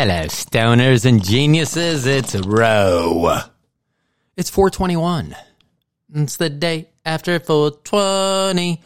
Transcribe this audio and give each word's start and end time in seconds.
Hello, 0.00 0.26
stoners 0.26 1.04
and 1.04 1.24
geniuses. 1.24 2.06
It's 2.06 2.36
Row. 2.36 3.40
It's 4.36 4.48
421. 4.48 5.34
It's 6.14 6.36
the 6.36 6.48
day 6.48 6.90
after 7.04 7.40
420. 7.40 8.80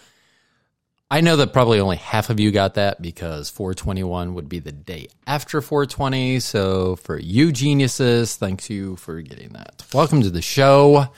I 1.10 1.20
know 1.20 1.36
that 1.36 1.52
probably 1.52 1.80
only 1.80 1.98
half 1.98 2.30
of 2.30 2.40
you 2.40 2.50
got 2.50 2.76
that 2.76 3.02
because 3.02 3.50
421 3.50 4.32
would 4.32 4.48
be 4.48 4.58
the 4.58 4.72
day 4.72 5.08
after 5.26 5.60
420. 5.60 6.40
So 6.40 6.96
for 6.96 7.18
you 7.18 7.52
geniuses, 7.52 8.36
thanks 8.36 8.70
you 8.70 8.96
for 8.96 9.20
getting 9.20 9.50
that. 9.50 9.84
Welcome 9.92 10.22
to 10.22 10.30
the 10.30 10.40
show. 10.40 11.08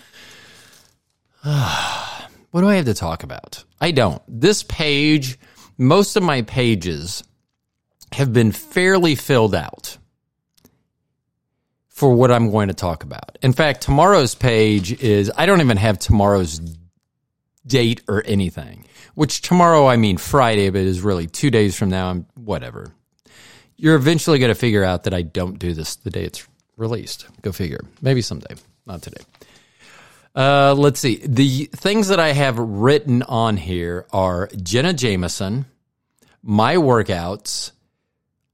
what 1.44 2.60
do 2.60 2.68
I 2.68 2.74
have 2.74 2.86
to 2.86 2.94
talk 2.94 3.22
about? 3.22 3.62
I 3.80 3.92
don't. 3.92 4.20
This 4.26 4.64
page, 4.64 5.38
most 5.78 6.16
of 6.16 6.24
my 6.24 6.42
pages 6.42 7.22
have 8.14 8.32
been 8.32 8.52
fairly 8.52 9.14
filled 9.14 9.54
out 9.54 9.98
for 11.88 12.12
what 12.12 12.30
I'm 12.32 12.50
going 12.50 12.68
to 12.68 12.74
talk 12.74 13.04
about. 13.04 13.38
In 13.42 13.52
fact, 13.52 13.82
tomorrow's 13.82 14.34
page 14.34 14.92
is, 15.00 15.30
I 15.36 15.46
don't 15.46 15.60
even 15.60 15.76
have 15.76 15.98
tomorrow's 15.98 16.60
date 17.66 18.02
or 18.08 18.22
anything, 18.26 18.86
which 19.14 19.42
tomorrow, 19.42 19.86
I 19.86 19.96
mean 19.96 20.16
Friday, 20.16 20.70
but 20.70 20.82
is 20.82 21.02
really 21.02 21.26
two 21.26 21.50
days 21.50 21.76
from 21.76 21.90
now. 21.90 22.10
I'm 22.10 22.26
whatever. 22.34 22.92
You're 23.76 23.96
eventually 23.96 24.38
going 24.38 24.52
to 24.52 24.58
figure 24.58 24.84
out 24.84 25.04
that 25.04 25.14
I 25.14 25.22
don't 25.22 25.58
do 25.58 25.72
this 25.72 25.96
the 25.96 26.10
day 26.10 26.24
it's 26.24 26.46
released. 26.76 27.26
Go 27.42 27.52
figure. 27.52 27.80
Maybe 28.02 28.22
someday, 28.22 28.54
not 28.86 29.02
today. 29.02 29.24
Uh, 30.34 30.74
let's 30.76 30.98
see. 30.98 31.20
The 31.24 31.66
things 31.66 32.08
that 32.08 32.18
I 32.18 32.32
have 32.32 32.58
written 32.58 33.22
on 33.22 33.56
here 33.56 34.06
are 34.12 34.48
Jenna 34.60 34.92
Jameson, 34.92 35.66
my 36.42 36.74
workouts, 36.76 37.70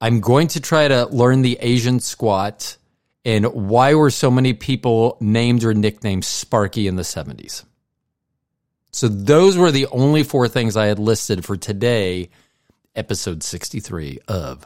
I'm 0.01 0.21
going 0.21 0.49
to 0.49 0.61
try 0.61 0.89
to 0.89 1.07
learn 1.07 1.43
the 1.43 1.59
Asian 1.61 2.01
squat 2.01 2.77
and 3.25 3.45
why 3.47 3.95
were 3.95 4.11
so 4.11 4.31
many 4.31 4.55
people 4.55 5.19
named 5.21 5.63
or 5.63 5.75
nicknamed 5.75 6.25
Sparky 6.25 6.87
in 6.87 6.97
the 6.97 7.03
70s. 7.03 7.65
So 8.93 9.09
those 9.09 9.57
were 9.57 9.71
the 9.71 9.87
only 9.87 10.23
four 10.23 10.49
things 10.49 10.77
I 10.77 10.87
had 10.87 10.99
listed 10.99 11.45
for 11.45 11.57
today, 11.57 12.31
episode 12.97 13.43
63 13.43 14.21
of 14.27 14.65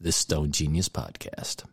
the 0.00 0.12
Stoned 0.12 0.54
Genius 0.54 0.88
podcast. 0.88 1.64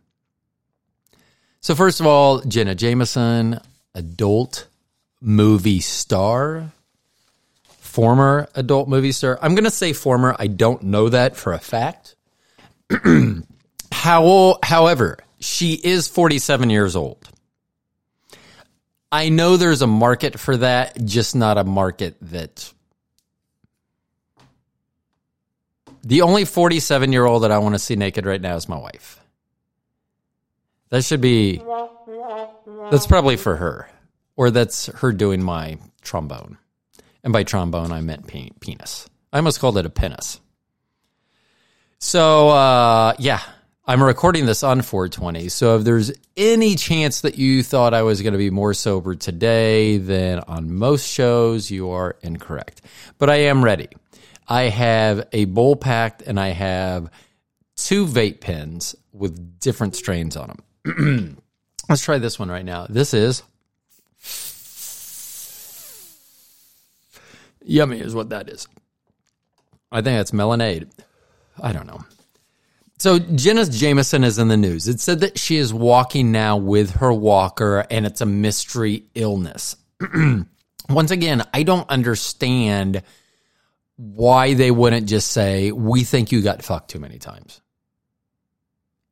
So 1.60 1.74
first 1.74 2.00
of 2.00 2.06
all, 2.06 2.40
Jenna 2.40 2.74
Jameson, 2.74 3.60
adult 3.94 4.66
movie 5.20 5.80
star, 5.80 6.72
former 7.68 8.48
adult 8.54 8.88
movie 8.88 9.12
star. 9.12 9.38
I'm 9.40 9.54
going 9.54 9.64
to 9.64 9.70
say 9.70 9.92
former. 9.92 10.36
I 10.38 10.48
don't 10.48 10.82
know 10.82 11.08
that 11.08 11.36
for 11.36 11.52
a 11.52 11.58
fact. 11.58 12.13
How, 13.92 14.58
however, 14.62 15.18
she 15.40 15.72
is 15.74 16.08
47 16.08 16.70
years 16.70 16.96
old. 16.96 17.28
I 19.10 19.28
know 19.28 19.56
there's 19.56 19.82
a 19.82 19.86
market 19.86 20.38
for 20.38 20.56
that, 20.56 21.04
just 21.04 21.36
not 21.36 21.56
a 21.56 21.64
market 21.64 22.16
that. 22.22 22.72
The 26.02 26.22
only 26.22 26.44
47 26.44 27.12
year 27.12 27.24
old 27.24 27.44
that 27.44 27.52
I 27.52 27.58
want 27.58 27.76
to 27.76 27.78
see 27.78 27.96
naked 27.96 28.26
right 28.26 28.40
now 28.40 28.56
is 28.56 28.68
my 28.68 28.76
wife. 28.76 29.20
That 30.90 31.04
should 31.04 31.20
be. 31.20 31.62
That's 32.90 33.06
probably 33.06 33.36
for 33.36 33.56
her. 33.56 33.88
Or 34.36 34.50
that's 34.50 34.86
her 34.86 35.12
doing 35.12 35.42
my 35.42 35.78
trombone. 36.02 36.58
And 37.22 37.32
by 37.32 37.44
trombone, 37.44 37.92
I 37.92 38.00
meant 38.00 38.26
penis. 38.26 39.08
I 39.32 39.38
almost 39.38 39.60
called 39.60 39.78
it 39.78 39.86
a 39.86 39.90
penis. 39.90 40.40
So, 42.06 42.50
uh, 42.50 43.14
yeah, 43.18 43.40
I'm 43.86 44.02
recording 44.02 44.44
this 44.44 44.62
on 44.62 44.82
420. 44.82 45.48
So, 45.48 45.78
if 45.78 45.84
there's 45.84 46.12
any 46.36 46.74
chance 46.74 47.22
that 47.22 47.38
you 47.38 47.62
thought 47.62 47.94
I 47.94 48.02
was 48.02 48.20
going 48.20 48.34
to 48.34 48.38
be 48.38 48.50
more 48.50 48.74
sober 48.74 49.14
today 49.14 49.96
than 49.96 50.40
on 50.40 50.70
most 50.70 51.08
shows, 51.08 51.70
you 51.70 51.88
are 51.88 52.16
incorrect. 52.20 52.82
But 53.16 53.30
I 53.30 53.36
am 53.36 53.64
ready. 53.64 53.88
I 54.46 54.64
have 54.64 55.26
a 55.32 55.46
bowl 55.46 55.76
packed 55.76 56.20
and 56.20 56.38
I 56.38 56.48
have 56.48 57.10
two 57.74 58.04
vape 58.04 58.40
pens 58.40 58.94
with 59.14 59.58
different 59.58 59.96
strains 59.96 60.36
on 60.36 60.58
them. 60.84 61.38
Let's 61.88 62.02
try 62.02 62.18
this 62.18 62.38
one 62.38 62.50
right 62.50 62.66
now. 62.66 62.86
This 62.86 63.14
is 63.14 63.42
yummy, 67.64 68.00
is 68.00 68.14
what 68.14 68.28
that 68.28 68.50
is. 68.50 68.68
I 69.90 70.02
think 70.02 70.18
that's 70.18 70.32
melonade. 70.32 70.90
I 71.60 71.72
don't 71.72 71.86
know. 71.86 72.04
So 72.98 73.18
Jenna 73.18 73.66
Jameson 73.66 74.24
is 74.24 74.38
in 74.38 74.48
the 74.48 74.56
news. 74.56 74.88
It 74.88 75.00
said 75.00 75.20
that 75.20 75.38
she 75.38 75.56
is 75.56 75.74
walking 75.74 76.32
now 76.32 76.56
with 76.56 76.92
her 76.96 77.12
walker 77.12 77.84
and 77.90 78.06
it's 78.06 78.20
a 78.20 78.26
mystery 78.26 79.04
illness. 79.14 79.76
Once 80.88 81.10
again, 81.10 81.42
I 81.52 81.62
don't 81.62 81.88
understand 81.90 83.02
why 83.96 84.54
they 84.54 84.70
wouldn't 84.70 85.06
just 85.06 85.30
say, 85.30 85.72
We 85.72 86.04
think 86.04 86.32
you 86.32 86.42
got 86.42 86.62
fucked 86.62 86.90
too 86.90 86.98
many 86.98 87.18
times. 87.18 87.60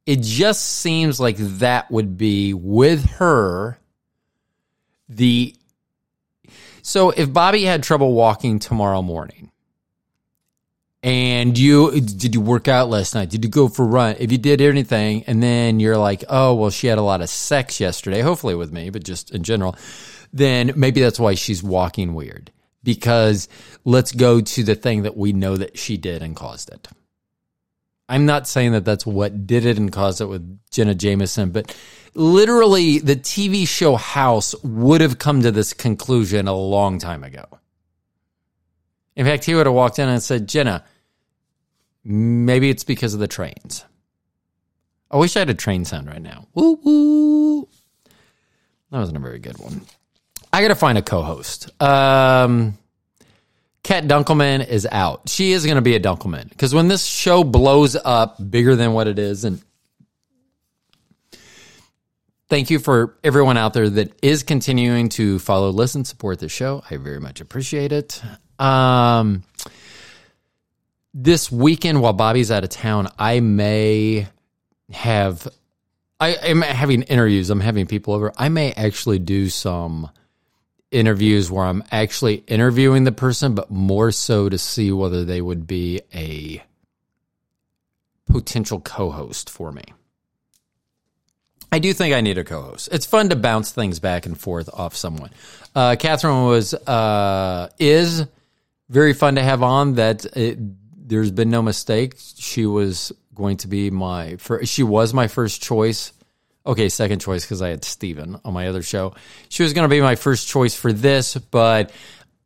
It 0.07 0.21
just 0.23 0.65
seems 0.65 1.21
like 1.21 1.37
that 1.39 1.91
would 1.91 2.17
be 2.17 2.55
with 2.55 3.05
her 3.13 3.79
the. 5.09 5.55
So 6.83 7.11
if 7.11 7.33
Bobby 7.33 7.63
had 7.63 7.85
trouble 7.85 8.13
walking 8.13 8.59
tomorrow 8.59 9.03
morning, 9.03 9.52
and 11.03 11.59
you 11.59 12.01
did 12.01 12.35
you 12.35 12.41
work 12.41 12.69
out 12.69 12.89
last 12.89 13.15
night? 13.15 13.31
Did 13.31 13.45
you 13.45 13.51
go 13.51 13.69
for 13.69 13.83
a 13.83 13.89
run? 13.89 14.17
If 14.19 14.31
you 14.31 14.39
did 14.39 14.61
anything 14.61 15.25
and 15.27 15.43
then 15.43 15.81
you're 15.81 15.99
like 15.99 16.25
oh 16.29 16.55
well 16.55 16.71
she 16.71 16.87
had 16.87 16.99
a 16.99 17.03
lot 17.03 17.21
of 17.21 17.29
sex 17.29 17.81
yesterday 17.81 18.21
hopefully 18.21 18.55
with 18.55 18.73
me 18.73 18.91
but 18.91 19.03
just 19.03 19.33
in 19.33 19.43
general 19.43 19.77
then 20.33 20.73
maybe 20.77 21.01
that's 21.01 21.21
why 21.21 21.35
she's 21.35 21.63
walking 21.63 22.15
weird. 22.15 22.53
Because 22.85 23.49
let's 23.85 24.13
go 24.13 24.41
to 24.41 24.65
the 24.65 24.75
thing 24.75 25.03
that 25.03 25.17
we 25.17 25.33
know 25.33 25.57
that 25.57 25.79
she 25.79 25.97
did 25.97 26.23
and 26.23 26.35
caused 26.35 26.71
it. 26.71 26.89
I'm 28.09 28.27
not 28.27 28.49
saying 28.49 28.73
that 28.73 28.85
that's 28.85 29.07
what 29.07 29.47
did 29.47 29.65
it 29.65 29.79
and 29.79 29.93
caused 29.93 30.21
it 30.21 30.27
with 30.27 30.59
jenna 30.71 30.95
jameson 30.95 31.51
but 31.51 31.75
literally 32.15 32.99
the 32.99 33.17
tv 33.17 33.67
show 33.67 33.97
house 33.97 34.55
would 34.63 35.01
have 35.01 35.19
come 35.19 35.43
to 35.43 35.51
this 35.51 35.73
conclusion 35.73 36.47
a 36.47 36.55
long 36.55 36.99
time 36.99 37.25
ago. 37.25 37.47
In 39.15 39.27
fact, 39.27 39.45
he 39.45 39.55
would 39.55 39.67
have 39.67 39.75
walked 39.75 39.99
in 39.99 40.09
and 40.09 40.23
said, 40.23 40.49
Jenna, 40.49 40.85
Maybe 42.05 42.71
it's 42.71 42.85
because 42.85 43.15
of 43.15 43.21
the 43.21 43.29
trains. 43.29 43.85
I 45.11 45.17
wish 45.17 45.37
I 45.37 45.41
had 45.41 45.51
a 45.51 45.55
train 45.55 45.85
sound 45.85 46.09
right 46.09 46.23
now. 46.23 46.47
Woo 46.55 46.79
woo. 46.83 47.69
That 48.91 48.99
wasn't 48.99 49.19
a 49.19 49.21
very 49.21 49.39
good 49.39 49.59
one. 49.59 49.83
I 50.53 50.63
got 50.63 50.69
to 50.69 50.75
find 50.75 50.99
a 50.99 51.03
co-host. 51.03 51.71
Um, 51.81 52.77
Kat 53.83 54.05
Dunkleman 54.05 54.67
is 54.67 54.87
out. 54.91 55.29
She 55.29 55.53
is 55.53 55.65
going 55.65 55.77
to 55.77 55.83
be 55.83 55.97
a 55.97 56.01
Dunkleman 56.01 56.49
because 56.51 56.75
when 56.75 56.89
this 56.89 57.05
show 57.05 57.43
blows 57.43 57.97
up 57.97 58.37
bigger 58.51 58.77
than 58.77 58.93
what 58.93 59.09
it 59.09 59.19
is, 59.19 59.45
and 59.45 59.63
thank 62.49 62.71
you 62.71 62.79
for 62.79 63.17
everyone 63.25 63.57
out 63.57 63.73
there 63.73 63.89
that 63.89 64.13
is 64.23 64.43
continuing 64.43 65.09
to 65.11 65.39
follow, 65.39 65.71
listen, 65.71 66.05
support 66.05 66.39
the 66.39 66.49
show. 66.49 66.83
I 66.91 66.97
very 66.97 67.19
much 67.19 67.41
appreciate 67.41 67.93
it. 67.93 68.23
Um, 68.59 69.43
this 71.15 71.51
weekend 71.51 72.01
while 72.01 72.13
Bobby's 72.13 72.51
out 72.51 72.65
of 72.65 72.71
town, 72.71 73.09
I 73.19 73.41
may 73.41 74.29
have 74.93 75.49
I 76.23 76.35
am 76.35 76.63
having 76.63 77.03
interviews. 77.03 77.51
I'm 77.51 77.59
having 77.59 77.87
people 77.87 78.15
over. 78.15 78.33
I 78.39 78.49
may 78.49 78.73
actually 78.73 79.19
do 79.19 79.49
some 79.49 80.09
interviews 80.93 81.51
where 81.51 81.65
I'm 81.65 81.83
actually 81.91 82.37
interviewing 82.47 83.03
the 83.03 83.11
person, 83.11 83.57
but 83.57 83.73
more 83.73 84.13
so 84.13 84.49
to 84.49 84.57
see 84.57 84.93
whether 84.93 85.25
they 85.25 85.41
would 85.41 85.67
be 85.67 86.01
a 86.15 86.63
potential 88.31 88.79
co-host 88.81 89.51
for 89.51 89.73
me. 89.73 89.83
I 91.73 91.81
do 91.81 91.93
think 91.93 92.15
I 92.15 92.21
need 92.21 92.39
a 92.39 92.45
co-host. 92.45 92.91
It's 92.93 93.07
fun 93.07 93.31
to 93.31 93.37
bounce 93.37 93.73
things 93.73 93.99
back 93.99 94.25
and 94.25 94.39
forth 94.39 94.71
off 94.73 94.95
someone. 94.95 95.31
Uh, 95.75 95.97
Catherine 95.99 96.45
was 96.45 96.73
uh, 96.73 97.69
is 97.81 98.27
very 98.91 99.15
fun 99.15 99.35
to 99.35 99.43
have 99.43 99.65
on. 99.65 99.95
That 99.95 100.25
it, 100.37 100.59
there's 101.13 101.31
been 101.31 101.51
no 101.51 101.63
mistake. 101.63 102.15
She 102.37 102.67
was 102.67 103.13
going 103.35 103.59
to 103.59 103.69
be 103.69 103.91
my 103.91 104.37
first, 104.37 104.73
she 104.73 104.83
was 104.83 105.15
my 105.15 105.29
first 105.29 105.63
choice. 105.63 106.13
Okay, 106.65 106.89
second 106.89 107.21
choice 107.21 107.45
because 107.45 107.61
I 107.61 107.69
had 107.69 107.85
Steven 107.85 108.39
on 108.45 108.55
my 108.55 108.69
other 108.69 108.83
show. 108.83 109.15
She 109.49 109.63
was 109.63 109.73
going 109.73 109.85
to 109.85 109.95
be 109.95 110.01
my 110.01 110.15
first 110.15 110.49
choice 110.49 110.75
for 110.75 110.93
this, 110.93 111.37
but 111.37 111.93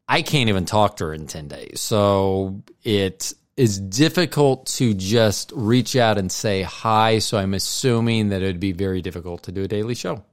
I 0.08 0.22
can't 0.22 0.48
even 0.48 0.64
talk 0.64 0.96
to 0.96 1.06
her 1.06 1.14
in 1.14 1.26
10 1.26 1.48
days. 1.48 1.80
So 1.80 2.62
it 2.82 3.34
is 3.56 3.78
difficult 3.78 4.66
to 4.66 4.94
just 4.94 5.52
reach 5.54 5.96
out 5.96 6.18
and 6.18 6.32
say 6.32 6.62
hi. 6.62 7.18
So 7.18 7.36
I'm 7.36 7.54
assuming 7.54 8.30
that 8.30 8.42
it 8.42 8.46
would 8.46 8.60
be 8.60 8.72
very 8.72 9.02
difficult 9.02 9.44
to 9.44 9.52
do 9.52 9.64
a 9.64 9.68
daily 9.68 9.94
show. 9.94 10.24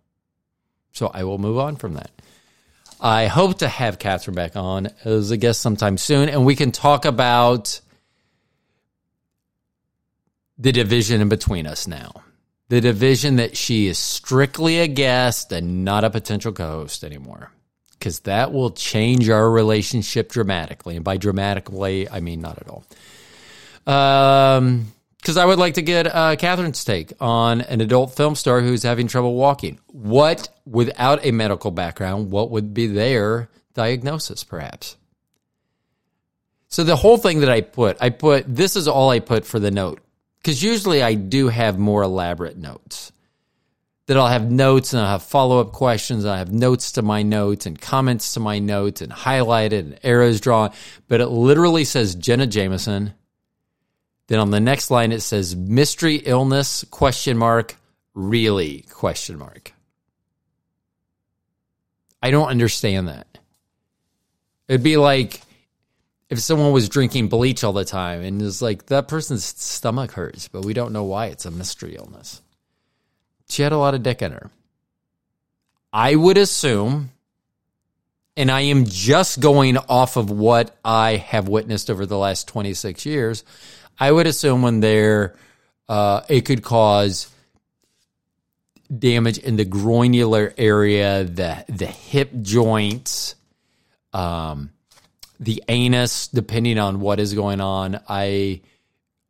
So 0.93 1.11
I 1.13 1.23
will 1.23 1.37
move 1.37 1.57
on 1.57 1.75
from 1.75 1.95
that. 1.95 2.11
I 3.01 3.27
hope 3.27 3.59
to 3.59 3.67
have 3.67 3.99
Catherine 3.99 4.35
back 4.35 4.55
on 4.55 4.87
as 5.03 5.31
a 5.31 5.37
guest 5.37 5.59
sometime 5.59 5.97
soon, 5.97 6.29
and 6.29 6.45
we 6.45 6.55
can 6.55 6.71
talk 6.71 7.03
about 7.03 7.81
the 10.57 10.71
division 10.71 11.21
in 11.21 11.29
between 11.29 11.67
us 11.67 11.87
now. 11.87 12.11
the 12.69 12.81
division 12.81 13.35
that 13.35 13.55
she 13.57 13.87
is 13.87 13.97
strictly 13.97 14.79
a 14.79 14.87
guest 14.87 15.51
and 15.51 15.83
not 15.85 16.03
a 16.03 16.09
potential 16.09 16.51
co-host 16.51 17.03
anymore 17.03 17.51
because 17.91 18.19
that 18.21 18.51
will 18.51 18.71
change 18.71 19.29
our 19.29 19.49
relationship 19.49 20.31
dramatically 20.31 20.95
and 20.95 21.05
by 21.05 21.17
dramatically 21.17 22.09
i 22.09 22.19
mean 22.19 22.41
not 22.41 22.57
at 22.57 22.67
all 22.69 22.83
um 23.85 24.87
because 25.23 25.37
I 25.37 25.45
would 25.45 25.57
like 25.57 25.75
to 25.75 25.81
get 25.81 26.05
uh, 26.05 26.35
Catherine's 26.35 26.83
take 26.83 27.13
on 27.21 27.61
an 27.61 27.79
adult 27.79 28.13
film 28.13 28.35
star 28.35 28.59
who's 28.59 28.83
having 28.83 29.07
trouble 29.07 29.35
walking. 29.35 29.79
What, 29.87 30.49
without 30.65 31.25
a 31.25 31.31
medical 31.31 31.71
background, 31.71 32.29
what 32.29 32.51
would 32.51 32.73
be 32.73 32.87
their 32.87 33.49
diagnosis, 33.73 34.43
perhaps? 34.43 34.97
So 36.67 36.83
the 36.83 36.97
whole 36.97 37.17
thing 37.17 37.39
that 37.39 37.49
I 37.49 37.61
put, 37.61 37.95
I 38.01 38.09
put, 38.09 38.53
this 38.53 38.75
is 38.75 38.89
all 38.89 39.11
I 39.11 39.19
put 39.19 39.45
for 39.45 39.59
the 39.59 39.71
note. 39.71 40.01
Because 40.43 40.61
usually 40.61 41.01
I 41.01 41.13
do 41.15 41.47
have 41.47 41.79
more 41.79 42.03
elaborate 42.03 42.57
notes. 42.57 43.11
That 44.07 44.17
I'll 44.17 44.27
have 44.27 44.51
notes 44.51 44.91
and 44.91 45.01
I'll 45.01 45.11
have 45.11 45.23
follow 45.23 45.61
up 45.61 45.71
questions. 45.71 46.25
I 46.25 46.37
have 46.37 46.51
notes 46.51 46.91
to 46.93 47.01
my 47.01 47.23
notes 47.23 47.65
and 47.65 47.79
comments 47.79 48.33
to 48.33 48.41
my 48.41 48.59
notes 48.59 49.01
and 49.01 49.09
highlighted 49.09 49.79
and 49.79 49.99
arrows 50.03 50.41
drawn. 50.41 50.73
But 51.07 51.21
it 51.21 51.27
literally 51.27 51.85
says 51.85 52.13
Jenna 52.15 52.45
Jameson 52.45 53.13
then 54.27 54.39
on 54.39 54.51
the 54.51 54.59
next 54.59 54.89
line 54.89 55.11
it 55.11 55.21
says 55.21 55.55
mystery 55.55 56.15
illness 56.15 56.85
question 56.89 57.37
mark 57.37 57.75
really 58.13 58.85
question 58.91 59.37
mark. 59.37 59.73
I 62.21 62.31
don't 62.31 62.47
understand 62.47 63.09
that. 63.09 63.27
It'd 64.67 64.83
be 64.83 64.97
like 64.97 65.41
if 66.33 66.39
someone 66.39 66.71
was 66.71 66.89
drinking 66.89 67.27
bleach 67.27 67.63
all 67.63 67.73
the 67.73 67.85
time 67.85 68.23
and 68.23 68.41
it's 68.41 68.61
like 68.61 68.87
that 68.87 69.07
person's 69.07 69.45
stomach 69.45 70.11
hurts, 70.11 70.47
but 70.47 70.65
we 70.65 70.73
don't 70.73 70.91
know 70.91 71.03
why 71.03 71.27
it's 71.27 71.45
a 71.45 71.51
mystery 71.51 71.95
illness. 71.95 72.41
She 73.49 73.61
had 73.61 73.71
a 73.71 73.77
lot 73.77 73.93
of 73.93 74.01
dick 74.01 74.23
in 74.23 74.31
her. 74.31 74.49
I 75.93 76.15
would 76.15 76.39
assume, 76.39 77.11
and 78.35 78.49
I 78.49 78.61
am 78.61 78.85
just 78.85 79.39
going 79.39 79.77
off 79.77 80.17
of 80.17 80.31
what 80.31 80.75
I 80.83 81.17
have 81.17 81.47
witnessed 81.47 81.91
over 81.91 82.07
the 82.07 82.17
last 82.17 82.47
26 82.47 83.05
years, 83.05 83.43
I 83.99 84.11
would 84.11 84.25
assume 84.25 84.63
when 84.63 84.79
they're, 84.79 85.35
uh, 85.87 86.21
it 86.29 86.45
could 86.45 86.63
cause 86.63 87.29
damage 88.99 89.37
in 89.37 89.55
the 89.55 89.65
groinular 89.65 90.51
area, 90.57 91.23
the 91.23 91.63
the 91.69 91.85
hip 91.85 92.31
joints, 92.41 93.35
um, 94.13 94.71
the 95.43 95.63
anus, 95.67 96.27
depending 96.27 96.77
on 96.79 96.99
what 96.99 97.19
is 97.19 97.33
going 97.33 97.61
on. 97.61 97.99
I 98.07 98.61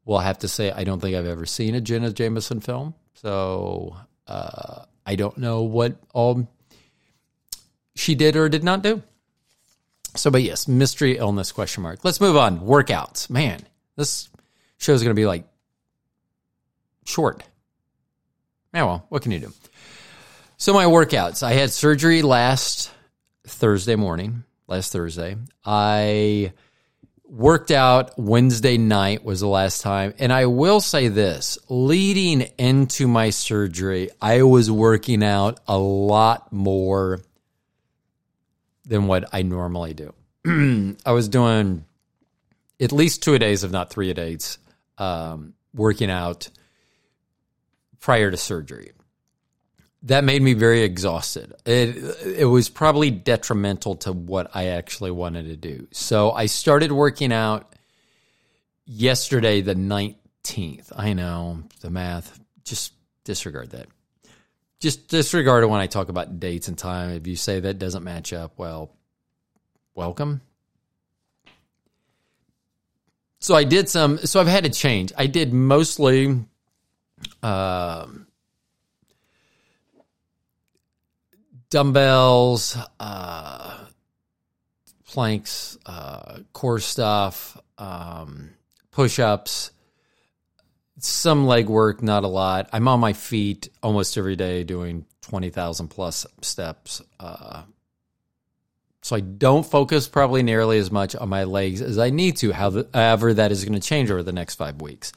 will 0.05 0.19
have 0.19 0.39
to 0.39 0.47
say 0.47 0.71
I 0.71 0.83
don't 0.83 0.99
think 0.99 1.15
I've 1.15 1.25
ever 1.25 1.45
seen 1.45 1.75
a 1.75 1.81
Jenna 1.81 2.11
Jameson 2.11 2.59
film, 2.59 2.93
so 3.13 3.97
uh, 4.27 4.85
I 5.05 5.15
don't 5.15 5.37
know 5.37 5.63
what 5.63 5.95
all 6.13 6.47
she 7.95 8.15
did 8.15 8.35
or 8.35 8.49
did 8.49 8.63
not 8.63 8.81
do. 8.81 9.01
So, 10.15 10.29
but 10.29 10.43
yes, 10.43 10.67
mystery 10.67 11.17
illness 11.17 11.51
question 11.51 11.83
mark. 11.83 12.03
Let's 12.03 12.21
move 12.21 12.37
on. 12.37 12.59
Workouts, 12.59 13.29
man. 13.29 13.59
This 13.95 14.29
show 14.77 14.93
is 14.93 15.01
going 15.01 15.15
to 15.15 15.19
be 15.19 15.25
like 15.25 15.45
short. 17.05 17.43
Yeah, 18.73 18.83
well, 18.83 19.05
what 19.09 19.21
can 19.21 19.31
you 19.31 19.39
do? 19.39 19.53
So 20.57 20.73
my 20.73 20.85
workouts. 20.85 21.43
I 21.43 21.53
had 21.53 21.71
surgery 21.71 22.21
last 22.21 22.91
Thursday 23.45 23.95
morning, 23.95 24.43
last 24.73 24.91
Thursday. 24.91 25.35
I 25.63 26.51
worked 27.25 27.69
out 27.69 28.17
Wednesday 28.17 28.79
night 28.79 29.23
was 29.23 29.39
the 29.39 29.47
last 29.47 29.81
time. 29.81 30.15
And 30.17 30.33
I 30.33 30.47
will 30.47 30.81
say 30.81 31.09
this, 31.09 31.59
leading 31.69 32.41
into 32.57 33.07
my 33.07 33.29
surgery, 33.29 34.09
I 34.19 34.41
was 34.41 34.71
working 34.71 35.23
out 35.23 35.59
a 35.67 35.77
lot 35.77 36.51
more 36.51 37.21
than 38.83 39.05
what 39.05 39.25
I 39.31 39.43
normally 39.43 39.93
do. 39.93 40.13
I 41.05 41.11
was 41.11 41.29
doing 41.29 41.85
at 42.79 42.91
least 42.91 43.21
two 43.21 43.35
a 43.35 43.39
days, 43.39 43.63
if 43.63 43.69
not 43.69 43.91
three 43.91 44.09
a 44.09 44.15
days, 44.15 44.57
um, 44.97 45.53
working 45.75 46.09
out 46.09 46.49
prior 47.99 48.31
to 48.31 48.37
surgery. 48.37 48.91
That 50.03 50.23
made 50.23 50.41
me 50.41 50.53
very 50.53 50.81
exhausted. 50.81 51.53
It 51.65 51.95
it 52.25 52.45
was 52.45 52.69
probably 52.69 53.09
detrimental 53.09 53.95
to 53.97 54.11
what 54.11 54.51
I 54.53 54.67
actually 54.67 55.11
wanted 55.11 55.45
to 55.45 55.55
do. 55.55 55.87
So 55.91 56.31
I 56.31 56.47
started 56.47 56.91
working 56.91 57.31
out 57.31 57.73
yesterday, 58.85 59.61
the 59.61 59.75
nineteenth. 59.75 60.91
I 60.95 61.13
know 61.13 61.63
the 61.81 61.89
math. 61.89 62.39
Just 62.65 62.93
disregard 63.23 63.71
that. 63.71 63.87
Just 64.79 65.07
disregard 65.07 65.63
it 65.63 65.67
when 65.67 65.79
I 65.79 65.87
talk 65.87 66.09
about 66.09 66.39
dates 66.39 66.67
and 66.67 66.77
time. 66.77 67.11
If 67.11 67.25
you 67.25 67.37
say 67.37 67.61
that 67.61 67.79
doesn't 67.79 68.03
match 68.03 68.33
up, 68.33 68.53
well, 68.57 68.91
welcome 69.95 70.41
so 73.43 73.55
I 73.55 73.65
did 73.65 73.89
some. 73.89 74.19
So 74.19 74.39
I've 74.39 74.47
had 74.47 74.63
to 74.63 74.69
change. 74.69 75.11
I 75.17 75.27
did 75.27 75.53
mostly. 75.53 76.45
Uh, 77.41 78.07
dumbbells, 81.73 82.77
uh, 82.99 83.77
planks, 85.07 85.75
uh, 85.87 86.37
core 86.53 86.77
stuff, 86.77 87.59
um, 87.79 88.51
push 88.91 89.17
ups, 89.17 89.71
some 90.99 91.47
leg 91.47 91.67
work, 91.67 92.03
not 92.03 92.23
a 92.23 92.27
lot. 92.27 92.69
I'm 92.71 92.87
on 92.87 92.99
my 92.99 93.13
feet 93.13 93.69
almost 93.81 94.19
every 94.19 94.35
day 94.35 94.63
doing 94.63 95.07
20,000 95.21 95.87
plus 95.87 96.27
steps. 96.41 97.01
Uh, 97.19 97.63
so 99.01 99.15
I 99.15 99.21
don't 99.21 99.65
focus 99.65 100.07
probably 100.07 100.43
nearly 100.43 100.77
as 100.77 100.91
much 100.91 101.15
on 101.15 101.27
my 101.27 101.45
legs 101.45 101.81
as 101.81 101.97
I 101.97 102.11
need 102.11 102.37
to. 102.37 102.51
However, 102.51 103.33
that 103.33 103.51
is 103.51 103.65
going 103.65 103.73
to 103.73 103.85
change 103.85 104.11
over 104.11 104.21
the 104.21 104.31
next 104.31 104.55
five 104.55 104.79
weeks. 104.79 105.11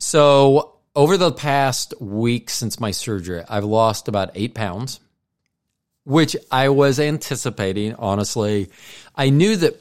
So 0.00 0.78
over 0.96 1.16
the 1.16 1.30
past 1.30 1.94
week 2.00 2.50
since 2.50 2.80
my 2.80 2.90
surgery, 2.90 3.44
I've 3.48 3.64
lost 3.64 4.08
about 4.08 4.32
eight 4.34 4.52
pounds, 4.52 4.98
which 6.06 6.34
I 6.50 6.70
was 6.70 6.98
anticipating. 6.98 7.94
Honestly, 7.96 8.70
I 9.14 9.28
knew 9.28 9.56
that 9.56 9.78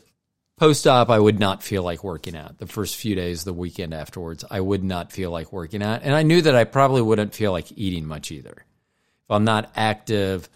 post 0.58 0.86
op 0.88 1.10
I 1.10 1.20
would 1.20 1.40
not 1.40 1.64
feel 1.64 1.84
like 1.84 2.04
working 2.04 2.36
out. 2.36 2.58
The 2.58 2.68
first 2.68 2.98
few 2.98 3.16
days, 3.16 3.46
the 3.46 3.54
weekend 3.54 3.94
afterwards, 3.94 4.44
I 4.52 4.60
would 4.60 4.84
not 4.84 5.14
feel 5.14 5.32
like 5.32 5.54
working 5.54 5.82
out, 5.82 6.02
and 6.04 6.14
I 6.14 6.24
knew 6.24 6.42
that 6.42 6.56
I 6.56 6.66
probably 6.66 7.02
wouldn't 7.02 7.34
feel 7.34 7.54
like 7.54 7.72
eating 7.78 8.06
much 8.06 8.32
either. 8.32 8.52
If 8.58 9.32
I'm 9.32 9.46
not 9.46 9.72
active 9.76 10.50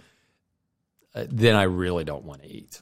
uh, 1.15 1.25
then 1.29 1.55
I 1.55 1.63
really 1.63 2.03
don't 2.03 2.23
want 2.23 2.43
to 2.43 2.49
eat. 2.49 2.81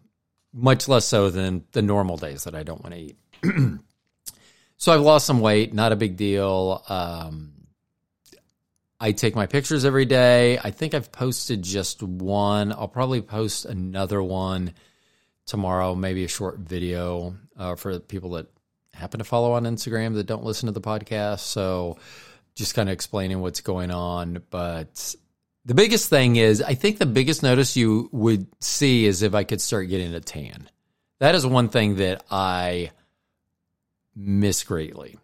Much 0.53 0.87
less 0.87 1.05
so 1.05 1.29
than 1.29 1.63
the 1.71 1.81
normal 1.81 2.17
days 2.17 2.43
that 2.43 2.55
I 2.55 2.63
don't 2.63 2.83
want 2.83 2.95
to 2.95 3.01
eat. 3.01 3.17
so 4.77 4.93
I've 4.93 5.01
lost 5.01 5.25
some 5.25 5.39
weight, 5.39 5.73
not 5.73 5.91
a 5.91 5.95
big 5.95 6.17
deal. 6.17 6.83
Um, 6.89 7.53
I 8.99 9.11
take 9.11 9.35
my 9.35 9.45
pictures 9.45 9.85
every 9.85 10.05
day. 10.05 10.57
I 10.57 10.71
think 10.71 10.93
I've 10.93 11.11
posted 11.11 11.61
just 11.61 12.01
one. 12.01 12.71
I'll 12.71 12.87
probably 12.87 13.21
post 13.21 13.65
another 13.65 14.21
one 14.23 14.73
tomorrow, 15.45 15.93
maybe 15.95 16.23
a 16.23 16.27
short 16.27 16.57
video 16.59 17.35
uh, 17.57 17.75
for 17.75 17.99
people 17.99 18.31
that 18.31 18.47
happen 18.93 19.19
to 19.19 19.23
follow 19.23 19.53
on 19.53 19.63
Instagram 19.65 20.15
that 20.15 20.25
don't 20.25 20.43
listen 20.43 20.65
to 20.65 20.71
the 20.71 20.81
podcast. 20.81 21.39
So 21.39 21.97
just 22.55 22.73
kind 22.73 22.89
of 22.89 22.93
explaining 22.93 23.39
what's 23.39 23.61
going 23.61 23.91
on. 23.91 24.41
But 24.49 25.15
the 25.63 25.75
biggest 25.75 26.09
thing 26.09 26.37
is, 26.37 26.61
I 26.61 26.73
think 26.73 26.97
the 26.97 27.05
biggest 27.05 27.43
notice 27.43 27.77
you 27.77 28.09
would 28.11 28.47
see 28.61 29.05
is 29.05 29.21
if 29.21 29.35
I 29.35 29.43
could 29.43 29.61
start 29.61 29.89
getting 29.89 30.13
a 30.15 30.19
tan. 30.19 30.69
That 31.19 31.35
is 31.35 31.45
one 31.45 31.69
thing 31.69 31.97
that 31.97 32.23
I 32.31 32.91
miss 34.15 34.63
greatly, 34.63 35.17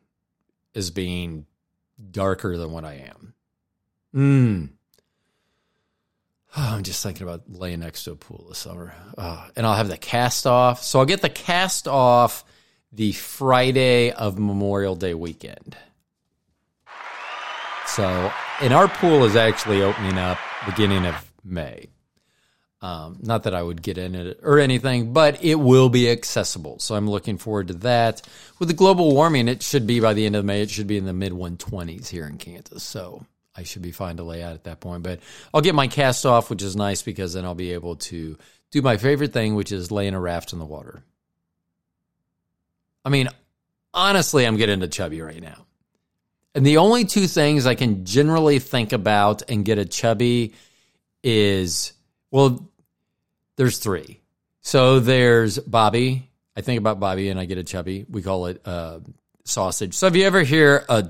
is 0.75 0.91
being 0.91 1.47
darker 2.11 2.57
than 2.57 2.71
what 2.71 2.85
I 2.85 3.05
am. 3.09 3.32
Mm. 4.13 4.69
Oh, 6.55 6.75
I'm 6.75 6.83
just 6.83 7.01
thinking 7.01 7.23
about 7.23 7.49
laying 7.49 7.79
next 7.79 8.03
to 8.03 8.11
a 8.11 8.15
pool 8.15 8.45
this 8.49 8.59
summer. 8.59 8.93
Oh, 9.17 9.47
and 9.55 9.65
I'll 9.65 9.75
have 9.75 9.87
the 9.87 9.97
cast 9.97 10.45
off. 10.45 10.83
So 10.83 10.99
I'll 10.99 11.05
get 11.05 11.21
the 11.21 11.29
cast 11.29 11.87
off 11.87 12.43
the 12.91 13.11
Friday 13.11 14.11
of 14.11 14.37
Memorial 14.37 14.95
Day 14.95 15.15
weekend. 15.15 15.75
So, 17.87 18.31
and 18.61 18.71
our 18.71 18.87
pool 18.87 19.23
is 19.23 19.35
actually 19.35 19.81
opening 19.81 20.17
up 20.17 20.37
beginning 20.65 21.05
of 21.05 21.31
May. 21.43 21.87
Um, 22.81 23.17
not 23.21 23.43
that 23.43 23.55
I 23.55 23.63
would 23.63 23.81
get 23.81 23.97
in 23.97 24.13
it 24.13 24.39
or 24.43 24.59
anything, 24.59 25.13
but 25.13 25.43
it 25.43 25.55
will 25.55 25.89
be 25.89 26.11
accessible. 26.11 26.79
So 26.79 26.95
I'm 26.95 27.09
looking 27.09 27.37
forward 27.37 27.69
to 27.69 27.75
that. 27.75 28.21
With 28.59 28.67
the 28.67 28.73
global 28.73 29.13
warming, 29.13 29.47
it 29.47 29.63
should 29.63 29.87
be 29.87 29.99
by 29.99 30.13
the 30.13 30.25
end 30.25 30.35
of 30.35 30.43
May, 30.43 30.61
it 30.61 30.69
should 30.69 30.87
be 30.87 30.97
in 30.97 31.05
the 31.05 31.13
mid 31.13 31.31
120s 31.31 32.09
here 32.09 32.27
in 32.27 32.37
Kansas. 32.37 32.83
So 32.83 33.25
I 33.55 33.63
should 33.63 33.81
be 33.81 33.91
fine 33.91 34.17
to 34.17 34.23
lay 34.23 34.41
out 34.41 34.53
at 34.53 34.63
that 34.63 34.79
point. 34.79 35.03
But 35.03 35.19
I'll 35.53 35.61
get 35.61 35.75
my 35.75 35.87
cast 35.87 36.25
off, 36.25 36.49
which 36.49 36.63
is 36.63 36.75
nice 36.75 37.01
because 37.01 37.33
then 37.33 37.45
I'll 37.45 37.55
be 37.55 37.73
able 37.73 37.97
to 37.97 38.37
do 38.71 38.81
my 38.81 38.97
favorite 38.97 39.33
thing, 39.33 39.55
which 39.55 39.71
is 39.71 39.91
lay 39.91 40.07
in 40.07 40.13
a 40.13 40.19
raft 40.19 40.53
in 40.53 40.59
the 40.59 40.65
water. 40.65 41.03
I 43.05 43.09
mean, 43.09 43.29
honestly, 43.93 44.45
I'm 44.45 44.57
getting 44.57 44.79
to 44.79 44.87
chubby 44.87 45.21
right 45.21 45.41
now. 45.41 45.65
And 46.55 46.65
the 46.65 46.77
only 46.77 47.05
two 47.05 47.27
things 47.27 47.65
I 47.65 47.75
can 47.75 48.05
generally 48.05 48.59
think 48.59 48.93
about 48.93 49.49
and 49.49 49.65
get 49.65 49.77
a 49.77 49.85
chubby 49.85 50.53
is 51.23 51.93
well, 52.31 52.67
there's 53.57 53.77
three. 53.77 54.19
So 54.61 54.99
there's 54.99 55.59
Bobby. 55.59 56.29
I 56.55 56.61
think 56.61 56.79
about 56.79 56.99
Bobby 56.99 57.29
and 57.29 57.39
I 57.39 57.45
get 57.45 57.57
a 57.57 57.63
chubby. 57.63 58.05
We 58.09 58.21
call 58.21 58.47
it 58.47 58.61
uh, 58.65 58.99
sausage. 59.45 59.93
So 59.93 60.07
if 60.07 60.15
you 60.15 60.25
ever 60.25 60.41
hear 60.41 60.83
a 60.89 61.09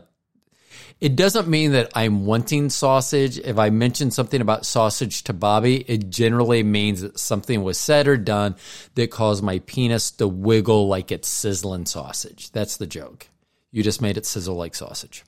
it 1.04 1.18
doesn't 1.18 1.50
mean 1.50 1.74
that 1.74 1.92
I'm 1.96 2.26
wanting 2.26 2.70
sausage. 2.70 3.38
If 3.38 3.58
I 3.60 3.72
mention 3.72 4.10
something 4.10 4.40
about 4.40 4.66
sausage 4.66 5.26
to 5.26 5.34
Bobby, 5.34 5.82
it 5.82 6.10
generally 6.10 6.64
means 6.64 7.02
that 7.02 7.20
something 7.20 7.62
was 7.62 7.78
said 7.78 8.08
or 8.08 8.16
done 8.16 8.56
that 8.96 9.12
caused 9.12 9.44
my 9.44 9.60
penis 9.60 10.12
to 10.12 10.30
wiggle 10.30 10.88
like 10.88 11.12
it's 11.12 11.28
sizzling 11.28 11.88
sausage. 11.88 12.54
That's 12.54 12.78
the 12.78 12.88
joke. 12.88 13.28
You 13.70 13.84
just 13.84 14.02
made 14.02 14.16
it 14.16 14.26
sizzle 14.26 14.56
like 14.56 14.76
sausage, 14.76 15.26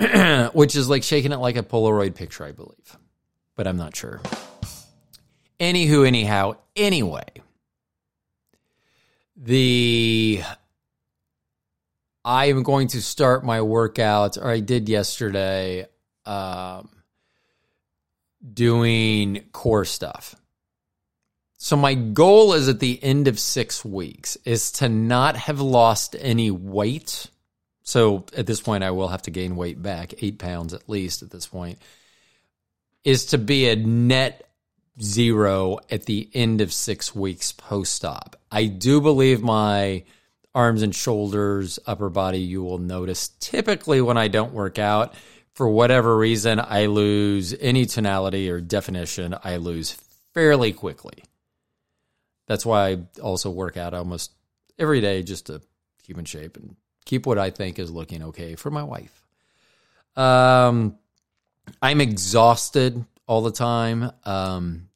which 0.54 0.74
is 0.74 0.88
like 0.88 1.02
shaking 1.02 1.32
it 1.32 1.40
like 1.40 1.56
a 1.56 1.62
Polaroid 1.62 2.14
picture, 2.14 2.46
I 2.46 2.52
believe. 2.52 2.96
But 3.56 3.66
I'm 3.66 3.76
not 3.76 3.94
sure. 3.94 4.22
Anywho, 5.60 6.06
anyhow, 6.06 6.56
anyway, 6.74 7.28
the 9.36 10.40
I 12.24 12.46
am 12.46 12.62
going 12.62 12.88
to 12.88 13.02
start 13.02 13.44
my 13.44 13.58
workouts, 13.58 14.36
or 14.36 14.48
I 14.48 14.60
did 14.60 14.88
yesterday, 14.88 15.86
um, 16.26 16.90
doing 18.52 19.44
core 19.52 19.84
stuff. 19.84 20.34
So 21.56 21.76
my 21.76 21.94
goal 21.94 22.54
is 22.54 22.68
at 22.68 22.80
the 22.80 23.02
end 23.02 23.28
of 23.28 23.38
six 23.38 23.84
weeks 23.84 24.36
is 24.44 24.72
to 24.72 24.88
not 24.88 25.36
have 25.36 25.60
lost 25.60 26.16
any 26.18 26.50
weight. 26.50 27.26
So 27.82 28.24
at 28.36 28.46
this 28.46 28.60
point, 28.60 28.84
I 28.84 28.92
will 28.92 29.08
have 29.08 29.22
to 29.22 29.30
gain 29.30 29.56
weight 29.56 29.82
back, 29.82 30.22
eight 30.22 30.38
pounds 30.38 30.72
at 30.72 30.88
least 30.88 31.22
at 31.22 31.30
this 31.30 31.46
point, 31.46 31.78
is 33.04 33.26
to 33.26 33.38
be 33.38 33.68
a 33.68 33.76
net 33.76 34.50
zero 35.02 35.78
at 35.90 36.04
the 36.04 36.28
end 36.34 36.60
of 36.60 36.72
six 36.72 37.14
weeks 37.14 37.52
post 37.52 38.04
op. 38.04 38.36
I 38.50 38.66
do 38.66 39.00
believe 39.00 39.42
my 39.42 40.04
arms 40.54 40.82
and 40.82 40.94
shoulders, 40.94 41.78
upper 41.86 42.10
body, 42.10 42.40
you 42.40 42.62
will 42.62 42.78
notice 42.78 43.28
typically 43.40 44.00
when 44.00 44.16
I 44.16 44.28
don't 44.28 44.52
work 44.52 44.78
out, 44.78 45.14
for 45.54 45.68
whatever 45.68 46.16
reason, 46.16 46.60
I 46.60 46.86
lose 46.86 47.54
any 47.60 47.86
tonality 47.86 48.50
or 48.50 48.60
definition, 48.60 49.34
I 49.44 49.56
lose 49.56 49.96
fairly 50.32 50.72
quickly. 50.72 51.24
That's 52.46 52.64
why 52.66 52.88
I 52.88 52.98
also 53.22 53.50
work 53.50 53.76
out 53.76 53.94
almost 53.94 54.32
every 54.78 55.00
day 55.00 55.22
just 55.22 55.46
to 55.46 55.60
keep 56.02 56.18
in 56.18 56.24
shape 56.24 56.56
and 56.56 56.76
keep 57.04 57.26
what 57.26 57.38
I 57.38 57.50
think 57.50 57.78
is 57.78 57.90
looking 57.90 58.22
okay 58.24 58.56
for 58.56 58.70
my 58.70 58.82
wife. 58.82 59.24
Um, 60.16 60.98
I'm 61.80 62.00
exhausted 62.00 63.04
all 63.26 63.42
the 63.42 63.52
time. 63.52 64.10
Um, 64.24 64.88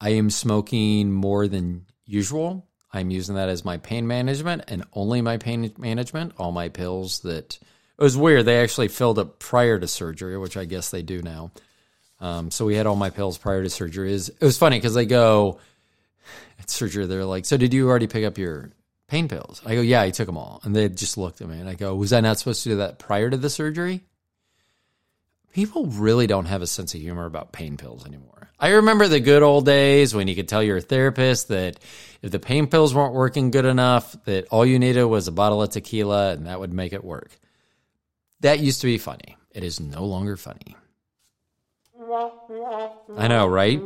I 0.00 0.10
am 0.10 0.30
smoking 0.30 1.12
more 1.12 1.46
than 1.46 1.86
usual. 2.04 2.66
I'm 2.92 3.10
using 3.10 3.36
that 3.36 3.48
as 3.48 3.64
my 3.64 3.78
pain 3.78 4.06
management 4.06 4.64
and 4.68 4.84
only 4.92 5.22
my 5.22 5.38
pain 5.38 5.72
management. 5.78 6.34
All 6.38 6.52
my 6.52 6.68
pills 6.68 7.20
that 7.20 7.58
it 7.98 8.02
was 8.02 8.16
weird. 8.16 8.44
They 8.44 8.60
actually 8.62 8.88
filled 8.88 9.18
up 9.18 9.38
prior 9.38 9.78
to 9.78 9.88
surgery, 9.88 10.36
which 10.36 10.56
I 10.56 10.64
guess 10.64 10.90
they 10.90 11.02
do 11.02 11.22
now. 11.22 11.52
Um, 12.20 12.50
so 12.50 12.64
we 12.64 12.76
had 12.76 12.86
all 12.86 12.96
my 12.96 13.10
pills 13.10 13.38
prior 13.38 13.62
to 13.62 13.70
surgery. 13.70 14.12
Is 14.12 14.28
It 14.28 14.42
was 14.42 14.58
funny 14.58 14.76
because 14.76 14.94
they 14.94 15.06
go 15.06 15.58
at 16.58 16.70
surgery. 16.70 17.06
They're 17.06 17.24
like, 17.24 17.46
"So 17.46 17.56
did 17.56 17.74
you 17.74 17.88
already 17.88 18.06
pick 18.06 18.24
up 18.24 18.38
your 18.38 18.70
pain 19.08 19.26
pills?" 19.26 19.62
I 19.64 19.74
go, 19.74 19.80
"Yeah, 19.80 20.02
I 20.02 20.10
took 20.10 20.26
them 20.26 20.36
all." 20.36 20.60
And 20.62 20.76
they 20.76 20.88
just 20.88 21.18
looked 21.18 21.40
at 21.40 21.48
me 21.48 21.58
and 21.58 21.68
I 21.68 21.74
go, 21.74 21.94
"Was 21.94 22.12
I 22.12 22.20
not 22.20 22.38
supposed 22.38 22.62
to 22.64 22.70
do 22.70 22.76
that 22.76 22.98
prior 22.98 23.30
to 23.30 23.36
the 23.36 23.50
surgery?" 23.50 24.02
People 25.52 25.86
really 25.86 26.26
don't 26.26 26.46
have 26.46 26.62
a 26.62 26.66
sense 26.66 26.94
of 26.94 27.00
humor 27.00 27.26
about 27.26 27.52
pain 27.52 27.76
pills 27.76 28.06
anymore. 28.06 28.50
I 28.58 28.68
remember 28.68 29.08
the 29.08 29.20
good 29.20 29.42
old 29.42 29.66
days 29.66 30.14
when 30.14 30.28
you 30.28 30.34
could 30.34 30.48
tell 30.48 30.62
your 30.62 30.80
therapist 30.80 31.48
that 31.48 31.78
if 32.22 32.30
the 32.30 32.38
pain 32.38 32.68
pills 32.68 32.94
weren't 32.94 33.14
working 33.14 33.50
good 33.50 33.64
enough, 33.64 34.16
that 34.24 34.46
all 34.50 34.64
you 34.64 34.78
needed 34.78 35.04
was 35.04 35.26
a 35.26 35.32
bottle 35.32 35.60
of 35.60 35.70
tequila 35.70 36.32
and 36.32 36.46
that 36.46 36.60
would 36.60 36.72
make 36.72 36.92
it 36.92 37.04
work. 37.04 37.30
That 38.40 38.60
used 38.60 38.80
to 38.80 38.86
be 38.86 38.98
funny. 38.98 39.36
It 39.50 39.64
is 39.64 39.80
no 39.80 40.04
longer 40.04 40.36
funny. 40.36 40.76
I 43.16 43.28
know, 43.28 43.46
right? 43.46 43.80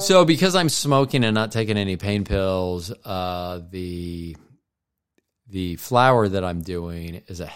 So, 0.00 0.24
because 0.24 0.54
I'm 0.54 0.68
smoking 0.68 1.24
and 1.24 1.34
not 1.34 1.52
taking 1.52 1.76
any 1.76 1.96
pain 1.96 2.24
pills, 2.24 2.92
uh, 3.04 3.60
the 3.70 4.36
the 5.48 5.76
flower 5.76 6.28
that 6.28 6.44
I'm 6.44 6.62
doing 6.62 7.22
is 7.26 7.40
a 7.40 7.50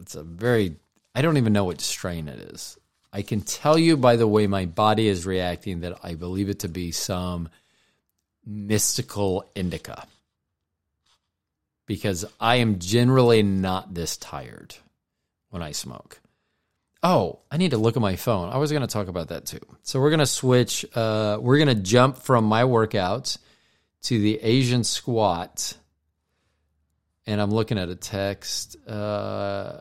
it's 0.00 0.14
a 0.14 0.22
very 0.22 0.76
I 1.14 1.22
don't 1.22 1.36
even 1.36 1.52
know 1.52 1.64
what 1.64 1.80
strain 1.80 2.28
it 2.28 2.38
is. 2.52 2.78
I 3.12 3.22
can 3.22 3.40
tell 3.40 3.78
you 3.78 3.96
by 3.96 4.16
the 4.16 4.26
way 4.26 4.46
my 4.46 4.66
body 4.66 5.08
is 5.08 5.24
reacting 5.26 5.80
that 5.80 5.98
I 6.02 6.14
believe 6.14 6.48
it 6.48 6.60
to 6.60 6.68
be 6.68 6.92
some 6.92 7.48
mystical 8.46 9.50
indica. 9.54 10.06
Because 11.86 12.24
I 12.40 12.56
am 12.56 12.78
generally 12.78 13.42
not 13.42 13.94
this 13.94 14.16
tired 14.16 14.74
when 15.50 15.62
I 15.62 15.72
smoke. 15.72 16.20
Oh, 17.02 17.40
I 17.50 17.58
need 17.58 17.72
to 17.72 17.76
look 17.76 17.96
at 17.96 18.02
my 18.02 18.16
phone. 18.16 18.48
I 18.48 18.56
was 18.56 18.70
going 18.70 18.80
to 18.80 18.88
talk 18.88 19.08
about 19.08 19.28
that 19.28 19.44
too. 19.44 19.60
So 19.82 20.00
we're 20.00 20.08
going 20.08 20.20
to 20.20 20.26
switch. 20.26 20.86
Uh, 20.94 21.36
we're 21.38 21.58
going 21.58 21.68
to 21.68 21.82
jump 21.82 22.16
from 22.16 22.44
my 22.44 22.62
workouts 22.62 23.36
to 24.04 24.18
the 24.18 24.40
Asian 24.40 24.84
squat. 24.84 25.76
And 27.26 27.42
I'm 27.42 27.50
looking 27.50 27.78
at 27.78 27.90
a 27.90 27.94
text. 27.94 28.76
Uh, 28.88 29.80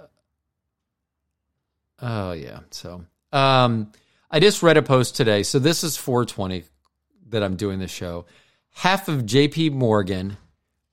oh, 2.01 2.34
yeah. 2.34 2.60
So 2.72 3.05
um, 3.32 3.93
I 4.29 4.41
just 4.41 4.62
read 4.62 4.75
a 4.75 4.82
post 4.82 5.15
today. 5.15 5.43
So 5.43 5.60
this 5.60 5.86
is 5.86 5.96
420 5.96 6.65
that 7.29 7.41
I'm 7.41 7.55
doing 7.55 7.79
the 7.79 7.88
show. 7.88 8.25
Half 8.73 9.07
of 9.07 9.21
JP 9.21 9.73
Morgan 9.73 10.37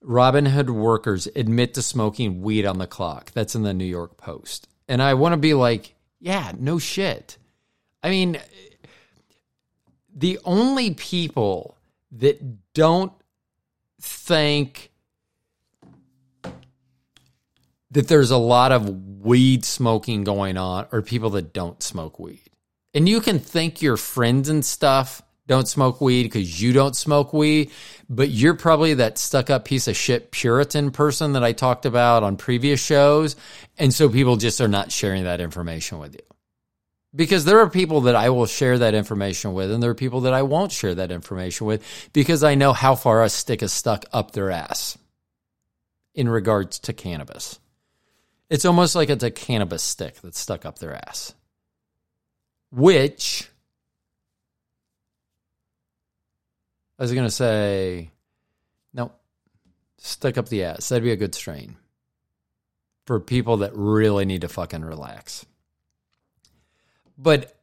Robinhood 0.02 0.70
workers 0.70 1.28
admit 1.34 1.74
to 1.74 1.82
smoking 1.82 2.40
weed 2.42 2.64
on 2.64 2.78
the 2.78 2.86
clock. 2.86 3.32
That's 3.32 3.54
in 3.54 3.62
the 3.62 3.74
New 3.74 3.84
York 3.84 4.16
Post. 4.16 4.68
And 4.88 5.02
I 5.02 5.14
want 5.14 5.32
to 5.32 5.36
be 5.36 5.54
like, 5.54 5.94
yeah, 6.18 6.52
no 6.58 6.78
shit. 6.78 7.36
I 8.02 8.10
mean, 8.10 8.38
the 10.14 10.38
only 10.44 10.94
people 10.94 11.76
that 12.12 12.72
don't 12.72 13.12
think 14.00 14.90
that 17.90 18.08
there's 18.08 18.30
a 18.30 18.36
lot 18.36 18.72
of 18.72 18.88
weed 19.20 19.64
smoking 19.64 20.24
going 20.24 20.56
on 20.56 20.86
are 20.92 21.02
people 21.02 21.30
that 21.30 21.52
don't 21.52 21.82
smoke 21.82 22.18
weed. 22.18 22.50
And 22.94 23.08
you 23.08 23.20
can 23.20 23.38
think 23.38 23.82
your 23.82 23.96
friends 23.96 24.48
and 24.48 24.64
stuff 24.64 25.22
don't 25.50 25.66
smoke 25.66 26.00
weed 26.00 26.22
because 26.22 26.62
you 26.62 26.72
don't 26.72 26.94
smoke 26.94 27.32
weed, 27.32 27.72
but 28.08 28.28
you're 28.28 28.54
probably 28.54 28.94
that 28.94 29.18
stuck 29.18 29.50
up 29.50 29.64
piece 29.64 29.88
of 29.88 29.96
shit 29.96 30.30
Puritan 30.30 30.92
person 30.92 31.32
that 31.32 31.42
I 31.42 31.50
talked 31.50 31.86
about 31.86 32.22
on 32.22 32.36
previous 32.36 32.80
shows. 32.80 33.34
And 33.76 33.92
so 33.92 34.08
people 34.08 34.36
just 34.36 34.60
are 34.60 34.68
not 34.68 34.92
sharing 34.92 35.24
that 35.24 35.40
information 35.40 35.98
with 35.98 36.14
you. 36.14 36.20
Because 37.12 37.44
there 37.44 37.58
are 37.58 37.68
people 37.68 38.02
that 38.02 38.14
I 38.14 38.30
will 38.30 38.46
share 38.46 38.78
that 38.78 38.94
information 38.94 39.52
with, 39.52 39.72
and 39.72 39.82
there 39.82 39.90
are 39.90 39.96
people 39.96 40.20
that 40.20 40.32
I 40.32 40.42
won't 40.42 40.70
share 40.70 40.94
that 40.94 41.10
information 41.10 41.66
with 41.66 41.82
because 42.12 42.44
I 42.44 42.54
know 42.54 42.72
how 42.72 42.94
far 42.94 43.24
a 43.24 43.28
stick 43.28 43.60
is 43.60 43.72
stuck 43.72 44.04
up 44.12 44.30
their 44.30 44.52
ass 44.52 44.96
in 46.14 46.28
regards 46.28 46.78
to 46.78 46.92
cannabis. 46.92 47.58
It's 48.50 48.64
almost 48.64 48.94
like 48.94 49.10
it's 49.10 49.24
a 49.24 49.32
cannabis 49.32 49.82
stick 49.82 50.20
that's 50.22 50.38
stuck 50.38 50.64
up 50.64 50.78
their 50.78 50.94
ass, 50.94 51.34
which 52.70 53.49
I 57.00 57.04
was 57.04 57.12
to 57.12 57.30
say, 57.30 58.10
no, 58.92 59.10
stick 59.96 60.36
up 60.36 60.50
the 60.50 60.64
ass. 60.64 60.90
That'd 60.90 61.02
be 61.02 61.12
a 61.12 61.16
good 61.16 61.34
strain 61.34 61.76
for 63.06 63.18
people 63.18 63.58
that 63.58 63.74
really 63.74 64.26
need 64.26 64.42
to 64.42 64.48
fucking 64.48 64.84
relax. 64.84 65.46
But 67.16 67.56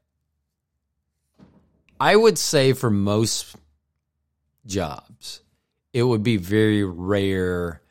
I 1.99 2.15
would 2.15 2.39
say 2.39 2.73
for 2.73 2.89
most 2.89 3.55
jobs, 4.65 5.41
it 5.93 6.01
would 6.01 6.23
be 6.23 6.37
very 6.37 6.83
rare 6.83 7.83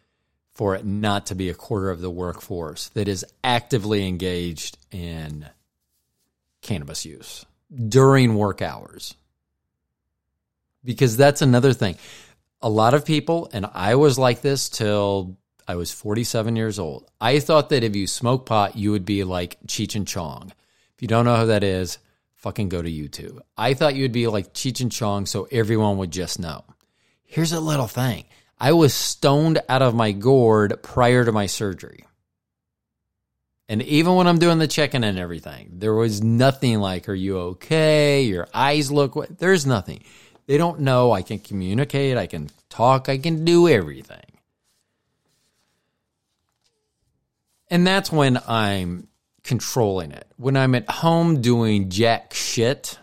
for 0.53 0.75
it 0.75 0.85
not 0.85 1.27
to 1.27 1.37
be 1.37 1.49
a 1.49 1.55
quarter 1.55 1.91
of 1.91 2.01
the 2.01 2.11
workforce 2.11 2.89
that 2.91 3.07
is 3.07 3.25
actively 3.45 4.09
engaged 4.09 4.79
in 4.91 5.47
cannabis 6.61 7.05
use 7.05 7.47
during 7.89 8.35
work 8.35 8.63
hours 8.63 9.15
because 10.87 11.17
that's 11.17 11.43
another 11.43 11.75
thing. 11.75 11.97
A 12.63 12.71
lot 12.71 12.95
of 12.95 13.05
people, 13.05 13.51
and 13.53 13.67
I 13.75 13.97
was 13.97 14.19
like 14.19 14.41
this 14.41 14.71
till 14.71 15.37
I 15.69 15.75
was 15.75 15.93
47 15.93 16.57
years 16.57 16.79
old. 16.79 17.11
I 17.21 17.41
thought 17.41 17.69
that 17.71 17.85
if 17.85 17.95
you 17.95 18.07
smoke 18.07 18.47
pot, 18.47 18.77
you 18.77 18.93
would 18.93 19.05
be 19.05 19.25
like 19.25 19.61
Cheech 19.67 19.97
and 19.97 20.09
Chong. 20.09 20.53
If 20.95 21.03
you 21.03 21.09
don't 21.09 21.27
know 21.27 21.37
who 21.37 21.47
that 21.49 21.65
is, 21.65 21.99
fucking 22.37 22.69
go 22.69 22.81
to 22.81 22.91
YouTube. 22.91 23.41
I 23.59 23.75
thought 23.75 23.97
you'd 23.97 24.13
be 24.13 24.29
like 24.29 24.55
Cheech 24.55 24.81
and 24.81 24.93
Chong 24.93 25.27
so 25.27 25.49
everyone 25.51 25.99
would 25.99 26.13
just 26.13 26.39
know. 26.39 26.65
Here's 27.25 27.53
a 27.53 27.61
little 27.61 27.89
thing 27.89 28.25
I 28.59 28.73
was 28.73 28.95
stoned 28.95 29.61
out 29.69 29.83
of 29.83 29.95
my 29.95 30.13
gourd 30.13 30.83
prior 30.83 31.25
to 31.25 31.33
my 31.33 31.47
surgery. 31.47 32.05
And 33.69 33.83
even 33.83 34.15
when 34.15 34.29
I'm 34.29 34.39
doing 34.39 34.59
the 34.59 34.69
checking 34.69 35.03
and 35.03 35.19
everything, 35.19 35.71
there 35.73 35.93
was 35.93 36.23
nothing 36.23 36.79
like, 36.79 37.09
Are 37.09 37.15
you 37.15 37.39
okay? 37.39 38.23
Your 38.23 38.47
eyes 38.55 38.93
look, 38.93 39.17
there's 39.39 39.67
nothing. 39.67 40.05
They 40.47 40.59
don't 40.59 40.81
know 40.81 41.13
I 41.13 41.23
can 41.23 41.39
communicate, 41.39 42.17
I 42.17 42.27
can 42.27 42.51
talk, 42.69 43.09
I 43.09 43.19
can 43.19 43.45
do 43.45 43.69
everything. 43.69 44.21
And 47.69 47.87
that's 47.87 48.13
when 48.13 48.39
I'm 48.47 49.09
controlling 49.43 50.13
it. 50.13 50.27
When 50.37 50.57
I'm 50.57 50.75
at 50.75 50.89
home 50.89 51.41
doing 51.41 51.91
jack 51.91 52.33
shit, 52.33 52.99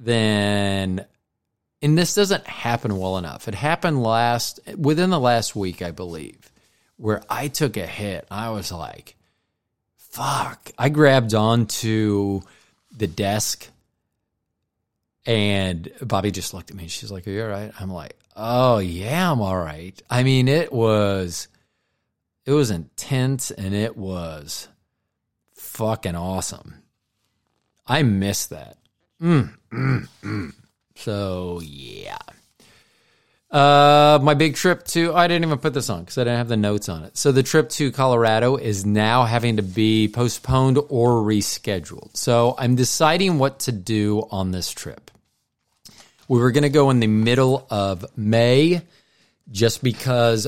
then 0.00 1.04
and 1.80 1.98
this 1.98 2.14
doesn't 2.14 2.46
happen 2.46 2.96
well 2.96 3.18
enough. 3.18 3.48
It 3.48 3.54
happened 3.54 4.02
last 4.02 4.60
within 4.76 5.10
the 5.10 5.20
last 5.20 5.56
week, 5.56 5.82
I 5.82 5.90
believe, 5.90 6.52
where 6.96 7.22
I 7.28 7.48
took 7.48 7.76
a 7.76 7.86
hit. 7.86 8.26
I 8.30 8.50
was 8.50 8.70
like, 8.70 9.16
fuck. 9.96 10.70
I 10.78 10.88
grabbed 10.88 11.34
onto 11.34 12.42
the 12.96 13.08
desk 13.08 13.68
and 15.26 15.90
Bobby 16.00 16.30
just 16.30 16.54
looked 16.54 16.70
at 16.70 16.76
me. 16.76 16.88
She's 16.88 17.10
like, 17.10 17.26
Are 17.26 17.30
you 17.30 17.42
all 17.42 17.48
right? 17.48 17.72
I'm 17.80 17.90
like, 17.92 18.16
Oh 18.36 18.78
yeah, 18.78 19.30
I'm 19.30 19.40
all 19.40 19.56
right. 19.56 20.00
I 20.08 20.22
mean, 20.22 20.48
it 20.48 20.72
was 20.72 21.48
it 22.44 22.52
was 22.52 22.70
intense 22.70 23.50
and 23.50 23.74
it 23.74 23.96
was 23.96 24.68
fucking 25.54 26.16
awesome. 26.16 26.82
I 27.86 28.02
miss 28.02 28.46
that. 28.46 28.78
Mm, 29.20 29.54
mm, 29.72 30.08
mm. 30.22 30.52
So 30.96 31.60
yeah. 31.62 32.18
Uh, 33.50 34.18
my 34.22 34.32
big 34.32 34.54
trip 34.54 34.82
to 34.82 35.14
I 35.14 35.28
didn't 35.28 35.44
even 35.44 35.58
put 35.58 35.74
this 35.74 35.90
on 35.90 36.00
because 36.00 36.16
I 36.16 36.24
didn't 36.24 36.38
have 36.38 36.48
the 36.48 36.56
notes 36.56 36.88
on 36.88 37.04
it. 37.04 37.18
So 37.18 37.32
the 37.32 37.42
trip 37.42 37.68
to 37.70 37.92
Colorado 37.92 38.56
is 38.56 38.86
now 38.86 39.24
having 39.24 39.56
to 39.56 39.62
be 39.62 40.08
postponed 40.08 40.78
or 40.88 41.22
rescheduled. 41.22 42.16
So 42.16 42.54
I'm 42.58 42.76
deciding 42.76 43.38
what 43.38 43.60
to 43.60 43.72
do 43.72 44.26
on 44.30 44.52
this 44.52 44.70
trip. 44.70 45.11
We 46.28 46.38
were 46.38 46.50
going 46.52 46.62
to 46.62 46.70
go 46.70 46.90
in 46.90 47.00
the 47.00 47.06
middle 47.06 47.66
of 47.70 48.04
May, 48.16 48.82
just 49.50 49.82
because 49.82 50.46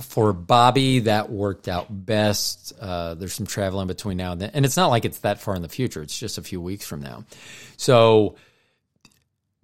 for 0.00 0.32
Bobby 0.32 1.00
that 1.00 1.30
worked 1.30 1.68
out 1.68 1.86
best. 1.90 2.72
Uh, 2.80 3.14
there's 3.14 3.34
some 3.34 3.46
traveling 3.46 3.88
between 3.88 4.16
now 4.16 4.32
and 4.32 4.40
then, 4.40 4.50
and 4.54 4.64
it's 4.64 4.76
not 4.76 4.88
like 4.88 5.04
it's 5.04 5.18
that 5.20 5.40
far 5.40 5.54
in 5.56 5.62
the 5.62 5.68
future. 5.68 6.02
It's 6.02 6.18
just 6.18 6.38
a 6.38 6.42
few 6.42 6.60
weeks 6.60 6.86
from 6.86 7.02
now. 7.02 7.24
So 7.76 8.36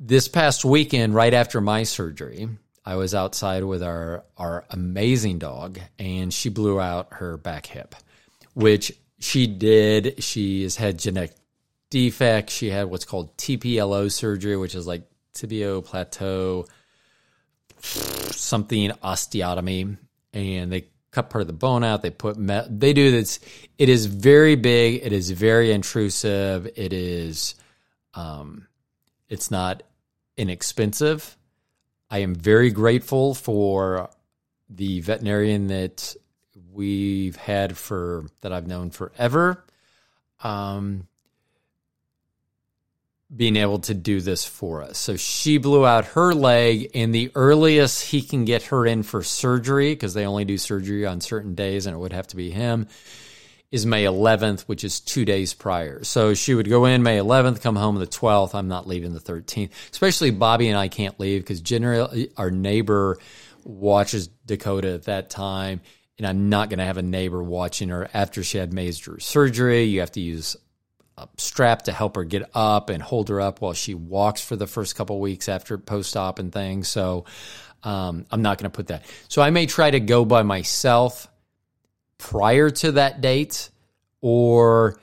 this 0.01 0.29
past 0.29 0.65
weekend, 0.65 1.15
right 1.15 1.33
after 1.33 1.61
my 1.61 1.85
surgery, 1.85 2.49
I 2.85 2.97
was 2.97 3.15
outside 3.15 3.65
with 3.65 3.83
our 3.83 4.25
our 4.37 4.65
amazing 4.71 5.39
dog, 5.39 5.79
and 5.99 6.33
she 6.33 6.49
blew 6.49 6.81
out 6.81 7.15
her 7.15 7.37
back 7.37 7.67
hip, 7.67 7.95
which 8.55 8.93
she 9.21 9.47
did. 9.47 10.23
She 10.23 10.65
has 10.65 10.77
had 10.77 10.99
genetic 10.99 11.33
defects. 11.91 12.53
She 12.53 12.71
had 12.71 12.91
what's 12.91 13.05
called 13.05 13.37
TPLO 13.37 14.11
surgery, 14.11 14.57
which 14.57 14.75
is 14.75 14.87
like 14.87 15.03
tibial 15.35 15.85
plateau 15.85 16.67
something 17.81 18.91
osteotomy, 19.03 19.99
and 20.33 20.73
they 20.73 20.87
cut 21.11 21.31
part 21.31 21.43
of 21.43 21.47
the 21.47 21.53
bone 21.53 21.85
out. 21.85 22.03
They 22.03 22.11
put 22.11 22.39
me- 22.39 22.63
they 22.69 22.93
do 22.93 23.11
this. 23.11 23.41
It 23.79 23.89
is 23.89 24.07
very 24.07 24.57
big. 24.57 25.01
It 25.05 25.13
is 25.13 25.31
very 25.31 25.71
intrusive. 25.71 26.67
It 26.77 26.93
is, 26.93 27.55
um, 28.15 28.67
it's 29.29 29.51
not 29.51 29.83
inexpensive 30.37 31.37
I 32.15 32.19
am 32.19 32.35
very 32.35 32.71
grateful 32.71 33.35
for 33.35 34.09
the 34.69 35.01
veterinarian 35.01 35.67
that 35.67 36.15
we've 36.73 37.35
had 37.35 37.77
for 37.77 38.27
that 38.41 38.53
I've 38.53 38.69
known 38.69 38.91
forever. 38.91 39.65
Um, 40.41 41.09
being 43.35 43.57
able 43.57 43.81
to 43.81 43.95
do 43.95 44.21
this 44.21 44.45
for 44.45 44.83
us. 44.83 44.99
So 44.99 45.17
she 45.17 45.59
blew 45.59 45.85
out 45.87 46.05
her 46.07 46.35
leg, 46.35 46.91
and 46.95 47.15
the 47.15 47.33
earliest 47.35 48.11
he 48.11 48.23
can 48.23 48.45
get 48.45 48.65
her 48.65 48.87
in 48.87 49.03
for 49.03 49.23
surgery, 49.23 49.93
because 49.93 50.15
they 50.15 50.27
only 50.27 50.45
do 50.45 50.59
surgery 50.59 51.07
on 51.07 51.21
certain 51.21 51.55
days, 51.55 51.87
and 51.87 51.95
it 51.95 51.99
would 51.99 52.13
have 52.13 52.29
to 52.29 52.37
be 52.37 52.51
him, 52.51 52.87
is 53.73 53.85
May 53.85 54.05
11th, 54.05 54.63
which 54.63 54.85
is 54.85 55.01
two 55.01 55.25
days 55.25 55.53
prior. 55.53 56.05
So 56.05 56.35
she 56.35 56.55
would 56.55 56.69
go 56.69 56.85
in 56.85 57.03
May 57.03 57.19
11th, 57.19 57.61
come 57.61 57.75
home 57.75 57.97
the 57.97 58.07
12th. 58.07 58.55
I'm 58.55 58.69
not 58.69 58.87
leaving 58.87 59.15
the 59.15 59.21
13th. 59.21 59.71
Especially 59.91 60.31
Bobby 60.31 60.69
and 60.69 60.79
I 60.79 60.87
can't 60.87 61.19
leave 61.19 61.43
because 61.43 61.61
generally 61.61 62.31
our 62.37 62.53
neighbor 62.53 63.19
watches 63.65 64.29
Dakota 64.47 64.93
at 64.93 65.05
that 65.05 65.29
time. 65.29 65.81
And 66.19 66.27
I'm 66.29 66.49
not 66.49 66.69
going 66.69 66.79
to 66.79 66.85
have 66.85 66.99
a 66.99 67.03
neighbor 67.03 67.43
watching 67.43 67.89
her 67.89 68.09
after 68.15 68.45
she 68.45 68.59
had 68.59 68.73
major 68.73 69.19
surgery. 69.19 69.83
You 69.83 69.99
have 69.99 70.13
to 70.13 70.21
use 70.21 70.57
strap 71.37 71.83
to 71.83 71.93
help 71.93 72.17
her 72.17 72.25
get 72.25 72.49
up 72.55 72.91
and 72.91 73.03
hold 73.03 73.29
her 73.29 73.41
up 73.41 73.61
while 73.61 73.73
she 73.73 73.95
walks 73.95 74.45
for 74.45 74.57
the 74.57 74.67
first 74.67 74.97
couple 74.97 75.21
weeks 75.21 75.49
after 75.49 75.79
post 75.79 76.17
op 76.17 76.39
and 76.39 76.53
things. 76.53 76.89
So 76.89 77.25
um, 77.83 78.27
I'm 78.31 78.43
not 78.43 78.59
going 78.59 78.71
to 78.71 78.75
put 78.75 78.89
that. 78.89 79.05
So 79.29 79.43
I 79.43 79.51
may 79.51 79.67
try 79.67 79.91
to 79.91 80.01
go 80.01 80.25
by 80.25 80.43
myself 80.43 81.29
prior 82.19 82.71
to 82.71 82.93
that 82.93 83.21
date, 83.21 83.71
or 84.21 84.99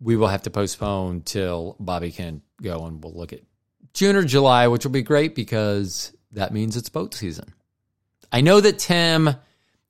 we 0.00 0.16
will 0.16 0.28
have 0.28 0.42
to 0.42 0.50
postpone 0.50 1.22
till 1.22 1.76
Bobby 1.78 2.10
can 2.10 2.42
go 2.60 2.86
and 2.86 3.02
we'll 3.02 3.14
look 3.14 3.32
at 3.32 3.40
June 3.94 4.16
or 4.16 4.24
July, 4.24 4.68
which 4.68 4.84
will 4.84 4.92
be 4.92 5.02
great 5.02 5.34
because 5.34 6.12
that 6.32 6.52
means 6.52 6.76
it's 6.76 6.88
boat 6.88 7.14
season. 7.14 7.54
I 8.32 8.40
know 8.40 8.60
that 8.60 8.80
Tim 8.80 9.30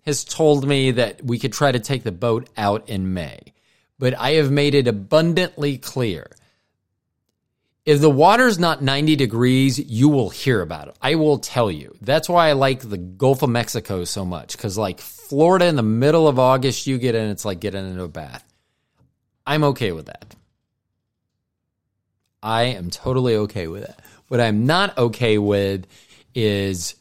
has 0.04 0.24
told 0.24 0.68
me 0.68 0.90
that 0.92 1.24
we 1.24 1.38
could 1.38 1.54
try 1.54 1.72
to 1.72 1.80
take 1.80 2.02
the 2.02 2.12
boat 2.12 2.50
out 2.58 2.90
in 2.90 3.14
May, 3.14 3.53
but 3.98 4.18
I 4.18 4.32
have 4.32 4.50
made 4.50 4.74
it 4.74 4.88
abundantly 4.88 5.78
clear 5.78 6.30
if 7.84 8.00
the 8.00 8.10
water's 8.10 8.58
not 8.58 8.82
90 8.82 9.14
degrees, 9.16 9.78
you 9.78 10.08
will 10.08 10.30
hear 10.30 10.62
about 10.62 10.88
it. 10.88 10.96
I 11.02 11.16
will 11.16 11.38
tell 11.38 11.70
you. 11.70 11.94
That's 12.00 12.28
why 12.30 12.48
I 12.48 12.52
like 12.52 12.80
the 12.80 12.96
Gulf 12.96 13.42
of 13.42 13.50
Mexico 13.50 14.04
so 14.04 14.24
much. 14.24 14.56
Cause 14.56 14.78
like 14.78 15.00
Florida 15.00 15.66
in 15.66 15.76
the 15.76 15.82
middle 15.82 16.26
of 16.26 16.38
August, 16.38 16.86
you 16.86 16.96
get 16.96 17.14
in, 17.14 17.28
it's 17.28 17.44
like 17.44 17.60
getting 17.60 17.86
into 17.86 18.02
a 18.02 18.08
bath. 18.08 18.44
I'm 19.46 19.64
okay 19.64 19.92
with 19.92 20.06
that. 20.06 20.34
I 22.42 22.64
am 22.64 22.88
totally 22.88 23.36
okay 23.36 23.66
with 23.66 23.84
it. 23.84 23.94
What 24.28 24.40
I'm 24.40 24.64
not 24.64 24.96
okay 24.96 25.36
with 25.36 25.86
is 26.34 26.94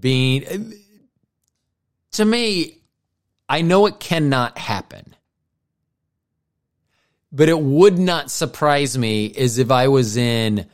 being, 0.00 0.74
to 2.12 2.24
me, 2.24 2.78
I 3.48 3.62
know 3.62 3.86
it 3.86 3.98
cannot 3.98 4.58
happen 4.58 5.15
but 7.32 7.48
it 7.48 7.58
would 7.58 7.98
not 7.98 8.30
surprise 8.30 8.96
me 8.96 9.26
is 9.26 9.58
if 9.58 9.70
I 9.70 9.88
was 9.88 10.16
in 10.16 10.66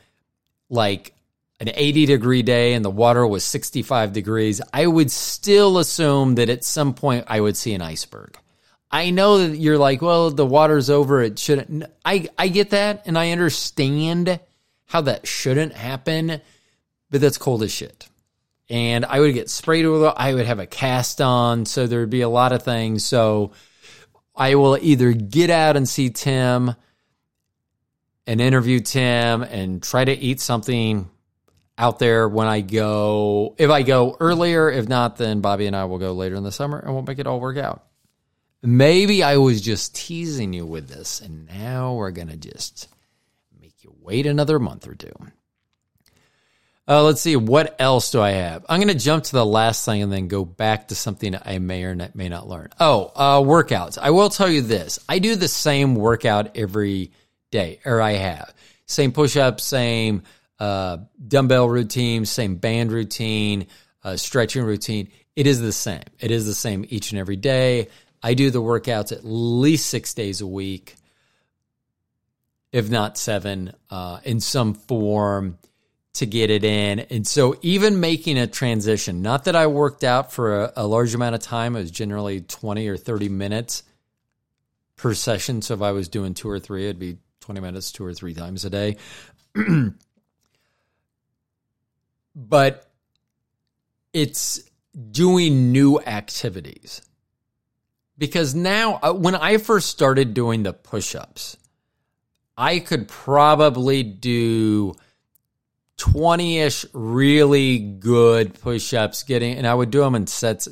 like 0.69 1.13
an 1.59 1.69
80 1.73 2.05
degree 2.07 2.41
day 2.41 2.73
and 2.73 2.83
the 2.83 2.89
water 2.89 3.25
was 3.25 3.43
65 3.43 4.11
degrees. 4.13 4.61
I 4.73 4.85
would 4.85 5.11
still 5.11 5.77
assume 5.77 6.35
that 6.35 6.49
at 6.49 6.63
some 6.63 6.93
point 6.93 7.25
I 7.27 7.39
would 7.39 7.55
see 7.55 7.73
an 7.73 7.81
iceberg. 7.81 8.37
I 8.91 9.09
know 9.09 9.39
that 9.39 9.57
you're 9.57 9.77
like, 9.77 10.01
well, 10.01 10.29
the 10.29 10.45
water's 10.45 10.89
over. 10.89 11.21
It 11.21 11.39
shouldn't. 11.39 11.85
I, 12.05 12.27
I 12.37 12.47
get 12.47 12.71
that 12.71 13.03
and 13.05 13.17
I 13.17 13.31
understand 13.31 14.39
how 14.85 15.01
that 15.01 15.25
shouldn't 15.25 15.73
happen, 15.73 16.41
but 17.09 17.21
that's 17.21 17.37
cold 17.37 17.63
as 17.63 17.71
shit. 17.71 18.07
And 18.69 19.05
I 19.05 19.19
would 19.19 19.33
get 19.33 19.49
sprayed 19.49 19.87
with 19.87 20.03
it. 20.03 20.13
I 20.15 20.33
would 20.33 20.45
have 20.45 20.59
a 20.59 20.67
cast 20.67 21.21
on. 21.21 21.65
So 21.65 21.87
there 21.87 22.01
would 22.01 22.09
be 22.09 22.21
a 22.21 22.29
lot 22.29 22.51
of 22.51 22.63
things. 22.63 23.05
So, 23.05 23.51
I 24.35 24.55
will 24.55 24.77
either 24.81 25.13
get 25.13 25.49
out 25.49 25.77
and 25.77 25.87
see 25.87 26.09
Tim 26.09 26.75
and 28.25 28.41
interview 28.41 28.79
Tim 28.79 29.43
and 29.43 29.81
try 29.83 30.05
to 30.05 30.13
eat 30.13 30.39
something 30.39 31.09
out 31.77 31.99
there 31.99 32.27
when 32.27 32.47
I 32.47 32.61
go. 32.61 33.55
If 33.57 33.69
I 33.69 33.83
go 33.83 34.17
earlier, 34.19 34.69
if 34.69 34.87
not, 34.87 35.17
then 35.17 35.41
Bobby 35.41 35.67
and 35.67 35.75
I 35.75 35.85
will 35.85 35.97
go 35.99 36.13
later 36.13 36.35
in 36.35 36.43
the 36.43 36.51
summer 36.51 36.79
and 36.79 36.93
we'll 36.93 37.03
make 37.03 37.19
it 37.19 37.27
all 37.27 37.39
work 37.39 37.57
out. 37.57 37.83
Maybe 38.61 39.23
I 39.23 39.37
was 39.37 39.59
just 39.59 39.93
teasing 39.93 40.53
you 40.53 40.65
with 40.65 40.87
this, 40.87 41.19
and 41.19 41.47
now 41.47 41.95
we're 41.95 42.11
going 42.11 42.29
to 42.29 42.37
just 42.37 42.87
make 43.59 43.83
you 43.83 43.93
wait 43.99 44.25
another 44.25 44.57
month 44.57 44.87
or 44.87 44.95
two. 44.95 45.11
Uh, 46.85 47.01
let's 47.01 47.21
see, 47.21 47.37
what 47.37 47.77
else 47.79 48.11
do 48.11 48.19
I 48.19 48.31
have? 48.31 48.65
I'm 48.67 48.79
going 48.79 48.89
to 48.89 49.03
jump 49.03 49.23
to 49.25 49.31
the 49.31 49.45
last 49.45 49.85
thing 49.85 50.01
and 50.01 50.11
then 50.11 50.27
go 50.27 50.43
back 50.43 50.89
to 50.89 50.95
something 50.95 51.33
I 51.45 51.59
may 51.59 51.83
or 51.85 51.95
may 52.13 52.27
not 52.27 52.49
learn. 52.49 52.69
Oh, 52.77 53.11
uh, 53.15 53.39
workouts. 53.39 53.97
I 53.97 54.09
will 54.09 54.29
tell 54.29 54.49
you 54.49 54.61
this 54.61 54.99
I 55.07 55.19
do 55.19 55.35
the 55.35 55.47
same 55.47 55.95
workout 55.95 56.57
every 56.57 57.13
day, 57.51 57.79
or 57.85 58.01
I 58.01 58.13
have. 58.13 58.53
Same 58.85 59.13
push 59.13 59.37
ups, 59.37 59.63
same 59.63 60.23
uh, 60.59 60.97
dumbbell 61.25 61.69
routine, 61.69 62.25
same 62.25 62.57
band 62.57 62.91
routine, 62.91 63.67
uh, 64.03 64.17
stretching 64.17 64.63
routine. 64.63 65.09
It 65.37 65.47
is 65.47 65.61
the 65.61 65.71
same. 65.71 66.03
It 66.19 66.31
is 66.31 66.45
the 66.45 66.53
same 66.53 66.85
each 66.89 67.11
and 67.11 67.19
every 67.19 67.37
day. 67.37 67.87
I 68.21 68.33
do 68.33 68.51
the 68.51 68.61
workouts 68.61 69.13
at 69.13 69.23
least 69.23 69.87
six 69.87 70.13
days 70.13 70.41
a 70.41 70.47
week, 70.47 70.95
if 72.73 72.89
not 72.89 73.17
seven, 73.17 73.73
uh, 73.89 74.19
in 74.25 74.41
some 74.41 74.73
form 74.73 75.57
to 76.13 76.25
get 76.25 76.49
it 76.51 76.63
in. 76.63 76.99
And 76.99 77.27
so 77.27 77.57
even 77.61 77.99
making 77.99 78.37
a 78.37 78.45
transition, 78.47 79.21
not 79.21 79.45
that 79.45 79.55
I 79.55 79.67
worked 79.67 80.03
out 80.03 80.31
for 80.31 80.65
a, 80.65 80.73
a, 80.77 80.87
large 80.87 81.15
amount 81.15 81.35
of 81.35 81.41
time, 81.41 81.75
it 81.75 81.79
was 81.79 81.91
generally 81.91 82.41
20 82.41 82.87
or 82.87 82.97
30 82.97 83.29
minutes 83.29 83.83
per 84.95 85.15
session. 85.15 85.61
So 85.61 85.73
if 85.73 85.81
I 85.81 85.91
was 85.91 86.09
doing 86.09 86.35
two 86.35 86.49
or 86.49 86.59
three, 86.59 86.85
it'd 86.85 86.99
be 86.99 87.17
20 87.41 87.61
minutes 87.61 87.91
two 87.91 88.05
or 88.05 88.13
three 88.13 88.35
times 88.35 88.63
a 88.63 88.69
day. 88.69 88.97
but 92.35 92.87
it's 94.13 94.61
doing 95.11 95.71
new 95.71 95.99
activities. 95.99 97.01
Because 98.19 98.53
now, 98.53 98.99
uh, 99.01 99.13
when 99.13 99.33
I 99.33 99.57
first 99.57 99.89
started 99.89 100.35
doing 100.35 100.61
the 100.61 100.73
push 100.73 101.15
ups, 101.15 101.57
I 102.55 102.77
could 102.77 103.07
probably 103.07 104.03
do 104.03 104.95
20 106.03 106.59
ish 106.59 106.85
really 106.91 107.79
good 107.79 108.59
push 108.59 108.93
ups, 108.93 109.23
getting, 109.23 109.55
and 109.55 109.65
I 109.65 109.73
would 109.73 109.89
do 109.89 110.01
them 110.01 110.15
in 110.15 110.27
sets. 110.27 110.67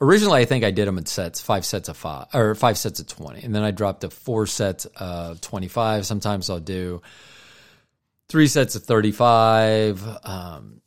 Originally, 0.00 0.40
I 0.40 0.46
think 0.46 0.64
I 0.64 0.72
did 0.72 0.88
them 0.88 0.98
in 0.98 1.06
sets, 1.06 1.40
five 1.40 1.64
sets 1.64 1.88
of 1.88 1.96
five, 1.96 2.26
or 2.34 2.56
five 2.56 2.76
sets 2.76 2.98
of 2.98 3.06
20. 3.06 3.44
And 3.44 3.54
then 3.54 3.62
I 3.62 3.70
dropped 3.70 4.00
to 4.00 4.10
four 4.10 4.48
sets 4.48 4.84
of 4.96 5.40
25. 5.40 6.04
Sometimes 6.04 6.50
I'll 6.50 6.58
do 6.58 7.02
three 8.28 8.48
sets 8.48 8.74
of 8.74 8.82
35. 8.82 10.04
Um, 10.24 10.80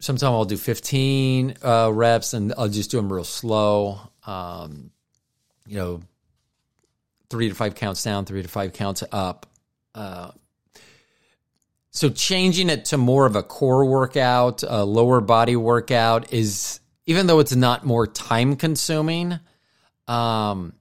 sometimes 0.00 0.24
I'll 0.24 0.44
do 0.44 0.56
15 0.56 1.54
uh, 1.62 1.92
reps 1.94 2.34
and 2.34 2.52
I'll 2.58 2.68
just 2.68 2.90
do 2.90 2.96
them 2.96 3.12
real 3.12 3.22
slow. 3.22 4.00
Um, 4.26 4.90
you 5.64 5.76
know, 5.76 6.00
three 7.30 7.50
to 7.50 7.54
five 7.54 7.76
counts 7.76 8.02
down, 8.02 8.24
three 8.24 8.42
to 8.42 8.48
five 8.48 8.72
counts 8.72 9.04
up. 9.12 9.46
Uh, 9.94 10.32
so 11.94 12.10
changing 12.10 12.70
it 12.70 12.86
to 12.86 12.98
more 12.98 13.24
of 13.24 13.36
a 13.36 13.42
core 13.42 13.84
workout, 13.84 14.64
a 14.66 14.84
lower 14.84 15.20
body 15.20 15.54
workout 15.54 16.32
is, 16.32 16.80
even 17.06 17.28
though 17.28 17.38
it's 17.38 17.54
not 17.54 17.86
more 17.86 18.08
time 18.08 18.56
consuming, 18.56 19.38
um, 20.08 20.74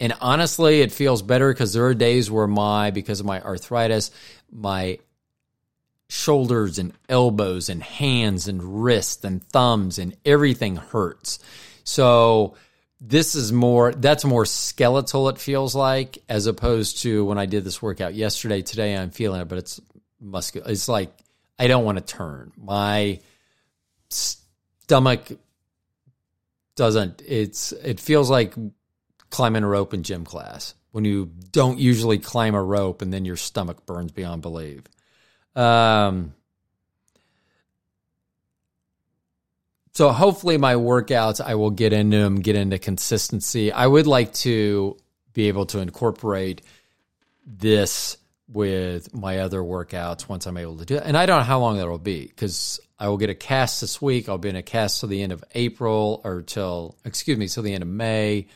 and 0.00 0.12
honestly, 0.20 0.80
it 0.80 0.90
feels 0.90 1.22
better 1.22 1.52
because 1.52 1.72
there 1.72 1.86
are 1.86 1.94
days 1.94 2.32
where 2.32 2.48
my, 2.48 2.90
because 2.90 3.20
of 3.20 3.26
my 3.26 3.40
arthritis, 3.40 4.10
my 4.50 4.98
shoulders 6.08 6.80
and 6.80 6.94
elbows 7.08 7.68
and 7.68 7.80
hands 7.80 8.48
and 8.48 8.82
wrists 8.82 9.22
and 9.22 9.44
thumbs 9.44 10.00
and 10.00 10.16
everything 10.24 10.74
hurts. 10.74 11.38
So 11.84 12.56
this 13.00 13.36
is 13.36 13.52
more 13.52 13.92
that's 13.92 14.24
more 14.24 14.44
skeletal 14.44 15.28
it 15.28 15.38
feels 15.38 15.74
like 15.74 16.18
as 16.28 16.46
opposed 16.46 17.02
to 17.02 17.24
when 17.24 17.38
I 17.38 17.46
did 17.46 17.62
this 17.62 17.80
workout 17.80 18.14
yesterday. 18.14 18.62
Today 18.62 18.96
I'm 18.96 19.10
feeling 19.10 19.40
it, 19.40 19.48
but 19.48 19.58
it's 19.58 19.80
muscular. 20.20 20.70
It's 20.70 20.88
like 20.88 21.12
I 21.58 21.66
don't 21.66 21.84
want 21.84 21.98
to 21.98 22.04
turn. 22.04 22.52
My 22.56 23.20
stomach 24.08 25.32
doesn't 26.76 27.22
it's 27.26 27.72
it 27.72 28.00
feels 28.00 28.30
like 28.30 28.54
climbing 29.28 29.62
a 29.62 29.68
rope 29.68 29.94
in 29.94 30.02
gym 30.02 30.24
class 30.24 30.74
when 30.92 31.04
you 31.04 31.30
don't 31.52 31.78
usually 31.78 32.18
climb 32.18 32.54
a 32.54 32.62
rope 32.62 33.02
and 33.02 33.12
then 33.12 33.24
your 33.24 33.36
stomach 33.36 33.86
burns 33.86 34.12
beyond 34.12 34.42
belief. 34.42 34.82
Um, 35.54 36.34
so 39.92 40.10
hopefully 40.10 40.56
my 40.58 40.74
workouts, 40.74 41.40
I 41.40 41.54
will 41.54 41.70
get 41.70 41.92
into 41.92 42.16
them, 42.16 42.40
get 42.40 42.56
into 42.56 42.78
consistency. 42.78 43.72
I 43.72 43.86
would 43.86 44.06
like 44.06 44.32
to 44.34 44.96
be 45.32 45.48
able 45.48 45.66
to 45.66 45.78
incorporate 45.78 46.62
this 47.46 48.16
with 48.52 49.14
my 49.14 49.38
other 49.38 49.60
workouts 49.60 50.28
once 50.28 50.46
I'm 50.46 50.56
able 50.56 50.78
to 50.78 50.84
do 50.84 50.96
it. 50.96 51.02
And 51.04 51.16
I 51.16 51.26
don't 51.26 51.38
know 51.38 51.44
how 51.44 51.60
long 51.60 51.76
that'll 51.76 51.98
be 51.98 52.26
because 52.26 52.80
I 52.98 53.08
will 53.08 53.16
get 53.16 53.30
a 53.30 53.34
cast 53.34 53.80
this 53.80 54.02
week. 54.02 54.28
I'll 54.28 54.38
be 54.38 54.48
in 54.48 54.56
a 54.56 54.62
cast 54.62 55.00
till 55.00 55.08
the 55.08 55.22
end 55.22 55.32
of 55.32 55.44
April 55.54 56.20
or 56.24 56.42
till, 56.42 56.96
excuse 57.04 57.38
me, 57.38 57.48
till 57.48 57.62
the 57.62 57.72
end 57.72 57.82
of 57.82 57.88
May, 57.88 58.48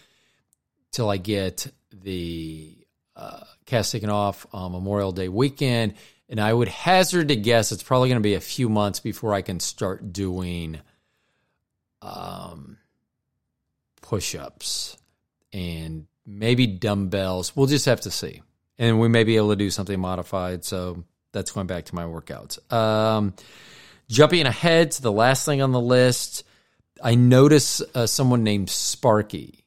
till 0.90 1.08
I 1.08 1.16
get 1.16 1.70
the 1.92 2.76
uh, 3.14 3.44
cast 3.66 3.92
taken 3.92 4.10
off 4.10 4.46
on 4.52 4.72
Memorial 4.72 5.12
Day 5.12 5.28
weekend. 5.28 5.94
And 6.28 6.40
I 6.40 6.52
would 6.52 6.68
hazard 6.68 7.28
to 7.28 7.36
guess 7.36 7.70
it's 7.70 7.82
probably 7.82 8.08
going 8.08 8.20
to 8.20 8.26
be 8.26 8.34
a 8.34 8.40
few 8.40 8.68
months 8.68 8.98
before 8.98 9.34
I 9.34 9.42
can 9.42 9.60
start 9.60 10.12
doing 10.12 10.80
um, 12.02 12.78
push 14.02 14.34
ups 14.34 14.96
and 15.52 16.06
maybe 16.26 16.66
dumbbells. 16.66 17.54
We'll 17.54 17.66
just 17.66 17.86
have 17.86 18.00
to 18.02 18.10
see. 18.10 18.42
And 18.78 19.00
we 19.00 19.08
may 19.08 19.24
be 19.24 19.36
able 19.36 19.50
to 19.50 19.56
do 19.56 19.70
something 19.70 19.98
modified. 19.98 20.64
So 20.64 21.04
that's 21.32 21.52
going 21.52 21.66
back 21.66 21.86
to 21.86 21.94
my 21.94 22.04
workouts. 22.04 22.72
Um, 22.72 23.34
jumping 24.08 24.46
ahead 24.46 24.92
to 24.92 25.02
the 25.02 25.12
last 25.12 25.44
thing 25.44 25.62
on 25.62 25.72
the 25.72 25.80
list, 25.80 26.44
I 27.02 27.14
notice 27.14 27.82
uh, 27.94 28.06
someone 28.06 28.42
named 28.42 28.70
Sparky. 28.70 29.64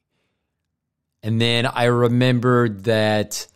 And 1.22 1.40
then 1.40 1.66
I 1.66 1.84
remembered 1.84 2.84
that 2.84 3.46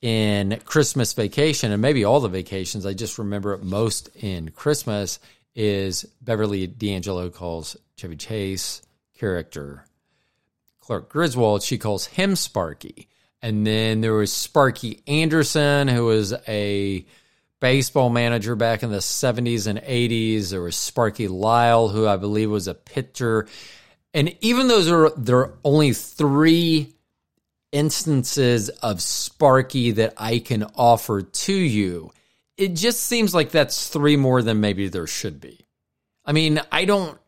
in 0.00 0.60
Christmas 0.64 1.12
vacation, 1.12 1.72
and 1.72 1.82
maybe 1.82 2.04
all 2.04 2.20
the 2.20 2.28
vacations, 2.28 2.86
I 2.86 2.94
just 2.94 3.18
remember 3.18 3.54
it 3.54 3.64
most 3.64 4.08
in 4.14 4.50
Christmas, 4.50 5.18
is 5.54 6.04
Beverly 6.22 6.68
D'Angelo 6.68 7.30
calls 7.30 7.76
Chevy 7.96 8.14
Chase 8.14 8.82
character 9.18 9.84
Clark 10.88 11.10
Griswold, 11.10 11.62
she 11.62 11.76
calls 11.76 12.06
him 12.06 12.34
Sparky. 12.34 13.08
And 13.40 13.66
then 13.66 14.00
there 14.00 14.14
was 14.14 14.32
Sparky 14.32 15.02
Anderson, 15.06 15.88
who 15.88 16.06
was 16.06 16.34
a 16.48 17.04
baseball 17.60 18.10
manager 18.10 18.56
back 18.56 18.82
in 18.82 18.90
the 18.90 18.98
70s 18.98 19.66
and 19.66 19.78
80s. 19.78 20.50
There 20.50 20.62
was 20.62 20.76
Sparky 20.76 21.28
Lyle, 21.28 21.88
who 21.88 22.06
I 22.06 22.16
believe 22.16 22.50
was 22.50 22.68
a 22.68 22.74
pitcher. 22.74 23.46
And 24.12 24.36
even 24.40 24.68
those 24.68 24.90
are 24.90 25.10
there 25.10 25.38
are 25.38 25.58
only 25.64 25.92
three 25.92 26.92
instances 27.72 28.68
of 28.68 29.02
Sparky 29.02 29.92
that 29.92 30.14
I 30.16 30.38
can 30.38 30.64
offer 30.74 31.22
to 31.22 31.52
you, 31.52 32.12
it 32.56 32.74
just 32.74 33.00
seems 33.00 33.34
like 33.34 33.50
that's 33.50 33.88
three 33.88 34.16
more 34.16 34.42
than 34.42 34.60
maybe 34.60 34.88
there 34.88 35.06
should 35.06 35.40
be. 35.40 35.64
I 36.24 36.32
mean, 36.32 36.60
I 36.72 36.84
don't. 36.84 37.18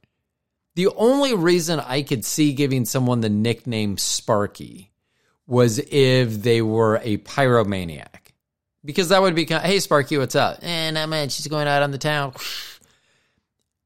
The 0.77 0.89
only 0.89 1.35
reason 1.35 1.81
I 1.81 2.03
could 2.03 2.25
see 2.25 2.53
giving 2.53 2.85
someone 2.85 3.21
the 3.21 3.29
nickname 3.29 3.99
Sparky 3.99 4.90
was 5.51 5.79
if 5.79 6.43
they 6.43 6.63
were 6.63 7.01
a 7.03 7.19
pyromaniac. 7.19 8.33
Because 8.85 9.11
that 9.11 9.21
would 9.21 9.35
be 9.35 9.45
hey, 9.45 9.81
Sparky, 9.81 10.17
what's 10.17 10.37
up? 10.37 10.61
And 10.63 10.97
eh, 10.97 11.07
man, 11.07 11.29
she's 11.29 11.49
going 11.49 11.69
out 11.69 11.83
on 11.83 11.91
the 11.91 11.99
town. 11.99 12.33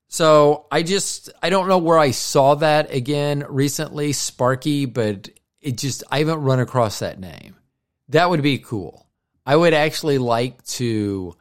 So 0.07 0.67
I 0.71 0.85
just, 0.85 1.29
I 1.43 1.51
don't 1.51 1.67
know 1.67 1.79
where 1.79 1.99
I 1.99 2.13
saw 2.13 2.55
that 2.55 2.95
again 2.95 3.45
recently, 3.49 4.13
Sparky, 4.13 4.87
but 4.87 5.29
it 5.61 5.77
just 5.77 6.05
I 6.09 6.21
haven't 6.21 6.43
run 6.43 6.61
across 6.61 7.01
that 7.01 7.19
name. 7.19 7.57
That 8.11 8.31
would 8.31 8.41
be 8.41 8.59
cool. 8.59 9.09
I 9.45 9.57
would 9.57 9.75
actually 9.75 10.19
like 10.19 10.65
to 10.67 11.35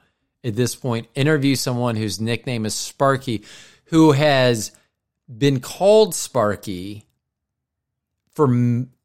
at 0.43 0.55
this 0.55 0.75
point 0.75 1.07
interview 1.13 1.55
someone 1.55 1.95
whose 1.95 2.19
nickname 2.19 2.65
is 2.65 2.73
Sparky 2.73 3.43
who 3.85 4.11
has 4.11 4.71
been 5.29 5.59
called 5.59 6.15
Sparky 6.15 7.05
for 8.33 8.45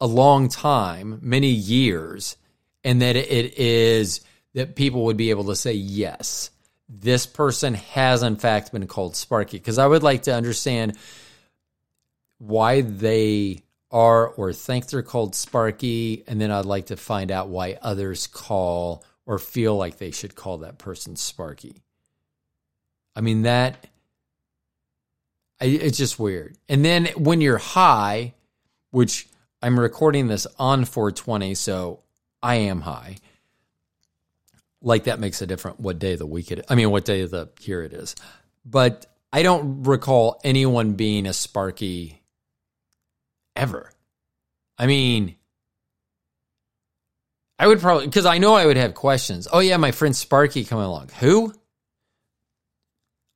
a 0.01 0.07
long 0.07 0.49
time, 0.49 1.19
many 1.23 1.49
years, 1.49 2.37
and 2.85 3.03
that 3.03 3.17
it 3.17 3.59
is 3.59 4.21
that 4.55 4.75
people 4.75 5.05
would 5.05 5.17
be 5.17 5.31
able 5.31 5.45
to 5.45 5.57
say 5.57 5.73
yes, 5.73 6.51
this 6.89 7.27
person 7.27 7.75
has 7.75 8.23
in 8.23 8.37
fact 8.37 8.73
been 8.73 8.87
called 8.87 9.15
Sparky 9.15 9.59
because 9.59 9.79
I 9.79 9.87
would 9.87 10.03
like 10.03 10.23
to 10.23 10.35
understand 10.35 10.97
why 12.39 12.81
they 12.81 13.63
are 13.91 14.29
or 14.29 14.53
think 14.53 14.87
they're 14.87 15.03
called 15.03 15.35
Sparky, 15.35 16.25
and 16.27 16.41
then 16.41 16.51
I'd 16.51 16.65
like 16.65 16.87
to 16.87 16.97
find 16.97 17.31
out 17.31 17.49
why 17.49 17.79
others 17.83 18.27
call 18.27 19.05
or 19.27 19.39
feel 19.39 19.77
like 19.77 19.99
they 19.99 20.11
should 20.11 20.35
call 20.35 20.59
that 20.59 20.79
person 20.79 21.17
Sparky. 21.17 21.83
I 23.15 23.21
mean 23.21 23.43
that 23.43 23.87
it's 25.61 25.99
just 25.99 26.19
weird. 26.19 26.57
And 26.69 26.85
then 26.85 27.07
when 27.17 27.41
you're 27.41 27.59
high, 27.59 28.35
which 28.91 29.29
I'm 29.63 29.79
recording 29.79 30.29
this 30.29 30.47
on 30.59 30.85
420, 30.85 31.55
so 31.55 32.01
I 32.43 32.57
am 32.57 32.81
high. 32.81 33.17
Like 34.81 35.05
that 35.05 35.19
makes 35.19 35.43
a 35.43 35.47
difference 35.47 35.79
what 35.79 35.99
day 35.99 36.13
of 36.13 36.21
the 36.21 36.27
week 36.27 36.53
it. 36.53 36.65
I 36.69 36.75
mean, 36.75 36.91
what 36.91 37.05
day 37.05 37.23
of 37.23 37.31
the 37.31 37.49
year 37.63 37.83
it 37.83 37.93
is. 37.93 38.15
But 38.65 39.07
I 39.33 39.43
don't 39.43 39.83
recall 39.83 40.41
anyone 40.45 40.93
being 40.93 41.27
a 41.27 41.33
Sparky 41.33 42.23
ever. 43.57 43.91
I 44.79 44.87
mean, 44.87 45.35
I 47.59 47.67
would 47.67 47.81
probably 47.81 48.07
because 48.07 48.27
I 48.27 48.39
know 48.39 48.55
I 48.55 48.67
would 48.67 48.77
have 48.77 48.95
questions. 48.95 49.49
Oh 49.53 49.59
yeah, 49.59 49.77
my 49.77 49.91
friend 49.91 50.15
Sparky 50.15 50.65
coming 50.65 50.85
along. 50.85 51.11
Who? 51.19 51.53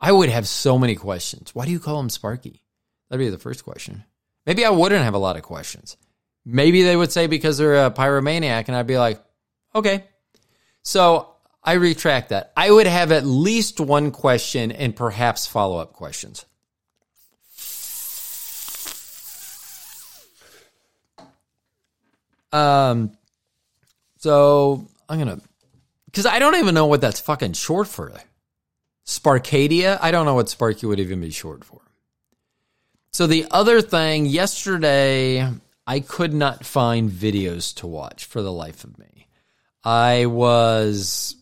I 0.00 0.12
would 0.12 0.28
have 0.28 0.46
so 0.46 0.78
many 0.78 0.94
questions. 0.94 1.54
Why 1.54 1.64
do 1.64 1.72
you 1.72 1.80
call 1.80 1.98
him 1.98 2.10
Sparky? 2.10 2.62
That'd 3.08 3.24
be 3.24 3.30
the 3.30 3.38
first 3.38 3.64
question. 3.64 4.04
Maybe 4.46 4.64
I 4.64 4.70
wouldn't 4.70 5.04
have 5.04 5.14
a 5.14 5.18
lot 5.18 5.36
of 5.36 5.42
questions. 5.42 5.96
Maybe 6.44 6.82
they 6.82 6.96
would 6.96 7.12
say 7.12 7.26
because 7.26 7.58
they're 7.58 7.86
a 7.86 7.90
pyromaniac, 7.90 8.66
and 8.66 8.76
I'd 8.76 8.86
be 8.86 8.98
like, 8.98 9.22
okay. 9.74 10.04
So 10.82 11.32
I 11.62 11.74
retract 11.74 12.30
that. 12.30 12.52
I 12.56 12.70
would 12.70 12.86
have 12.86 13.12
at 13.12 13.24
least 13.24 13.78
one 13.78 14.10
question 14.10 14.72
and 14.72 14.96
perhaps 14.96 15.46
follow 15.46 15.78
up 15.78 15.92
questions. 15.92 16.44
Um, 22.52 23.16
so 24.18 24.86
I'm 25.08 25.18
gonna 25.18 25.40
because 26.06 26.26
I 26.26 26.38
don't 26.38 26.56
even 26.56 26.74
know 26.74 26.86
what 26.86 27.00
that's 27.00 27.20
fucking 27.20 27.54
short 27.54 27.88
for. 27.88 28.12
Sparkadia. 29.06 29.98
I 30.00 30.10
don't 30.10 30.26
know 30.26 30.34
what 30.34 30.48
Sparky 30.48 30.86
would 30.86 31.00
even 31.00 31.20
be 31.20 31.30
short 31.30 31.64
for. 31.64 31.80
So 33.12 33.26
the 33.26 33.46
other 33.50 33.82
thing, 33.82 34.24
yesterday 34.24 35.46
I 35.86 36.00
could 36.00 36.32
not 36.32 36.64
find 36.64 37.10
videos 37.10 37.74
to 37.76 37.86
watch 37.86 38.24
for 38.24 38.40
the 38.40 38.52
life 38.52 38.84
of 38.84 38.98
me. 38.98 39.26
I 39.84 40.26
was 40.26 41.36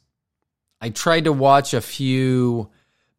I 0.81 0.91
tried 0.91 1.25
to 1.25 1.33
watch 1.33 1.73
a 1.73 1.81
few 1.81 2.71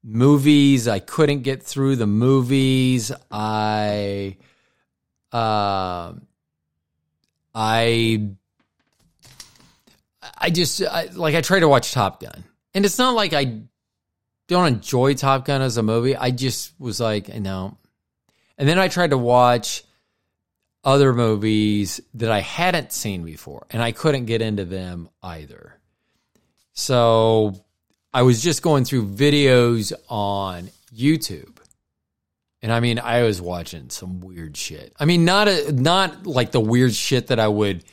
movies. 0.04 0.90
I 0.90 1.00
couldn't 1.00 1.44
get 1.44 1.64
through 1.64 1.96
the 1.96 2.08
movies. 2.08 3.12
I 3.32 4.36
uh, 5.32 6.14
I 7.56 8.30
I 10.38 10.50
just 10.50 10.82
I, 10.82 11.06
like 11.14 11.36
I 11.36 11.42
tried 11.42 11.60
to 11.60 11.70
watch 11.70 11.94
Top 11.94 12.20
Gun. 12.20 12.44
And 12.74 12.84
it's 12.84 12.98
not 12.98 13.16
like 13.16 13.32
I 13.32 13.62
don't 14.50 14.68
enjoy 14.68 15.14
Top 15.14 15.46
Gun 15.46 15.62
as 15.62 15.78
a 15.78 15.84
movie. 15.84 16.18
I 16.18 16.32
just 16.32 16.74
was 16.80 17.00
like, 17.00 17.30
no. 17.30 17.78
And 18.62 18.70
then 18.70 18.78
I 18.78 18.90
tried 18.90 19.10
to 19.10 19.18
watch 19.18 19.84
other 20.84 21.14
movies 21.14 22.00
that 22.14 22.32
I 22.32 22.42
hadn't 22.42 22.92
seen 22.92 23.24
before, 23.24 23.66
and 23.72 23.82
I 23.82 23.92
couldn't 23.92 24.26
get 24.26 24.44
into 24.44 24.66
them 24.66 25.10
either. 25.24 25.80
So 26.74 27.56
I 28.14 28.22
was 28.22 28.40
just 28.44 28.62
going 28.62 28.86
through 28.86 29.08
videos 29.08 29.94
on 30.10 30.70
YouTube. 30.96 31.58
And 32.62 32.72
I 32.72 32.82
mean, 32.82 33.00
I 33.00 33.24
was 33.24 33.42
watching 33.42 33.90
some 33.90 34.20
weird 34.22 34.56
shit. 34.56 34.94
I 35.00 35.06
mean, 35.06 35.26
not 35.26 35.48
a, 35.48 35.72
not 35.72 36.28
like 36.28 36.52
the 36.52 36.60
weird 36.60 36.94
shit 36.94 37.28
that 37.28 37.40
I 37.40 37.48
would 37.48 37.84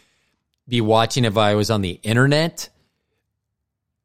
be 0.69 0.83
watching 0.83 1.25
if 1.25 1.39
I 1.39 1.55
was 1.55 1.71
on 1.71 1.81
the 1.81 1.99
internet, 2.03 2.69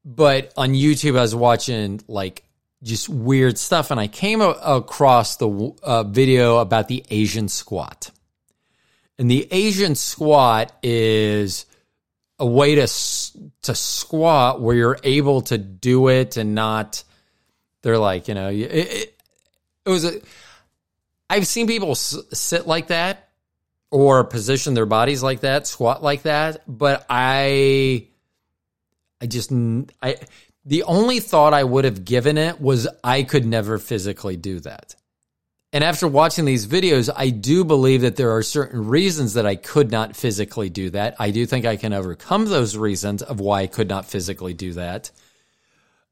but 0.05 0.53
on 0.55 0.69
YouTube 0.69 1.17
I 1.17 1.23
was 1.23 1.35
watching 1.35 1.99
like 2.07 2.42
just 2.83 3.09
weird 3.09 3.57
stuff, 3.57 3.91
and 3.91 3.99
I 3.99 4.07
came 4.07 4.41
a- 4.41 4.49
across 4.49 5.37
the 5.37 5.73
uh, 5.81 6.03
video 6.03 6.57
about 6.59 6.87
the 6.87 7.03
Asian 7.09 7.47
squat. 7.47 8.11
And 9.17 9.31
the 9.31 9.47
Asian 9.51 9.95
squat 9.95 10.75
is 10.83 11.65
a 12.39 12.45
way 12.45 12.75
to 12.75 12.87
to 13.61 13.75
squat 13.75 14.61
where 14.61 14.75
you're 14.75 14.99
able 15.03 15.41
to 15.41 15.57
do 15.57 16.09
it 16.09 16.37
and 16.37 16.55
not. 16.55 17.03
They're 17.81 17.97
like 17.97 18.27
you 18.27 18.33
know 18.33 18.49
it, 18.49 18.55
it, 18.55 19.19
it 19.85 19.89
was 19.89 20.05
a. 20.05 20.21
I've 21.29 21.47
seen 21.47 21.67
people 21.67 21.95
sit 21.95 22.67
like 22.67 22.87
that 22.87 23.29
or 23.91 24.23
position 24.23 24.73
their 24.73 24.85
bodies 24.85 25.23
like 25.23 25.41
that, 25.41 25.67
squat 25.67 26.03
like 26.03 26.23
that, 26.23 26.63
but 26.67 27.05
I 27.09 28.07
I 29.21 29.25
just 29.25 29.51
I 30.01 30.17
the 30.65 30.83
only 30.83 31.19
thought 31.19 31.53
I 31.53 31.63
would 31.63 31.85
have 31.85 32.05
given 32.05 32.37
it 32.37 32.61
was 32.61 32.87
I 33.03 33.23
could 33.23 33.45
never 33.45 33.77
physically 33.77 34.37
do 34.37 34.59
that. 34.61 34.95
And 35.73 35.83
after 35.83 36.07
watching 36.07 36.45
these 36.45 36.67
videos, 36.67 37.09
I 37.13 37.31
do 37.31 37.65
believe 37.65 38.01
that 38.01 38.15
there 38.15 38.35
are 38.35 38.43
certain 38.43 38.87
reasons 38.87 39.33
that 39.33 39.47
I 39.47 39.55
could 39.55 39.89
not 39.89 40.15
physically 40.15 40.69
do 40.69 40.91
that. 40.91 41.15
I 41.19 41.31
do 41.31 41.47
think 41.47 41.65
I 41.65 41.77
can 41.77 41.93
overcome 41.93 42.45
those 42.45 42.77
reasons 42.77 43.23
of 43.23 43.39
why 43.39 43.61
I 43.61 43.67
could 43.67 43.89
not 43.89 44.05
physically 44.05 44.53
do 44.53 44.73
that. 44.73 45.09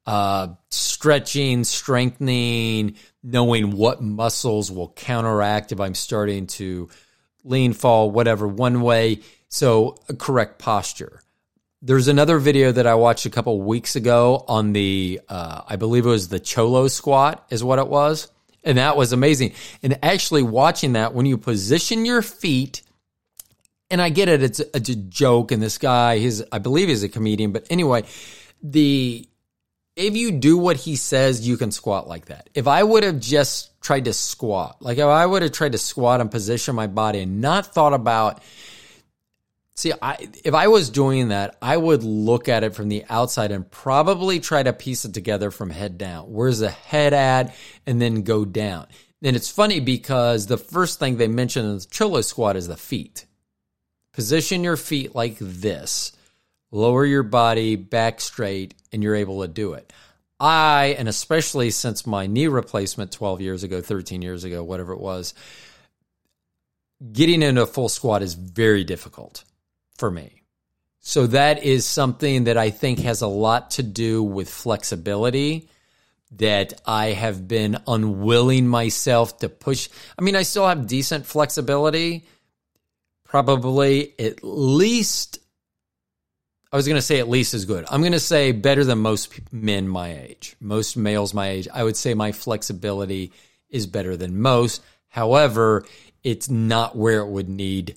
Uh, 0.04 0.56
stretching, 0.70 1.64
strengthening, 1.64 2.96
knowing 3.22 3.78
what 3.78 4.02
muscles 4.02 4.72
will 4.72 4.90
counteract 4.90 5.72
if 5.72 5.80
I'm 5.80 5.94
starting 5.94 6.48
to 6.48 6.90
lean, 7.44 7.74
fall, 7.74 8.10
whatever, 8.10 8.48
one 8.48 8.82
way. 8.82 9.20
So, 9.48 9.98
a 10.10 10.16
correct 10.16 10.58
posture. 10.58 11.22
There's 11.82 12.08
another 12.08 12.38
video 12.38 12.72
that 12.72 12.86
I 12.86 12.94
watched 12.96 13.26
a 13.26 13.30
couple 13.30 13.60
weeks 13.62 13.96
ago 13.96 14.46
on 14.48 14.74
the, 14.74 15.20
uh, 15.28 15.62
I 15.68 15.78
believe 15.78 16.06
it 16.06 16.10
was 16.10 16.28
the 16.28 16.40
Cholo 16.40 16.88
squat, 16.88 17.46
is 17.50 17.64
what 17.64 17.80
it 17.80 17.88
was 17.88 18.30
and 18.64 18.78
that 18.78 18.96
was 18.96 19.14
amazing. 19.14 19.54
And 19.82 20.00
actually 20.04 20.44
watching 20.44 20.94
that, 20.94 21.14
when 21.14 21.26
you 21.26 21.38
position 21.38 22.06
your 22.06 22.22
feet, 22.22 22.82
and 23.90 24.02
I 24.02 24.10
get 24.10 24.30
it, 24.30 24.44
it's 24.44 24.60
a, 24.60 24.76
it's 24.76 24.90
a 24.90 24.96
joke. 24.96 25.52
And 25.52 25.62
this 25.62 25.78
guy, 25.78 26.18
his, 26.18 26.44
I 26.52 26.60
believe 26.60 26.88
he's 26.88 27.04
a 27.04 27.10
comedian, 27.10 27.52
but 27.52 27.68
anyway, 27.70 28.04
the, 28.62 29.28
if 29.96 30.16
you 30.16 30.32
do 30.32 30.58
what 30.58 30.78
he 30.78 30.96
says, 30.96 31.46
you 31.46 31.58
can 31.58 31.72
squat 31.72 32.08
like 32.08 32.26
that. 32.26 32.50
If 32.54 32.68
I 32.68 32.84
would 32.84 33.04
have 33.04 33.20
just 33.20 33.82
tried 33.82 34.06
to 34.06 34.14
squat, 34.14 34.78
like 34.80 34.98
if 34.98 35.06
I 35.06 35.26
would 35.26 35.42
have 35.42 35.52
tried 35.52 35.74
to 35.74 35.78
squat 35.78 36.22
and 36.22 36.32
position 36.32 36.76
my 36.76 36.88
body 36.88 37.20
and 37.20 37.42
not 37.42 37.66
thought 37.66 37.94
about 37.94 38.42
See, 39.76 39.94
I, 40.02 40.30
if 40.44 40.54
I 40.54 40.68
was 40.68 40.90
doing 40.90 41.30
that, 41.30 41.58
I 41.62 41.78
would 41.78 42.04
look 42.04 42.50
at 42.50 42.64
it 42.64 42.76
from 42.76 42.90
the 42.90 43.06
outside 43.10 43.52
and 43.52 43.70
probably 43.70 44.40
try 44.40 44.62
to 44.62 44.74
piece 44.74 45.06
it 45.06 45.14
together 45.14 45.50
from 45.50 45.70
head 45.70 45.98
down. 45.98 46.26
Where's 46.26 46.60
the 46.60 46.70
head 46.70 47.14
at? 47.14 47.56
And 47.86 48.02
then 48.02 48.24
go 48.24 48.46
down. 48.46 48.88
And 49.24 49.36
it's 49.36 49.50
funny 49.50 49.80
because 49.80 50.48
the 50.48 50.58
first 50.58 51.00
thing 51.00 51.18
they 51.18 51.28
mention 51.28 51.66
in 51.66 51.76
the 51.76 51.86
Cholo 51.90 52.22
squat 52.22 52.58
is 52.58 52.68
the 52.68 52.78
feet. 52.78 53.26
Position 54.14 54.64
your 54.64 54.78
feet 54.78 55.16
like 55.16 55.38
this, 55.40 56.12
lower 56.72 57.06
your 57.06 57.24
body 57.24 57.78
back 57.78 58.20
straight, 58.20 58.74
and 58.92 59.02
you're 59.02 59.16
able 59.16 59.42
to 59.42 59.48
do 59.48 59.74
it. 59.74 59.94
I, 60.40 60.96
and 60.98 61.08
especially 61.08 61.70
since 61.70 62.06
my 62.06 62.28
knee 62.28 62.48
replacement 62.48 63.12
12 63.12 63.42
years 63.42 63.64
ago, 63.64 63.80
13 63.80 64.22
years 64.22 64.44
ago, 64.44 64.64
whatever 64.64 64.92
it 64.92 65.00
was, 65.00 65.34
getting 67.14 67.42
into 67.42 67.62
a 67.62 67.68
full 67.68 67.90
squat 67.90 68.22
is 68.22 68.34
very 68.34 68.84
difficult 68.84 69.46
for 69.98 70.12
me. 70.12 70.42
So 71.00 71.28
that 71.28 71.64
is 71.64 71.86
something 71.86 72.44
that 72.44 72.58
I 72.58 72.70
think 72.70 73.00
has 73.00 73.22
a 73.22 73.28
lot 73.28 73.72
to 73.72 73.84
do 73.84 74.22
with 74.22 74.50
flexibility 74.50 75.68
that 76.34 76.80
I 76.86 77.08
have 77.08 77.48
been 77.48 77.78
unwilling 77.88 78.68
myself 78.68 79.40
to 79.40 79.50
push. 79.50 79.90
I 80.18 80.22
mean, 80.22 80.36
I 80.36 80.44
still 80.44 80.68
have 80.68 80.88
decent 80.88 81.26
flexibility, 81.26 82.26
probably 83.24 84.14
at 84.20 84.44
least, 84.44 85.40
I 86.72 86.78
was 86.78 86.88
going 86.88 86.98
to 86.98 87.02
say 87.02 87.20
at 87.20 87.28
least 87.28 87.54
as 87.54 87.66
good. 87.66 87.86
I'm 87.90 88.02
going 88.02 88.14
to 88.14 88.20
say 88.20 88.54
better 88.54 88.84
than 88.84 89.00
most 89.00 89.52
men 89.52 89.88
my 89.90 90.14
age, 90.14 90.56
most 90.62 90.96
males 90.96 91.34
my 91.34 91.50
age. 91.50 91.68
I 91.74 91.84
would 91.84 91.98
say 91.98 92.14
my 92.14 92.32
flexibility 92.32 93.34
is 93.70 93.88
better 93.88 94.16
than 94.16 94.40
most. 94.40 94.82
However, 95.10 95.84
it's 96.24 96.50
not 96.50 96.96
where 96.96 97.20
it 97.20 97.28
would 97.28 97.50
need 97.50 97.96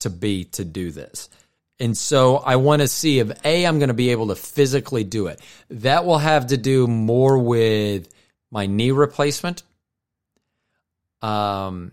to 0.00 0.10
be 0.10 0.44
to 0.44 0.64
do 0.64 0.90
this. 0.90 1.28
And 1.80 1.96
so 1.96 2.36
I 2.36 2.56
want 2.56 2.82
to 2.82 2.88
see 2.88 3.20
if 3.20 3.30
A, 3.44 3.64
I'm 3.64 3.78
going 3.78 3.88
to 3.88 3.94
be 3.94 4.10
able 4.10 4.28
to 4.28 4.34
physically 4.34 5.04
do 5.04 5.28
it. 5.28 5.40
That 5.70 6.04
will 6.04 6.18
have 6.18 6.48
to 6.48 6.56
do 6.56 6.86
more 6.86 7.38
with 7.38 8.08
my 8.50 8.66
knee 8.66 8.90
replacement. 8.90 9.62
Um, 11.22 11.92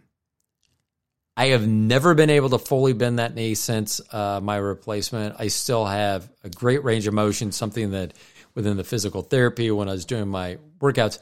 I 1.37 1.47
have 1.47 1.67
never 1.67 2.13
been 2.13 2.29
able 2.29 2.49
to 2.49 2.57
fully 2.57 2.93
bend 2.93 3.19
that 3.19 3.35
knee 3.35 3.55
since 3.55 4.01
uh, 4.13 4.39
my 4.41 4.55
replacement. 4.55 5.35
I 5.37 5.49
still 5.49 5.85
have 5.85 6.29
a 6.43 6.49
great 6.49 6.83
range 6.83 7.07
of 7.07 7.13
motion, 7.13 7.51
something 7.51 7.91
that 7.91 8.13
within 8.55 8.77
the 8.77 8.83
physical 8.83 9.21
therapy, 9.21 9.69
when 9.69 9.89
I 9.89 9.91
was 9.91 10.05
doing 10.05 10.29
my 10.29 10.57
workouts, 10.79 11.19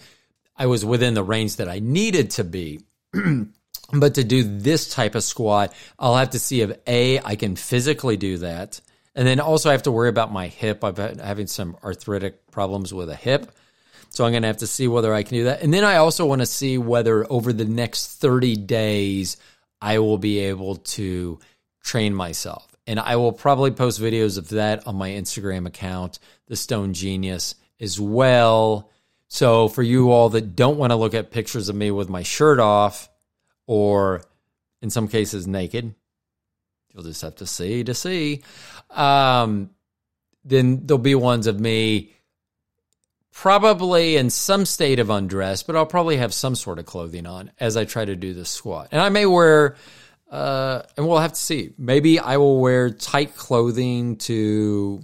I 0.55 0.67
was 0.67 0.85
within 0.85 1.15
the 1.15 1.23
range 1.23 1.55
that 1.57 1.67
I 1.67 1.79
needed 1.79 2.31
to 2.31 2.43
be. 2.43 2.81
But 3.91 4.15
to 4.15 4.23
do 4.23 4.43
this 4.43 4.89
type 4.89 5.15
of 5.15 5.23
squat, 5.23 5.73
I'll 5.99 6.15
have 6.15 6.31
to 6.31 6.39
see 6.39 6.61
if 6.61 6.77
A, 6.87 7.19
I 7.19 7.35
can 7.35 7.55
physically 7.55 8.17
do 8.17 8.39
that. 8.39 8.81
And 9.15 9.27
then 9.27 9.39
also 9.39 9.69
I 9.69 9.73
have 9.73 9.83
to 9.83 9.91
worry 9.91 10.09
about 10.09 10.31
my 10.31 10.47
hip. 10.47 10.83
I've 10.83 10.95
been 10.95 11.19
having 11.19 11.47
some 11.47 11.77
arthritic 11.83 12.49
problems 12.49 12.93
with 12.93 13.09
a 13.09 13.15
hip. 13.15 13.51
So 14.09 14.25
I'm 14.25 14.31
going 14.31 14.43
to 14.43 14.47
have 14.47 14.57
to 14.57 14.67
see 14.67 14.87
whether 14.87 15.13
I 15.13 15.23
can 15.23 15.37
do 15.37 15.43
that. 15.45 15.61
And 15.61 15.73
then 15.73 15.83
I 15.83 15.97
also 15.97 16.25
want 16.25 16.41
to 16.41 16.45
see 16.45 16.77
whether 16.77 17.31
over 17.31 17.53
the 17.53 17.65
next 17.65 18.19
30 18.19 18.55
days, 18.57 19.37
I 19.81 19.99
will 19.99 20.17
be 20.17 20.39
able 20.39 20.77
to 20.77 21.39
train 21.83 22.13
myself. 22.13 22.67
And 22.85 22.99
I 22.99 23.15
will 23.15 23.31
probably 23.31 23.71
post 23.71 24.01
videos 24.01 24.37
of 24.37 24.49
that 24.49 24.87
on 24.87 24.95
my 24.95 25.09
Instagram 25.09 25.67
account, 25.67 26.19
The 26.47 26.55
Stoned 26.55 26.95
Genius, 26.95 27.55
as 27.79 27.99
well. 27.99 28.89
So 29.27 29.67
for 29.67 29.81
you 29.81 30.11
all 30.11 30.29
that 30.29 30.55
don't 30.55 30.77
want 30.77 30.91
to 30.91 30.95
look 30.95 31.13
at 31.13 31.31
pictures 31.31 31.69
of 31.69 31.75
me 31.75 31.91
with 31.91 32.09
my 32.09 32.23
shirt 32.23 32.59
off, 32.59 33.09
or 33.67 34.23
in 34.81 34.89
some 34.89 35.07
cases 35.07 35.47
naked. 35.47 35.93
You'll 36.93 37.03
just 37.03 37.21
have 37.21 37.35
to 37.37 37.45
see 37.45 37.83
to 37.83 37.93
see. 37.93 38.43
Um, 38.89 39.71
then 40.45 40.85
there'll 40.85 40.99
be 40.99 41.15
ones 41.15 41.47
of 41.47 41.59
me 41.59 42.13
probably 43.31 44.15
in 44.15 44.29
some 44.29 44.65
state 44.65 44.99
of 44.99 45.09
undress, 45.09 45.63
but 45.63 45.75
I'll 45.75 45.85
probably 45.85 46.17
have 46.17 46.33
some 46.33 46.55
sort 46.55 46.79
of 46.79 46.85
clothing 46.85 47.25
on 47.25 47.51
as 47.59 47.75
I 47.75 47.85
try 47.85 48.05
to 48.05 48.15
do 48.15 48.33
this 48.33 48.49
squat. 48.49 48.89
And 48.91 49.01
I 49.01 49.09
may 49.09 49.25
wear, 49.25 49.75
uh, 50.29 50.83
and 50.95 51.07
we'll 51.07 51.17
have 51.17 51.33
to 51.33 51.39
see. 51.39 51.71
Maybe 51.77 52.19
I 52.19 52.37
will 52.37 52.59
wear 52.59 52.91
tight 52.91 53.35
clothing 53.35 54.17
to 54.17 55.01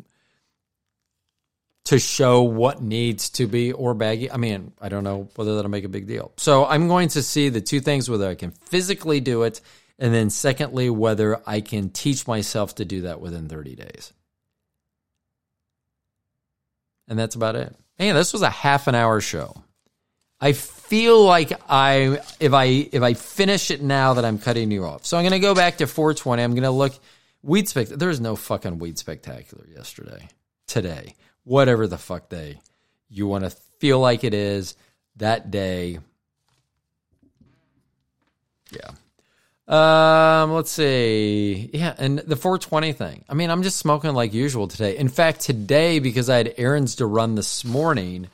to 1.90 1.98
show 1.98 2.44
what 2.44 2.84
needs 2.84 3.32
to 3.32 3.48
be 3.48 3.72
or 3.72 3.96
baggy. 3.96 4.32
I 4.32 4.38
mean, 4.38 4.74
I 4.80 4.90
don't 4.90 5.04
know 5.04 5.28
whether 5.36 5.56
that'll 5.56 5.72
make 5.72 5.86
a 5.86 5.90
big 5.90 6.06
deal. 6.06 6.32
So 6.38 6.64
I'm 6.68 6.88
going 6.88 7.08
to 7.10 7.24
see 7.24 7.50
the 7.50 7.62
two 7.62 7.80
things 7.80 8.08
whether 8.08 8.30
I 8.30 8.36
can 8.36 8.52
physically 8.52 9.22
do 9.22 9.42
it 9.42 9.60
And 9.98 10.14
then, 10.14 10.30
secondly, 10.30 10.92
whether 10.92 11.42
I 11.48 11.62
can 11.62 11.90
teach 11.90 12.28
myself 12.28 12.76
to 12.76 12.86
do 12.86 13.02
that 13.02 13.20
within 13.20 13.50
30 13.50 13.76
days. 13.76 14.14
And 17.08 17.18
that's 17.18 17.34
about 17.34 17.56
it. 17.56 17.76
Man, 17.98 18.14
this 18.14 18.34
was 18.34 18.44
a 18.44 18.52
half 18.52 18.88
an 18.88 18.94
hour 18.94 19.20
show. 19.20 19.64
I 20.40 20.54
feel 20.54 21.26
like 21.26 21.52
I 21.68 22.20
if 22.40 22.54
I 22.54 22.66
if 22.66 23.02
I 23.02 23.14
finish 23.16 23.72
it 23.72 23.82
now 23.82 24.14
that 24.14 24.24
I'm 24.24 24.38
cutting 24.38 24.70
you 24.72 24.86
off. 24.86 25.06
So 25.06 25.18
I'm 25.18 25.24
going 25.24 25.34
to 25.34 25.40
go 25.40 25.56
back 25.56 25.80
to 25.80 25.88
420. 25.88 26.42
I'm 26.42 26.52
going 26.52 26.64
to 26.64 26.72
look 26.72 26.94
weed 27.42 27.68
spec. 27.68 27.88
There's 27.88 28.22
no 28.22 28.36
fucking 28.36 28.78
weed 28.78 28.98
spectacular 29.00 29.66
yesterday, 29.68 30.30
today, 30.68 31.16
whatever 31.44 31.88
the 31.88 31.98
fuck 31.98 32.30
day 32.30 32.60
you 33.10 33.28
want 33.28 33.44
to 33.44 33.50
feel 33.50 34.00
like 34.00 34.24
it 34.24 34.34
is 34.34 34.76
that 35.18 35.52
day. 35.52 36.00
Yeah. 38.72 38.92
Um, 39.68 40.54
let's 40.54 40.72
see. 40.72 41.70
Yeah, 41.74 41.94
and 41.98 42.20
the 42.20 42.36
420 42.36 42.94
thing. 42.94 43.26
I 43.30 43.34
mean, 43.34 43.52
I'm 43.52 43.64
just 43.64 43.78
smoking 43.78 44.14
like 44.14 44.34
usual 44.34 44.68
today. 44.68 44.98
In 44.98 45.10
fact, 45.10 45.42
today 45.42 46.00
because 46.00 46.30
I 46.30 46.38
had 46.38 46.54
errands 46.58 46.96
to 46.96 47.06
run 47.06 47.36
this 47.36 47.64
morning, 47.64 48.30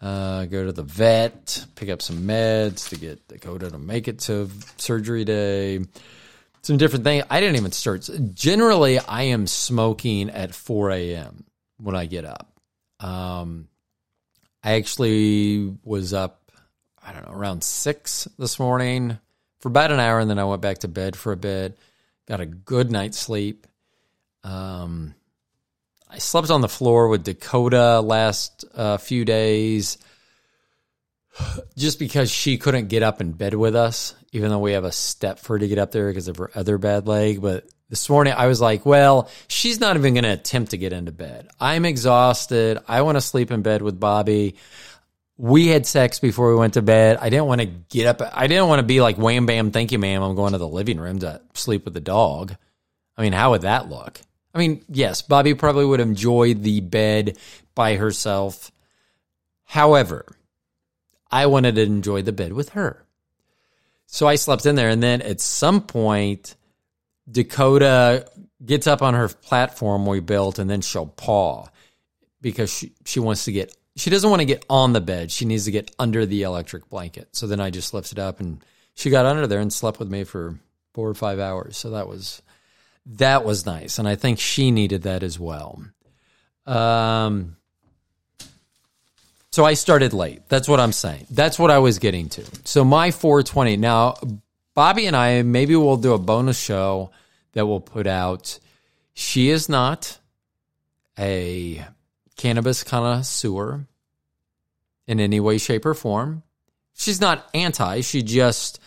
uh, 0.00 0.44
go 0.46 0.66
to 0.66 0.72
the 0.72 0.82
vet, 0.82 1.64
pick 1.74 1.88
up 1.88 2.02
some 2.02 2.18
meds 2.18 2.90
to 2.90 2.96
get 2.96 3.26
Dakota 3.28 3.70
to 3.70 3.78
make 3.78 4.08
it 4.08 4.20
to 4.20 4.50
surgery 4.76 5.24
day. 5.24 5.80
Some 6.62 6.76
different 6.76 7.04
thing. 7.04 7.22
I 7.30 7.40
didn't 7.40 7.56
even 7.56 7.72
start. 7.72 8.08
Generally, 8.34 8.98
I 8.98 9.22
am 9.22 9.46
smoking 9.46 10.28
at 10.28 10.54
4 10.54 10.90
a.m. 10.90 11.44
when 11.78 11.96
I 11.96 12.06
get 12.06 12.24
up. 12.24 12.60
Um, 13.00 13.68
I 14.62 14.72
actually 14.72 15.74
was 15.84 16.12
up, 16.12 16.50
I 17.02 17.12
don't 17.12 17.26
know, 17.26 17.36
around 17.36 17.62
six 17.62 18.28
this 18.38 18.58
morning 18.58 19.18
for 19.60 19.68
about 19.68 19.92
an 19.92 20.00
hour, 20.00 20.20
and 20.20 20.28
then 20.28 20.38
I 20.38 20.44
went 20.44 20.62
back 20.62 20.78
to 20.78 20.88
bed 20.88 21.16
for 21.16 21.32
a 21.32 21.36
bit. 21.36 21.78
Got 22.26 22.40
a 22.40 22.46
good 22.46 22.90
night's 22.90 23.18
sleep. 23.18 23.66
Um, 24.44 25.14
I 26.10 26.18
slept 26.18 26.50
on 26.50 26.60
the 26.60 26.68
floor 26.68 27.08
with 27.08 27.24
Dakota 27.24 28.00
last 28.00 28.64
uh, 28.74 28.96
few 28.96 29.24
days 29.24 29.98
just 31.76 31.98
because 31.98 32.30
she 32.30 32.58
couldn't 32.58 32.88
get 32.88 33.02
up 33.02 33.20
in 33.20 33.32
bed 33.32 33.54
with 33.54 33.76
us, 33.76 34.14
even 34.32 34.50
though 34.50 34.58
we 34.58 34.72
have 34.72 34.84
a 34.84 34.92
step 34.92 35.38
for 35.38 35.54
her 35.54 35.58
to 35.60 35.68
get 35.68 35.78
up 35.78 35.92
there 35.92 36.08
because 36.08 36.28
of 36.28 36.36
her 36.36 36.50
other 36.54 36.78
bad 36.78 37.06
leg. 37.06 37.40
But 37.40 37.68
this 37.88 38.08
morning 38.08 38.34
I 38.36 38.46
was 38.46 38.60
like, 38.60 38.84
well, 38.84 39.30
she's 39.48 39.80
not 39.80 39.96
even 39.96 40.14
going 40.14 40.24
to 40.24 40.32
attempt 40.32 40.72
to 40.72 40.76
get 40.76 40.92
into 40.92 41.12
bed. 41.12 41.48
I'm 41.58 41.84
exhausted. 41.84 42.78
I 42.86 43.02
want 43.02 43.16
to 43.16 43.20
sleep 43.20 43.50
in 43.50 43.62
bed 43.62 43.82
with 43.82 43.98
Bobby. 43.98 44.56
We 45.36 45.68
had 45.68 45.86
sex 45.86 46.18
before 46.18 46.50
we 46.50 46.58
went 46.58 46.74
to 46.74 46.82
bed. 46.82 47.18
I 47.20 47.30
didn't 47.30 47.46
want 47.46 47.60
to 47.60 47.66
get 47.66 48.06
up. 48.06 48.20
I 48.34 48.46
didn't 48.46 48.68
want 48.68 48.80
to 48.80 48.86
be 48.86 49.00
like, 49.00 49.16
wham, 49.16 49.46
bam, 49.46 49.70
thank 49.70 49.92
you, 49.92 49.98
ma'am. 49.98 50.22
I'm 50.22 50.34
going 50.34 50.52
to 50.52 50.58
the 50.58 50.68
living 50.68 50.98
room 50.98 51.20
to 51.20 51.40
sleep 51.54 51.84
with 51.84 51.94
the 51.94 52.00
dog. 52.00 52.54
I 53.16 53.22
mean, 53.22 53.32
how 53.32 53.52
would 53.52 53.62
that 53.62 53.88
look? 53.88 54.20
I 54.54 54.58
mean, 54.58 54.84
yes, 54.88 55.22
Bobby 55.22 55.54
probably 55.54 55.84
would 55.84 56.00
enjoy 56.00 56.54
the 56.54 56.80
bed 56.80 57.38
by 57.74 57.96
herself. 57.96 58.72
However, 59.64 60.26
I 61.30 61.46
wanted 61.46 61.76
to 61.76 61.82
enjoy 61.82 62.22
the 62.22 62.32
bed 62.32 62.52
with 62.52 62.70
her. 62.70 63.04
So 64.06 64.26
I 64.26 64.36
slept 64.36 64.66
in 64.66 64.74
there. 64.74 64.88
And 64.88 65.02
then 65.02 65.22
at 65.22 65.40
some 65.40 65.82
point, 65.82 66.56
Dakota 67.30 68.28
gets 68.64 68.86
up 68.86 69.02
on 69.02 69.14
her 69.14 69.28
platform 69.28 70.06
we 70.06 70.20
built 70.20 70.58
and 70.58 70.68
then 70.68 70.80
she'll 70.80 71.06
paw 71.06 71.66
because 72.40 72.72
she, 72.72 72.92
she 73.04 73.20
wants 73.20 73.44
to 73.44 73.52
get, 73.52 73.74
she 73.96 74.10
doesn't 74.10 74.30
want 74.30 74.40
to 74.40 74.46
get 74.46 74.64
on 74.70 74.92
the 74.92 75.00
bed. 75.00 75.30
She 75.30 75.44
needs 75.44 75.64
to 75.64 75.70
get 75.70 75.90
under 75.98 76.26
the 76.26 76.42
electric 76.42 76.88
blanket. 76.88 77.28
So 77.32 77.46
then 77.46 77.60
I 77.60 77.70
just 77.70 77.92
lifted 77.92 78.18
up 78.18 78.40
and 78.40 78.64
she 78.94 79.10
got 79.10 79.26
under 79.26 79.46
there 79.46 79.60
and 79.60 79.72
slept 79.72 79.98
with 79.98 80.10
me 80.10 80.24
for 80.24 80.58
four 80.94 81.08
or 81.08 81.14
five 81.14 81.38
hours. 81.38 81.76
So 81.76 81.90
that 81.90 82.08
was 82.08 82.42
that 83.06 83.44
was 83.44 83.64
nice, 83.64 83.98
and 83.98 84.06
I 84.06 84.16
think 84.16 84.38
she 84.38 84.70
needed 84.70 85.02
that 85.02 85.22
as 85.22 85.38
well. 85.38 85.82
Um, 86.66 87.56
so 89.50 89.64
I 89.64 89.74
started 89.74 90.12
late. 90.12 90.42
That's 90.48 90.68
what 90.68 90.78
I'm 90.78 90.92
saying. 90.92 91.26
That's 91.30 91.58
what 91.58 91.70
I 91.70 91.78
was 91.78 91.98
getting 91.98 92.28
to. 92.30 92.44
So 92.64 92.84
my 92.84 93.10
420. 93.10 93.78
Now, 93.78 94.16
Bobby 94.78 95.06
and 95.06 95.16
I 95.16 95.42
maybe 95.42 95.74
we'll 95.74 95.96
do 95.96 96.14
a 96.14 96.20
bonus 96.20 96.56
show 96.56 97.10
that 97.54 97.66
we'll 97.66 97.80
put 97.80 98.06
out. 98.06 98.60
She 99.12 99.50
is 99.50 99.68
not 99.68 100.20
a 101.18 101.84
cannabis 102.36 102.84
connoisseur 102.84 103.88
in 105.08 105.18
any 105.18 105.40
way, 105.40 105.58
shape, 105.58 105.84
or 105.84 105.94
form. 105.94 106.44
She's 106.94 107.20
not 107.20 107.48
anti. 107.54 108.02
She 108.02 108.22
just, 108.22 108.78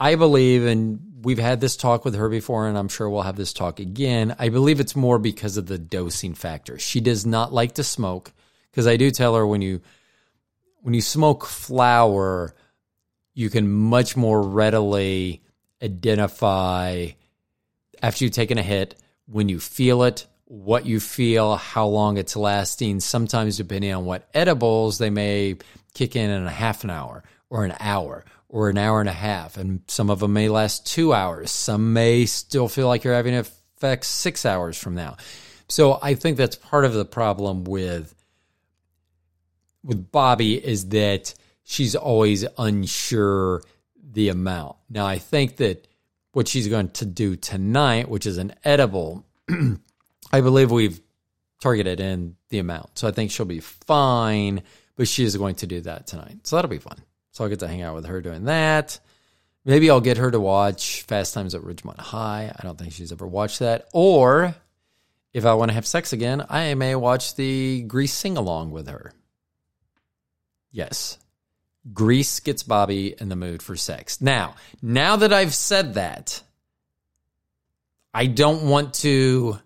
I 0.00 0.16
believe, 0.16 0.66
and 0.66 0.98
we've 1.22 1.38
had 1.38 1.60
this 1.60 1.76
talk 1.76 2.04
with 2.04 2.16
her 2.16 2.28
before, 2.28 2.66
and 2.66 2.76
I'm 2.76 2.88
sure 2.88 3.08
we'll 3.08 3.22
have 3.22 3.36
this 3.36 3.52
talk 3.52 3.78
again. 3.78 4.34
I 4.40 4.48
believe 4.48 4.80
it's 4.80 4.96
more 4.96 5.20
because 5.20 5.56
of 5.56 5.66
the 5.66 5.78
dosing 5.78 6.34
factor. 6.34 6.76
She 6.80 6.98
does 6.98 7.24
not 7.24 7.52
like 7.52 7.74
to 7.74 7.84
smoke 7.84 8.32
because 8.72 8.88
I 8.88 8.96
do 8.96 9.12
tell 9.12 9.36
her 9.36 9.46
when 9.46 9.62
you 9.62 9.80
when 10.82 10.94
you 10.94 11.02
smoke 11.02 11.46
flower, 11.46 12.52
you 13.38 13.50
can 13.50 13.70
much 13.70 14.16
more 14.16 14.42
readily 14.42 15.44
identify 15.80 17.06
after 18.02 18.24
you've 18.24 18.34
taken 18.34 18.58
a 18.58 18.64
hit 18.64 18.96
when 19.26 19.48
you 19.48 19.60
feel 19.60 20.02
it, 20.02 20.26
what 20.46 20.86
you 20.86 20.98
feel, 20.98 21.54
how 21.54 21.86
long 21.86 22.16
it's 22.16 22.34
lasting. 22.34 22.98
Sometimes, 22.98 23.56
depending 23.56 23.94
on 23.94 24.04
what 24.04 24.28
edibles, 24.34 24.98
they 24.98 25.10
may 25.10 25.54
kick 25.94 26.16
in 26.16 26.30
in 26.30 26.46
a 26.46 26.50
half 26.50 26.82
an 26.82 26.90
hour 26.90 27.22
or 27.48 27.64
an 27.64 27.76
hour 27.78 28.24
or 28.48 28.70
an 28.70 28.76
hour 28.76 28.98
and 28.98 29.08
a 29.08 29.12
half. 29.12 29.56
And 29.56 29.82
some 29.86 30.10
of 30.10 30.18
them 30.18 30.32
may 30.32 30.48
last 30.48 30.84
two 30.84 31.14
hours. 31.14 31.52
Some 31.52 31.92
may 31.92 32.26
still 32.26 32.66
feel 32.66 32.88
like 32.88 33.04
you're 33.04 33.14
having 33.14 33.34
effects 33.34 34.08
six 34.08 34.44
hours 34.44 34.76
from 34.76 34.96
now. 34.96 35.16
So 35.68 35.96
I 36.02 36.14
think 36.14 36.38
that's 36.38 36.56
part 36.56 36.84
of 36.84 36.92
the 36.92 37.04
problem 37.04 37.62
with 37.62 38.12
with 39.84 40.10
Bobby 40.10 40.54
is 40.54 40.88
that 40.88 41.34
she's 41.68 41.94
always 41.94 42.46
unsure 42.56 43.62
the 44.12 44.30
amount. 44.30 44.76
Now 44.88 45.06
I 45.06 45.18
think 45.18 45.56
that 45.56 45.86
what 46.32 46.48
she's 46.48 46.66
going 46.66 46.88
to 46.90 47.04
do 47.04 47.36
tonight, 47.36 48.08
which 48.08 48.24
is 48.24 48.38
an 48.38 48.54
edible, 48.64 49.26
I 50.32 50.40
believe 50.40 50.70
we've 50.70 50.98
targeted 51.60 52.00
in 52.00 52.36
the 52.48 52.58
amount. 52.58 52.96
So 52.98 53.06
I 53.06 53.10
think 53.10 53.30
she'll 53.30 53.44
be 53.44 53.60
fine, 53.60 54.62
but 54.96 55.08
she 55.08 55.24
is 55.24 55.36
going 55.36 55.56
to 55.56 55.66
do 55.66 55.82
that 55.82 56.06
tonight. 56.06 56.46
So 56.46 56.56
that'll 56.56 56.70
be 56.70 56.78
fun. 56.78 56.96
So 57.32 57.44
I'll 57.44 57.50
get 57.50 57.60
to 57.60 57.68
hang 57.68 57.82
out 57.82 57.94
with 57.94 58.06
her 58.06 58.22
doing 58.22 58.44
that. 58.44 58.98
Maybe 59.66 59.90
I'll 59.90 60.00
get 60.00 60.16
her 60.16 60.30
to 60.30 60.40
watch 60.40 61.02
Fast 61.02 61.34
Times 61.34 61.54
at 61.54 61.60
Ridgemont 61.60 62.00
High. 62.00 62.50
I 62.56 62.62
don't 62.62 62.78
think 62.78 62.94
she's 62.94 63.12
ever 63.12 63.26
watched 63.26 63.58
that. 63.58 63.88
Or 63.92 64.54
if 65.34 65.44
I 65.44 65.52
want 65.52 65.68
to 65.68 65.74
have 65.74 65.86
sex 65.86 66.14
again, 66.14 66.46
I 66.48 66.72
may 66.74 66.94
watch 66.94 67.34
the 67.34 67.82
Grease 67.82 68.14
sing 68.14 68.38
along 68.38 68.70
with 68.70 68.88
her. 68.88 69.12
Yes. 70.72 71.18
Grease 71.92 72.40
gets 72.40 72.62
Bobby 72.62 73.14
in 73.18 73.28
the 73.28 73.36
mood 73.36 73.62
for 73.62 73.76
sex. 73.76 74.20
Now, 74.20 74.56
now 74.82 75.16
that 75.16 75.32
I've 75.32 75.54
said 75.54 75.94
that, 75.94 76.42
I 78.12 78.26
don't 78.26 78.68
want 78.68 78.94
to. 78.94 79.58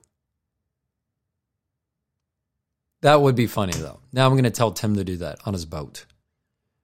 That 3.01 3.21
would 3.21 3.35
be 3.35 3.47
funny 3.47 3.73
though. 3.73 3.99
Now 4.13 4.27
I'm 4.27 4.33
going 4.33 4.45
to 4.45 4.51
tell 4.51 4.73
Tim 4.73 4.97
to 4.97 5.05
do 5.05 5.17
that 5.19 5.41
on 5.45 5.53
his 5.53 5.65
boat 5.65 6.07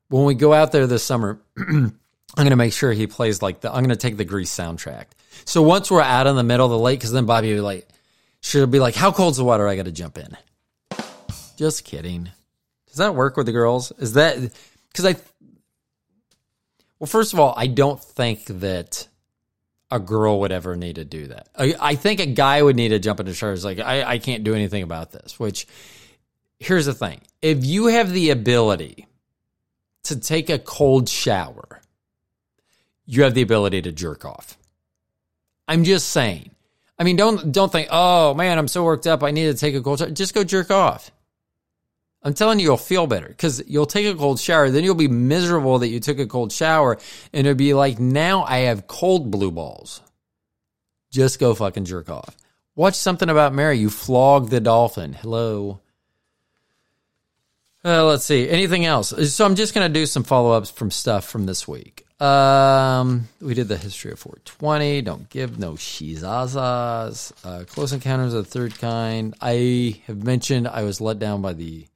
when 0.09 0.25
we 0.25 0.35
go 0.35 0.53
out 0.53 0.73
there 0.73 0.87
this 0.87 1.05
summer, 1.05 1.38
I'm 1.57 1.93
going 2.37 2.51
to 2.51 2.57
make 2.57 2.73
sure 2.73 2.93
he 2.93 3.07
plays 3.07 3.43
like 3.43 3.61
the, 3.61 3.71
I'm 3.71 3.85
going 3.85 3.91
to 3.91 3.97
take 3.97 4.17
the 4.17 4.25
Grease 4.25 4.55
soundtrack. 4.55 5.07
So 5.45 5.62
once 5.62 5.91
we're 5.91 6.03
out 6.03 6.27
in 6.27 6.37
the 6.37 6.43
middle 6.43 6.67
of 6.67 6.71
the 6.71 6.79
lake, 6.79 7.01
because 7.01 7.12
then 7.12 7.27
Bobby 7.27 7.51
will 7.51 7.57
be 7.57 7.61
like, 7.61 7.88
she'll 8.41 8.67
be 8.67 8.81
like, 8.81 8.95
how 8.95 9.12
cold's 9.12 9.37
the 9.38 9.45
water? 9.45 9.69
I 9.69 9.77
got 9.77 9.85
to 9.85 9.93
jump 9.93 10.19
in. 10.19 10.37
Just 11.57 11.85
kidding. 11.85 12.31
Does 12.87 12.97
that 12.97 13.14
work 13.14 13.37
with 13.37 13.47
the 13.47 13.53
girls? 13.53 13.92
Is 13.98 14.15
that, 14.15 14.37
because 14.91 15.05
I, 15.07 15.17
well, 16.99 17.07
first 17.07 17.33
of 17.33 17.41
all, 17.41 17.55
I 17.57 17.67
don't 17.67 18.03
think 18.03 18.47
that 18.47 19.07
a 19.91 19.99
girl 19.99 20.41
would 20.41 20.53
ever 20.53 20.77
need 20.77 20.97
to 20.97 21.05
do 21.05 21.29
that. 21.29 21.49
I, 21.57 21.75
I 21.81 21.95
think 21.95 22.21
a 22.21 22.27
guy 22.27 22.63
would 22.63 22.77
need 22.77 22.89
to 22.89 22.99
jump 22.99 23.21
into 23.21 23.35
showers. 23.35 23.65
Like, 23.65 23.79
I, 23.79 24.03
I 24.03 24.19
can't 24.19 24.45
do 24.45 24.55
anything 24.55 24.83
about 24.83 25.13
this, 25.13 25.39
which 25.39 25.67
here's 26.59 26.87
the 26.87 26.95
thing. 26.95 27.21
If 27.41 27.65
you 27.65 27.87
have 27.87 28.13
the 28.13 28.31
ability 28.31 29.07
to 30.05 30.19
take 30.19 30.51
a 30.51 30.59
cold 30.59 31.09
shower, 31.09 31.81
you 33.07 33.23
have 33.23 33.35
the 33.35 33.43
ability 33.43 33.83
to 33.83 33.93
jerk 33.93 34.25
off. 34.25 34.59
I'm 35.67 35.85
just 35.85 36.11
saying. 36.11 36.51
I 36.99 37.05
mean, 37.05 37.17
don't 37.17 37.53
don't 37.53 37.71
think, 37.71 37.89
oh 37.91 38.35
man, 38.35 38.59
I'm 38.59 38.69
so 38.69 38.85
worked 38.85 39.07
up, 39.07 39.23
I 39.23 39.31
need 39.31 39.47
to 39.47 39.55
take 39.55 39.75
a 39.75 39.81
cold 39.81 40.01
shower. 40.01 40.11
Just 40.11 40.35
go 40.35 40.45
jerk 40.45 40.71
off. 40.71 41.11
I'm 42.23 42.35
telling 42.35 42.58
you, 42.58 42.64
you'll 42.64 42.77
feel 42.77 43.06
better 43.06 43.29
because 43.29 43.62
you'll 43.69 43.87
take 43.87 44.06
a 44.06 44.14
cold 44.14 44.40
shower, 44.40 44.71
then 44.71 44.85
you'll 44.85 44.94
be 44.94 45.08
miserable 45.08 45.79
that 45.79 45.88
you 45.88 46.00
took 46.00 46.19
a 46.19 46.27
cold 46.27 46.52
shower, 46.52 46.98
and 47.33 47.46
it'll 47.46 47.56
be 47.56 47.75
like, 47.75 47.98
now 47.98 48.42
I 48.42 48.58
have 48.60 48.87
cold 48.87 49.31
blue 49.31 49.52
balls. 49.52 50.00
Just 51.10 51.38
go 51.38 51.54
fucking 51.54 51.85
jerk 51.85 52.10
off. 52.10 52.37
Watch 52.75 52.94
something 52.94 53.29
about 53.29 53.54
Mary. 53.54 53.79
You 53.79 53.90
flog 53.90 54.50
the 54.50 54.60
dolphin. 54.60 55.12
Hello. 55.12 55.81
Uh, 57.85 58.04
let's 58.04 58.25
see. 58.25 58.48
Anything 58.48 58.85
else? 58.85 59.08
So 59.35 59.44
I'm 59.44 59.54
just 59.54 59.75
going 59.75 59.87
to 59.87 59.92
do 59.92 60.06
some 60.06 60.25
follow 60.25 60.52
ups 60.52 60.71
from 60.71 60.90
stuff 60.90 61.25
from 61.25 61.46
this 61.46 61.66
week. 61.66 62.04
Um, 62.21 63.29
we 63.40 63.54
did 63.54 63.69
the 63.69 63.77
history 63.77 64.12
of 64.12 64.19
420. 64.19 65.02
Don't 65.02 65.29
give 65.31 65.58
no 65.58 65.75
shizazas. 65.75 67.33
Uh, 67.44 67.64
Close 67.64 67.92
Encounters 67.92 68.35
of 68.35 68.44
the 68.44 68.50
Third 68.50 68.79
Kind. 68.79 69.35
I 69.40 70.00
have 70.06 70.23
mentioned 70.25 70.69
I 70.69 70.83
was 70.83 71.00
let 71.00 71.19
down 71.19 71.42
by 71.42 71.52
the 71.52 71.87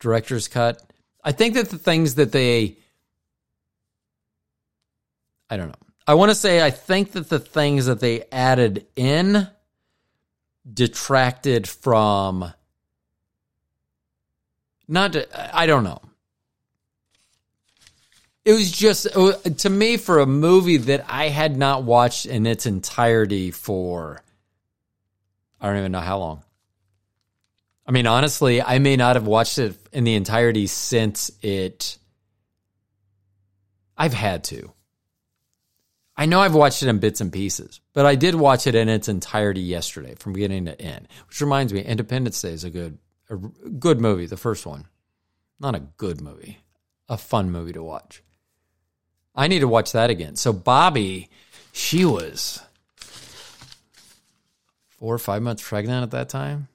director's 0.00 0.48
cut. 0.48 0.82
I 1.22 1.32
think 1.32 1.54
that 1.54 1.70
the 1.70 1.78
things 1.78 2.16
that 2.16 2.32
they, 2.32 2.78
I 5.48 5.56
don't 5.56 5.68
know. 5.68 5.74
I 6.06 6.14
want 6.14 6.30
to 6.30 6.34
say 6.34 6.62
I 6.62 6.70
think 6.70 7.12
that 7.12 7.28
the 7.28 7.38
things 7.38 7.86
that 7.86 8.00
they 8.00 8.24
added 8.30 8.86
in 8.94 9.48
detracted 10.70 11.68
from. 11.68 12.52
Not, 14.86 15.16
I 15.52 15.66
don't 15.66 15.84
know 15.84 16.02
it 18.44 18.52
was 18.52 18.70
just 18.70 19.06
to 19.12 19.70
me 19.70 19.96
for 19.96 20.20
a 20.20 20.26
movie 20.26 20.76
that 20.76 21.04
I 21.08 21.28
had 21.28 21.56
not 21.56 21.84
watched 21.84 22.26
in 22.26 22.46
its 22.46 22.66
entirety 22.66 23.50
for 23.50 24.22
I 25.60 25.68
don't 25.68 25.78
even 25.78 25.92
know 25.92 26.00
how 26.00 26.18
long. 26.18 26.43
I 27.86 27.92
mean, 27.92 28.06
honestly, 28.06 28.62
I 28.62 28.78
may 28.78 28.96
not 28.96 29.16
have 29.16 29.26
watched 29.26 29.58
it 29.58 29.76
in 29.92 30.04
the 30.04 30.14
entirety 30.14 30.66
since 30.66 31.30
it. 31.42 31.98
I've 33.96 34.14
had 34.14 34.44
to. 34.44 34.72
I 36.16 36.26
know 36.26 36.40
I've 36.40 36.54
watched 36.54 36.82
it 36.82 36.88
in 36.88 36.98
bits 36.98 37.20
and 37.20 37.32
pieces, 37.32 37.80
but 37.92 38.06
I 38.06 38.14
did 38.14 38.34
watch 38.36 38.66
it 38.66 38.74
in 38.74 38.88
its 38.88 39.08
entirety 39.08 39.60
yesterday, 39.60 40.14
from 40.14 40.32
beginning 40.32 40.66
to 40.66 40.80
end. 40.80 41.08
Which 41.28 41.40
reminds 41.40 41.72
me, 41.72 41.80
Independence 41.80 42.40
Day 42.40 42.52
is 42.52 42.64
a 42.64 42.70
good, 42.70 42.98
a 43.28 43.36
good 43.36 44.00
movie. 44.00 44.26
The 44.26 44.36
first 44.36 44.64
one, 44.64 44.86
not 45.58 45.74
a 45.74 45.80
good 45.80 46.20
movie, 46.20 46.58
a 47.08 47.16
fun 47.16 47.50
movie 47.50 47.72
to 47.72 47.82
watch. 47.82 48.22
I 49.34 49.48
need 49.48 49.58
to 49.60 49.68
watch 49.68 49.92
that 49.92 50.10
again. 50.10 50.36
So 50.36 50.52
Bobby, 50.52 51.30
she 51.72 52.04
was 52.04 52.62
four 54.86 55.12
or 55.12 55.18
five 55.18 55.42
months 55.42 55.66
pregnant 55.68 56.04
at 56.04 56.10
that 56.12 56.28
time 56.28 56.68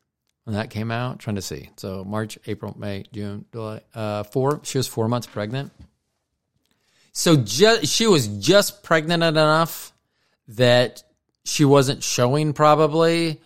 when 0.50 0.58
that 0.58 0.72
came 0.72 0.90
out. 0.90 1.20
trying 1.20 1.36
to 1.36 1.44
see. 1.44 1.70
So 1.78 2.04
March, 2.04 2.40
April, 2.48 2.76
May, 2.76 3.04
June, 3.14 3.46
July. 3.54 3.82
Uh, 3.94 4.24
four. 4.24 4.62
She 4.64 4.80
was 4.80 4.88
four 4.88 5.08
months 5.08 5.28
pregnant. 5.28 5.72
So 7.12 7.46
she 7.46 8.08
was 8.08 8.28
just 8.28 8.82
pregnant 8.82 9.22
enough 9.22 9.94
that 10.48 11.04
she 11.46 11.66
wasn't 11.66 12.04
showing 12.04 12.54
probably, 12.54 13.40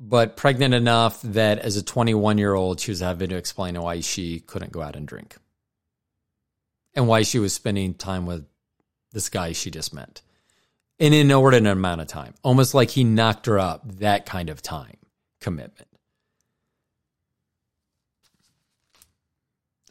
but 0.00 0.38
pregnant 0.38 0.72
enough 0.72 1.20
that 1.22 1.58
as 1.58 1.76
a 1.76 1.82
21 1.82 2.38
year 2.38 2.54
old, 2.54 2.80
she 2.80 2.90
was 2.90 3.00
having 3.00 3.28
to 3.28 3.36
explain 3.36 3.78
why 3.78 4.00
she 4.00 4.40
couldn't 4.40 4.72
go 4.72 4.80
out 4.80 4.96
and 4.96 5.06
drink 5.06 5.36
and 6.94 7.06
why 7.06 7.20
she 7.20 7.38
was 7.38 7.52
spending 7.52 7.92
time 7.92 8.24
with 8.24 8.46
this 9.12 9.28
guy 9.28 9.52
she 9.52 9.70
just 9.70 9.92
met 9.92 10.22
an 10.98 11.12
inordinate 11.12 11.72
amount 11.74 12.00
of 12.00 12.06
time, 12.06 12.32
almost 12.42 12.72
like 12.72 12.88
he 12.88 13.04
knocked 13.04 13.44
her 13.44 13.58
up 13.58 13.82
that 13.98 14.24
kind 14.24 14.48
of 14.48 14.62
time 14.62 14.96
commitment. 15.38 15.88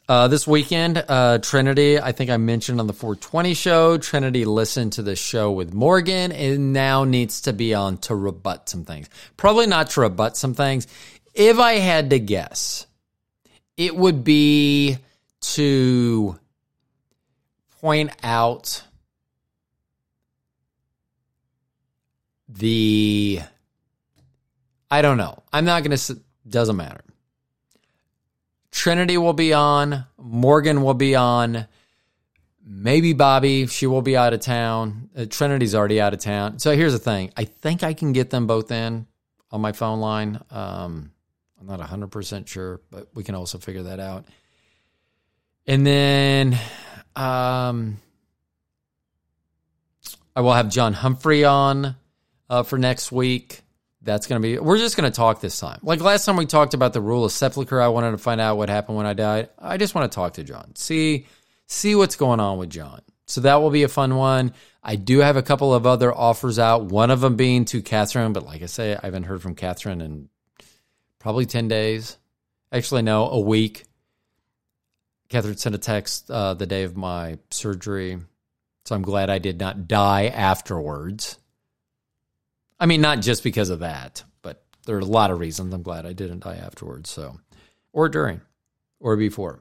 Uh, 0.08 0.28
this 0.28 0.46
weekend, 0.46 1.04
uh, 1.08 1.38
Trinity, 1.38 1.98
I 1.98 2.12
think 2.12 2.30
I 2.30 2.36
mentioned 2.36 2.78
on 2.78 2.86
the 2.86 2.92
420 2.92 3.54
show, 3.54 3.98
Trinity 3.98 4.44
listened 4.44 4.92
to 4.92 5.02
the 5.02 5.16
show 5.16 5.50
with 5.50 5.74
Morgan 5.74 6.30
and 6.30 6.72
now 6.72 7.02
needs 7.02 7.40
to 7.42 7.52
be 7.52 7.74
on 7.74 7.98
to 7.98 8.14
rebut 8.14 8.68
some 8.68 8.84
things. 8.84 9.10
Probably 9.36 9.66
not 9.66 9.90
to 9.90 10.02
rebut 10.02 10.36
some 10.36 10.54
things. 10.54 10.86
If 11.34 11.58
I 11.58 11.74
had 11.74 12.10
to 12.10 12.20
guess, 12.20 12.86
it 13.76 13.96
would 13.96 14.22
be 14.22 14.98
to 15.40 16.38
point 17.80 18.12
out 18.22 18.84
the 22.48 23.40
I 24.88 25.02
don't 25.02 25.16
know. 25.16 25.42
I'm 25.52 25.64
not 25.64 25.82
going 25.82 25.96
to 25.96 26.20
doesn't 26.48 26.76
matter. 26.76 27.02
Trinity 28.76 29.16
will 29.16 29.32
be 29.32 29.54
on, 29.54 30.04
Morgan 30.18 30.82
will 30.82 30.92
be 30.92 31.14
on, 31.14 31.66
maybe 32.62 33.14
Bobby, 33.14 33.66
she 33.68 33.86
will 33.86 34.02
be 34.02 34.18
out 34.18 34.34
of 34.34 34.40
town. 34.40 35.08
Uh, 35.16 35.24
Trinity's 35.24 35.74
already 35.74 35.98
out 35.98 36.12
of 36.12 36.20
town. 36.20 36.58
So 36.58 36.76
here's 36.76 36.92
the 36.92 36.98
thing. 36.98 37.32
I 37.38 37.44
think 37.44 37.82
I 37.82 37.94
can 37.94 38.12
get 38.12 38.28
them 38.28 38.46
both 38.46 38.70
in 38.70 39.06
on 39.50 39.62
my 39.62 39.72
phone 39.72 40.00
line. 40.00 40.38
Um, 40.50 41.10
I'm 41.58 41.66
not 41.66 41.80
100% 41.80 42.46
sure, 42.46 42.82
but 42.90 43.08
we 43.14 43.24
can 43.24 43.34
also 43.34 43.56
figure 43.56 43.84
that 43.84 43.98
out. 43.98 44.26
And 45.66 45.86
then 45.86 46.58
um, 47.16 47.96
I 50.36 50.42
will 50.42 50.52
have 50.52 50.68
John 50.68 50.92
Humphrey 50.92 51.46
on 51.46 51.96
uh, 52.50 52.62
for 52.62 52.76
next 52.76 53.10
week. 53.10 53.62
That's 54.06 54.26
going 54.26 54.40
to 54.40 54.48
be, 54.48 54.58
we're 54.58 54.78
just 54.78 54.96
going 54.96 55.10
to 55.10 55.14
talk 55.14 55.40
this 55.40 55.58
time. 55.58 55.80
Like 55.82 56.00
last 56.00 56.24
time 56.24 56.36
we 56.36 56.46
talked 56.46 56.72
about 56.72 56.92
the 56.92 57.00
rule 57.00 57.24
of 57.24 57.32
sepulcher, 57.32 57.80
I 57.80 57.88
wanted 57.88 58.12
to 58.12 58.18
find 58.18 58.40
out 58.40 58.56
what 58.56 58.68
happened 58.68 58.96
when 58.96 59.04
I 59.04 59.12
died. 59.12 59.50
I 59.58 59.76
just 59.76 59.94
want 59.94 60.10
to 60.10 60.14
talk 60.14 60.34
to 60.34 60.44
John, 60.44 60.74
see, 60.76 61.26
see 61.66 61.94
what's 61.94 62.16
going 62.16 62.40
on 62.40 62.58
with 62.58 62.70
John. 62.70 63.02
So 63.26 63.40
that 63.42 63.56
will 63.56 63.70
be 63.70 63.82
a 63.82 63.88
fun 63.88 64.14
one. 64.14 64.54
I 64.82 64.94
do 64.94 65.18
have 65.18 65.36
a 65.36 65.42
couple 65.42 65.74
of 65.74 65.84
other 65.84 66.16
offers 66.16 66.60
out, 66.60 66.84
one 66.84 67.10
of 67.10 67.20
them 67.20 67.34
being 67.34 67.64
to 67.66 67.82
Catherine, 67.82 68.32
but 68.32 68.46
like 68.46 68.62
I 68.62 68.66
say, 68.66 68.94
I 68.94 69.00
haven't 69.02 69.24
heard 69.24 69.42
from 69.42 69.56
Catherine 69.56 70.00
in 70.00 70.28
probably 71.18 71.44
10 71.44 71.66
days. 71.66 72.16
Actually, 72.70 73.02
no, 73.02 73.28
a 73.28 73.40
week. 73.40 73.84
Catherine 75.28 75.56
sent 75.56 75.74
a 75.74 75.78
text 75.78 76.30
uh, 76.30 76.54
the 76.54 76.66
day 76.66 76.84
of 76.84 76.96
my 76.96 77.38
surgery. 77.50 78.18
So 78.84 78.94
I'm 78.94 79.02
glad 79.02 79.28
I 79.30 79.38
did 79.38 79.58
not 79.58 79.88
die 79.88 80.26
afterwards. 80.26 81.38
I 82.78 82.86
mean, 82.86 83.00
not 83.00 83.20
just 83.20 83.42
because 83.42 83.70
of 83.70 83.80
that, 83.80 84.22
but 84.42 84.62
there 84.84 84.96
are 84.96 85.00
a 85.00 85.04
lot 85.04 85.30
of 85.30 85.38
reasons. 85.38 85.72
I'm 85.72 85.82
glad 85.82 86.06
I 86.06 86.12
didn't 86.12 86.44
die 86.44 86.56
afterwards. 86.56 87.10
So, 87.10 87.38
or 87.92 88.08
during, 88.08 88.40
or 89.00 89.16
before. 89.16 89.60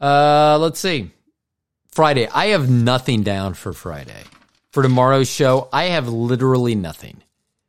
Uh, 0.00 0.58
let's 0.60 0.80
see. 0.80 1.10
Friday. 1.88 2.28
I 2.28 2.46
have 2.46 2.68
nothing 2.68 3.22
down 3.22 3.54
for 3.54 3.72
Friday. 3.72 4.22
For 4.72 4.82
tomorrow's 4.82 5.30
show, 5.30 5.68
I 5.72 5.84
have 5.84 6.08
literally 6.08 6.74
nothing. 6.74 7.22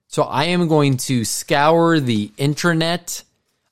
So 0.08 0.24
I 0.24 0.46
am 0.46 0.68
going 0.68 0.98
to 0.98 1.24
scour 1.24 2.00
the 2.00 2.32
internet. 2.38 3.24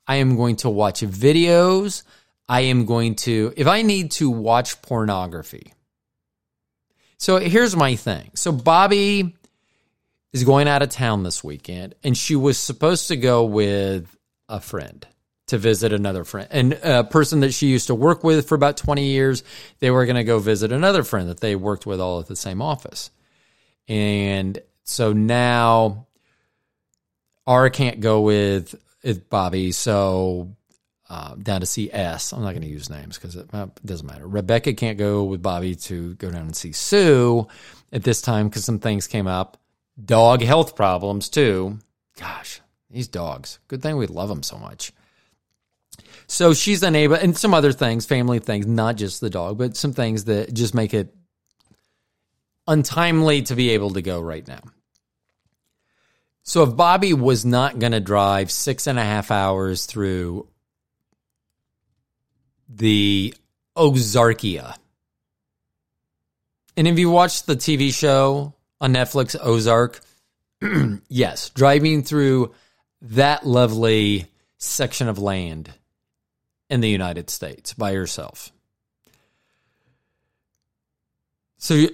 I 0.07 0.17
am 0.17 0.35
going 0.35 0.57
to 0.57 0.69
watch 0.69 1.01
videos. 1.01 2.03
I 2.47 2.61
am 2.61 2.85
going 2.85 3.15
to, 3.15 3.53
if 3.57 3.65
I 3.65 3.81
need 3.81 4.11
to 4.11 4.29
watch 4.29 4.81
pornography. 4.81 5.73
So 7.17 7.39
here's 7.39 7.75
my 7.75 7.95
thing. 7.95 8.31
So 8.35 8.51
Bobby 8.51 9.35
is 10.33 10.43
going 10.43 10.67
out 10.67 10.81
of 10.81 10.89
town 10.89 11.23
this 11.23 11.43
weekend, 11.43 11.95
and 12.03 12.17
she 12.17 12.35
was 12.35 12.57
supposed 12.57 13.07
to 13.07 13.15
go 13.15 13.45
with 13.45 14.15
a 14.49 14.59
friend 14.59 15.07
to 15.47 15.57
visit 15.57 15.93
another 15.93 16.23
friend 16.23 16.47
and 16.51 16.73
a 16.83 17.03
person 17.03 17.41
that 17.41 17.53
she 17.53 17.67
used 17.67 17.87
to 17.87 17.95
work 17.95 18.23
with 18.23 18.47
for 18.47 18.55
about 18.55 18.77
20 18.77 19.05
years. 19.05 19.43
They 19.79 19.91
were 19.91 20.05
going 20.05 20.15
to 20.15 20.23
go 20.23 20.39
visit 20.39 20.71
another 20.71 21.03
friend 21.03 21.29
that 21.29 21.39
they 21.39 21.55
worked 21.55 21.85
with 21.85 21.99
all 21.99 22.19
at 22.19 22.27
the 22.27 22.35
same 22.35 22.61
office. 22.61 23.11
And 23.87 24.57
so 24.83 25.13
now 25.13 26.07
R 27.45 27.69
can't 27.69 27.99
go 27.99 28.21
with, 28.21 28.73
with 29.03 29.29
Bobby. 29.29 29.73
So 29.73 30.55
uh, 31.09 31.35
down 31.35 31.59
to 31.59 31.67
see 31.67 31.91
S. 31.91 32.31
I'm 32.31 32.41
not 32.41 32.51
going 32.51 32.61
to 32.61 32.67
use 32.67 32.89
names 32.89 33.17
because 33.17 33.35
it, 33.35 33.47
it, 33.53 33.85
doesn't 33.85 34.07
matter. 34.07 34.25
Rebecca 34.25 34.73
can't 34.73 34.97
go 34.97 35.25
with 35.25 35.41
Bobby 35.41 35.75
to 35.75 36.15
go 36.15 36.31
down 36.31 36.43
and 36.43 36.55
see 36.55 36.71
Sue 36.71 37.47
at 37.91 38.03
this 38.03 38.21
time 38.21 38.47
because 38.47 38.63
some 38.63 38.79
things 38.79 39.07
came 39.07 39.27
up 39.27 39.57
dog 40.03 40.41
health 40.41 40.75
problems 40.75 41.29
too. 41.29 41.79
Gosh, 42.19 42.61
these 42.89 43.07
dogs. 43.07 43.59
Good 43.67 43.81
thing 43.81 43.97
we 43.97 44.07
love 44.07 44.29
them 44.29 44.43
so 44.43 44.57
much. 44.57 44.91
So 46.27 46.53
she's 46.53 46.83
unable, 46.83 47.15
and 47.15 47.37
some 47.37 47.53
other 47.53 47.71
things, 47.71 48.05
family 48.05 48.39
things, 48.39 48.65
not 48.65 48.95
just 48.95 49.21
the 49.21 49.29
dog, 49.29 49.57
but 49.57 49.77
some 49.77 49.93
things 49.93 50.25
that 50.25 50.53
just 50.53 50.73
make 50.73 50.93
it 50.93 51.13
untimely 52.67 53.41
to 53.43 53.55
be 53.55 53.71
able 53.71 53.91
to 53.91 54.01
go 54.01 54.19
right 54.21 54.47
now. 54.47 54.61
So 56.43 56.63
if 56.63 56.75
Bobby 56.75 57.13
was 57.13 57.45
not 57.45 57.79
going 57.79 57.91
to 57.93 57.99
drive 57.99 58.51
six 58.51 58.87
and 58.87 58.99
a 58.99 59.03
half 59.03 59.31
hours 59.31 59.85
through 59.85 60.47
the 62.67 63.33
Ozarkia, 63.77 64.75
and 66.75 66.87
if 66.87 66.97
you 66.99 67.09
watch 67.09 67.43
the 67.43 67.55
TV 67.55 67.93
show 67.93 68.53
on 68.83 68.93
Netflix, 68.93 69.35
Ozark. 69.41 70.01
yes, 71.07 71.49
driving 71.51 72.03
through 72.03 72.53
that 73.01 73.45
lovely 73.47 74.27
section 74.57 75.07
of 75.07 75.17
land 75.17 75.71
in 76.69 76.81
the 76.81 76.89
United 76.89 77.29
States 77.29 77.73
by 77.73 77.91
yourself. 77.91 78.51
So 81.57 81.85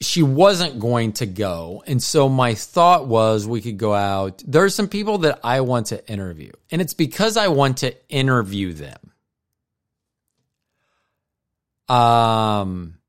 she 0.00 0.22
wasn't 0.22 0.78
going 0.78 1.14
to 1.14 1.26
go. 1.26 1.82
And 1.88 2.00
so 2.00 2.28
my 2.28 2.54
thought 2.54 3.08
was 3.08 3.44
we 3.46 3.60
could 3.60 3.76
go 3.76 3.92
out. 3.92 4.44
There 4.46 4.62
are 4.62 4.70
some 4.70 4.86
people 4.86 5.18
that 5.18 5.40
I 5.42 5.62
want 5.62 5.86
to 5.86 6.08
interview, 6.08 6.52
and 6.70 6.80
it's 6.80 6.94
because 6.94 7.36
I 7.36 7.48
want 7.48 7.78
to 7.78 7.96
interview 8.08 8.72
them. 8.72 8.98
Um, 11.88 12.99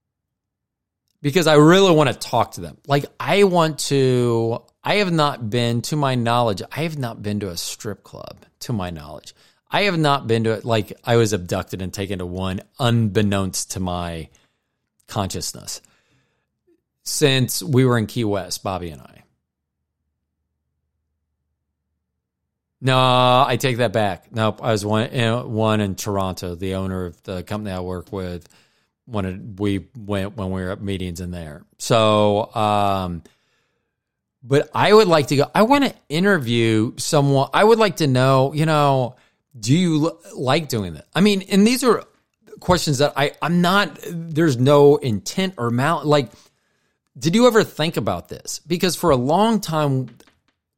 because 1.22 1.48
I 1.48 1.56
really 1.56 1.94
want 1.94 2.10
to 2.10 2.18
talk 2.18 2.54
to 2.54 2.62
them. 2.62 2.78
Like 2.88 3.06
I 3.20 3.44
want 3.44 3.80
to 3.80 4.62
I 4.84 4.96
have 4.96 5.12
not 5.12 5.50
been 5.50 5.82
to 5.84 5.96
my 5.96 6.16
knowledge, 6.16 6.62
I 6.72 6.82
have 6.82 6.98
not 6.98 7.22
been 7.22 7.40
to 7.42 7.50
a 7.50 7.58
strip 7.58 8.04
club 8.04 8.46
to 8.62 8.74
my 8.74 8.90
knowledge. 8.90 9.34
I 9.70 9.84
have 9.84 9.98
not 9.98 10.28
been 10.28 10.44
to 10.44 10.52
it 10.52 10.66
like 10.66 10.94
I 11.04 11.16
was 11.16 11.32
abducted 11.32 11.82
and 11.82 11.94
taken 11.94 12.20
to 12.20 12.26
one 12.26 12.62
unbeknownst 12.80 13.72
to 13.72 13.80
my 13.80 14.30
consciousness 15.08 15.82
since 17.04 17.64
we 17.64 17.86
were 17.86 17.98
in 17.98 18.06
Key 18.06 18.26
West, 18.26 18.64
Bobby 18.64 18.90
and 18.90 19.02
I. 19.02 19.24
No, 22.84 23.46
I 23.48 23.58
take 23.58 23.78
that 23.78 23.94
back. 23.94 24.32
Nope, 24.32 24.60
I 24.62 24.72
was 24.72 24.84
one 24.84 25.08
eh, 25.12 25.42
one 25.42 25.82
in 25.82 25.96
Toronto. 25.96 26.56
The 26.56 26.76
owner 26.76 27.06
of 27.06 27.22
the 27.24 27.44
company 27.44 27.72
I 27.72 27.80
work 27.80 28.12
with 28.12 28.50
wanted 29.08 29.60
we 29.60 29.88
went 29.98 30.38
when 30.38 30.52
we 30.52 30.62
were 30.62 30.72
at 30.72 30.82
meetings 30.82 31.20
in 31.20 31.32
there. 31.32 31.66
So, 31.78 32.54
um, 32.56 33.24
but 34.44 34.70
I 34.74 34.94
would 34.94 35.08
like 35.08 35.28
to 35.28 35.36
go. 35.36 35.52
I 35.54 35.64
want 35.64 35.86
to 35.86 35.94
interview 36.10 36.94
someone. 36.98 37.50
I 37.54 37.64
would 37.64 37.80
like 37.80 37.98
to 37.98 38.08
know. 38.08 38.54
You 38.54 38.66
know, 38.66 39.16
do 39.60 39.76
you 39.76 40.20
like 40.36 40.68
doing 40.68 40.94
that? 40.94 41.06
I 41.14 41.22
mean, 41.22 41.44
and 41.44 41.66
these 41.66 41.84
are 41.84 42.04
questions 42.60 43.00
that 43.00 43.14
I 43.16 43.34
I'm 43.42 43.62
not. 43.62 44.00
There's 44.10 44.58
no 44.58 44.98
intent 44.98 45.56
or 45.58 45.70
mal. 45.70 46.04
Like, 46.04 46.32
did 47.18 47.36
you 47.36 47.48
ever 47.48 47.64
think 47.64 47.98
about 47.98 48.30
this? 48.30 48.60
Because 48.60 48.96
for 48.96 49.12
a 49.12 49.16
long 49.16 49.60
time, 49.60 50.08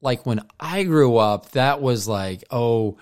like 0.02 0.26
when 0.26 0.42
I 0.60 0.84
grew 0.84 1.18
up, 1.18 1.52
that 1.52 1.82
was 1.82 2.08
like, 2.08 2.44
oh, 2.52 2.98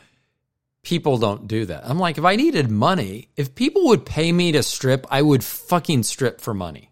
people 0.83 1.17
don't 1.17 1.47
do 1.47 1.65
that. 1.65 1.85
I'm 1.85 1.99
like, 1.99 2.17
if 2.17 2.25
I 2.25 2.35
needed 2.35 2.69
money, 2.69 3.29
if 3.35 3.55
people 3.55 3.87
would 3.87 4.05
pay 4.05 4.31
me 4.31 4.51
to 4.53 4.63
strip, 4.63 5.05
I 5.09 5.21
would 5.21 5.43
fucking 5.43 6.03
strip 6.03 6.41
for 6.41 6.53
money 6.53 6.91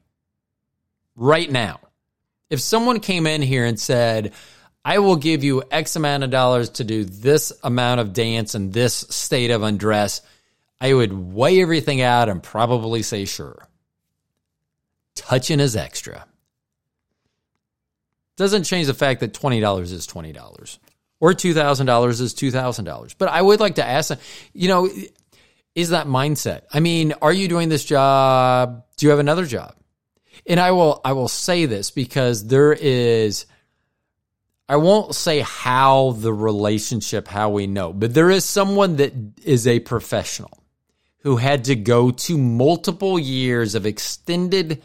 right 1.15 1.49
now. 1.51 1.79
If 2.49 2.61
someone 2.61 2.99
came 2.99 3.27
in 3.27 3.41
here 3.41 3.65
and 3.65 3.79
said, 3.79 4.33
I 4.83 4.99
will 4.99 5.17
give 5.17 5.43
you 5.43 5.63
X 5.69 5.95
amount 5.95 6.23
of 6.23 6.29
dollars 6.31 6.69
to 6.71 6.83
do 6.83 7.03
this 7.03 7.51
amount 7.63 7.99
of 7.99 8.13
dance 8.13 8.55
and 8.55 8.73
this 8.73 8.93
state 8.93 9.51
of 9.51 9.61
undress, 9.61 10.21
I 10.81 10.93
would 10.93 11.13
weigh 11.13 11.61
everything 11.61 12.01
out 12.01 12.29
and 12.29 12.41
probably 12.41 13.01
say 13.01 13.25
sure. 13.25 13.67
Touching 15.15 15.59
is 15.59 15.75
extra. 15.75 16.25
Doesn't 18.37 18.63
change 18.63 18.87
the 18.87 18.93
fact 18.93 19.19
that 19.19 19.33
$20 19.33 19.81
is 19.81 20.07
$20 20.07 20.79
or 21.19 21.33
$2,000 21.33 22.09
is 22.09 22.33
$2,000. 22.33 23.15
But 23.17 23.29
I 23.29 23.41
would 23.41 23.59
like 23.59 23.75
to 23.75 23.85
ask, 23.85 24.11
you 24.53 24.67
know, 24.67 24.89
is 25.75 25.89
that 25.89 26.07
mindset? 26.07 26.61
I 26.71 26.79
mean, 26.79 27.13
are 27.21 27.33
you 27.33 27.47
doing 27.47 27.69
this 27.69 27.85
job? 27.85 28.83
Do 28.97 29.05
you 29.05 29.09
have 29.11 29.19
another 29.19 29.45
job? 29.45 29.75
And 30.45 30.59
I 30.59 30.71
will, 30.71 31.01
I 31.03 31.13
will 31.13 31.27
say 31.27 31.65
this 31.65 31.91
because 31.91 32.47
there 32.47 32.73
is, 32.73 33.45
I 34.67 34.77
won't 34.77 35.15
say 35.15 35.41
how 35.41 36.11
the 36.11 36.33
relationship, 36.33 37.27
how 37.27 37.49
we 37.49 37.67
know, 37.67 37.93
but 37.93 38.13
there 38.13 38.29
is 38.29 38.45
someone 38.45 38.97
that 38.97 39.13
is 39.43 39.67
a 39.67 39.79
professional 39.79 40.63
who 41.19 41.35
had 41.35 41.65
to 41.65 41.75
go 41.75 42.11
to 42.11 42.37
multiple 42.37 43.19
years 43.19 43.75
of 43.75 43.85
extended 43.85 44.81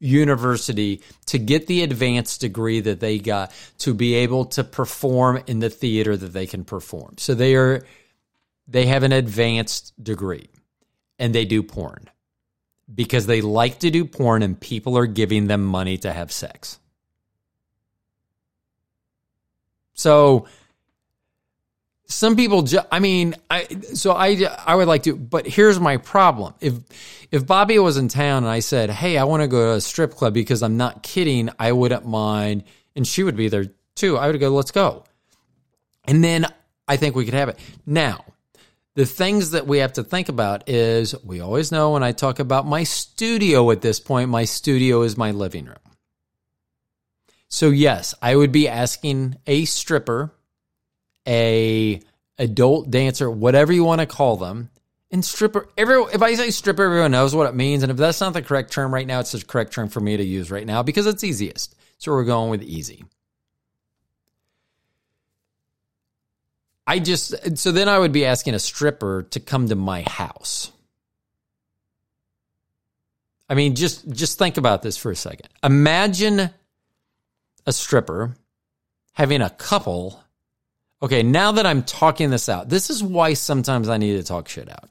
university 0.00 1.02
to 1.26 1.38
get 1.38 1.66
the 1.66 1.82
advanced 1.82 2.40
degree 2.40 2.80
that 2.80 3.00
they 3.00 3.18
got 3.18 3.52
to 3.78 3.94
be 3.94 4.14
able 4.14 4.44
to 4.44 4.64
perform 4.64 5.42
in 5.46 5.58
the 5.58 5.70
theater 5.70 6.16
that 6.16 6.32
they 6.32 6.46
can 6.46 6.64
perform. 6.64 7.14
So 7.18 7.34
they 7.34 7.54
are 7.56 7.84
they 8.66 8.86
have 8.86 9.02
an 9.02 9.12
advanced 9.12 9.92
degree 10.02 10.48
and 11.18 11.34
they 11.34 11.44
do 11.44 11.62
porn 11.62 12.08
because 12.92 13.26
they 13.26 13.40
like 13.40 13.80
to 13.80 13.90
do 13.90 14.04
porn 14.04 14.42
and 14.42 14.58
people 14.58 14.96
are 14.96 15.06
giving 15.06 15.46
them 15.46 15.64
money 15.64 15.98
to 15.98 16.12
have 16.12 16.30
sex. 16.30 16.78
So 19.94 20.46
some 22.08 22.36
people 22.36 22.62
ju- 22.62 22.80
i 22.90 22.98
mean 22.98 23.34
i 23.50 23.66
so 23.94 24.12
i 24.12 24.36
i 24.66 24.74
would 24.74 24.88
like 24.88 25.02
to 25.04 25.14
but 25.14 25.46
here's 25.46 25.78
my 25.78 25.98
problem. 25.98 26.54
If 26.60 26.74
if 27.30 27.46
bobby 27.46 27.78
was 27.78 27.96
in 27.96 28.08
town 28.08 28.44
and 28.44 28.52
i 28.52 28.60
said 28.60 28.90
hey 28.90 29.18
i 29.18 29.24
want 29.24 29.42
to 29.42 29.48
go 29.48 29.72
to 29.72 29.76
a 29.76 29.80
strip 29.80 30.14
club 30.14 30.34
because 30.34 30.62
i'm 30.62 30.76
not 30.76 31.02
kidding 31.02 31.50
i 31.58 31.72
wouldn't 31.72 32.06
mind 32.06 32.64
and 32.96 33.06
she 33.06 33.22
would 33.22 33.36
be 33.36 33.48
there 33.48 33.66
too 33.94 34.16
i 34.16 34.26
would 34.26 34.40
go 34.40 34.48
let's 34.48 34.70
go. 34.70 35.04
And 36.06 36.24
then 36.24 36.46
i 36.88 36.96
think 36.96 37.14
we 37.14 37.24
could 37.26 37.34
have 37.34 37.50
it. 37.50 37.58
Now 37.84 38.24
the 38.94 39.06
things 39.06 39.50
that 39.50 39.66
we 39.66 39.78
have 39.78 39.92
to 39.92 40.02
think 40.02 40.28
about 40.28 40.68
is 40.68 41.14
we 41.22 41.40
always 41.40 41.70
know 41.70 41.92
when 41.92 42.02
i 42.02 42.12
talk 42.12 42.38
about 42.38 42.66
my 42.66 42.84
studio 42.84 43.70
at 43.70 43.82
this 43.82 44.00
point 44.00 44.30
my 44.30 44.44
studio 44.44 45.02
is 45.02 45.18
my 45.18 45.32
living 45.32 45.66
room. 45.66 45.76
So 47.48 47.68
yes 47.68 48.14
i 48.22 48.34
would 48.34 48.50
be 48.50 48.66
asking 48.66 49.36
a 49.46 49.66
stripper 49.66 50.32
a 51.28 52.00
adult 52.38 52.90
dancer, 52.90 53.30
whatever 53.30 53.72
you 53.72 53.84
want 53.84 54.00
to 54.00 54.06
call 54.06 54.36
them. 54.36 54.70
And 55.10 55.24
stripper, 55.24 55.68
every, 55.76 56.02
if 56.12 56.22
I 56.22 56.34
say 56.34 56.50
stripper, 56.50 56.84
everyone 56.84 57.12
knows 57.12 57.34
what 57.34 57.48
it 57.48 57.54
means. 57.54 57.82
And 57.82 57.90
if 57.90 57.96
that's 57.96 58.20
not 58.20 58.32
the 58.32 58.42
correct 58.42 58.72
term 58.72 58.92
right 58.92 59.06
now, 59.06 59.20
it's 59.20 59.32
the 59.32 59.44
correct 59.44 59.72
term 59.72 59.88
for 59.88 60.00
me 60.00 60.16
to 60.16 60.24
use 60.24 60.50
right 60.50 60.66
now 60.66 60.82
because 60.82 61.06
it's 61.06 61.24
easiest. 61.24 61.74
So 61.98 62.12
we're 62.12 62.24
going 62.24 62.50
with 62.50 62.62
easy. 62.62 63.04
I 66.86 66.98
just, 66.98 67.58
so 67.58 67.70
then 67.70 67.88
I 67.88 67.98
would 67.98 68.12
be 68.12 68.24
asking 68.24 68.54
a 68.54 68.58
stripper 68.58 69.24
to 69.30 69.40
come 69.40 69.68
to 69.68 69.74
my 69.74 70.02
house. 70.02 70.72
I 73.48 73.54
mean, 73.54 73.74
just, 73.74 74.08
just 74.10 74.38
think 74.38 74.56
about 74.56 74.82
this 74.82 74.96
for 74.96 75.10
a 75.10 75.16
second. 75.16 75.48
Imagine 75.62 76.50
a 77.66 77.72
stripper 77.72 78.36
having 79.12 79.42
a 79.42 79.50
couple 79.50 80.22
Okay, 81.00 81.22
now 81.22 81.52
that 81.52 81.64
I'm 81.64 81.84
talking 81.84 82.30
this 82.30 82.48
out, 82.48 82.68
this 82.68 82.90
is 82.90 83.02
why 83.02 83.34
sometimes 83.34 83.88
I 83.88 83.98
need 83.98 84.16
to 84.16 84.24
talk 84.24 84.48
shit 84.48 84.68
out. 84.68 84.90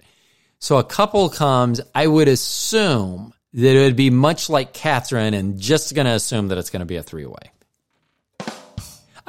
So 0.60 0.78
a 0.78 0.84
couple 0.84 1.30
comes, 1.30 1.82
I 1.94 2.08
would 2.08 2.30
assume 2.30 3.34
that 3.54 3.76
it 3.76 3.84
would 3.84 3.96
be 3.96 4.10
much 4.10 4.50
like 4.50 4.74
Catherine 4.74 5.34
and 5.34 5.60
just 5.60 5.94
going 5.94 6.06
to 6.06 6.14
assume 6.14 6.48
that 6.48 6.58
it's 6.58 6.70
going 6.70 6.80
to 6.80 6.86
be 6.86 6.96
a 6.96 7.04
three 7.04 7.26
way. 7.26 7.52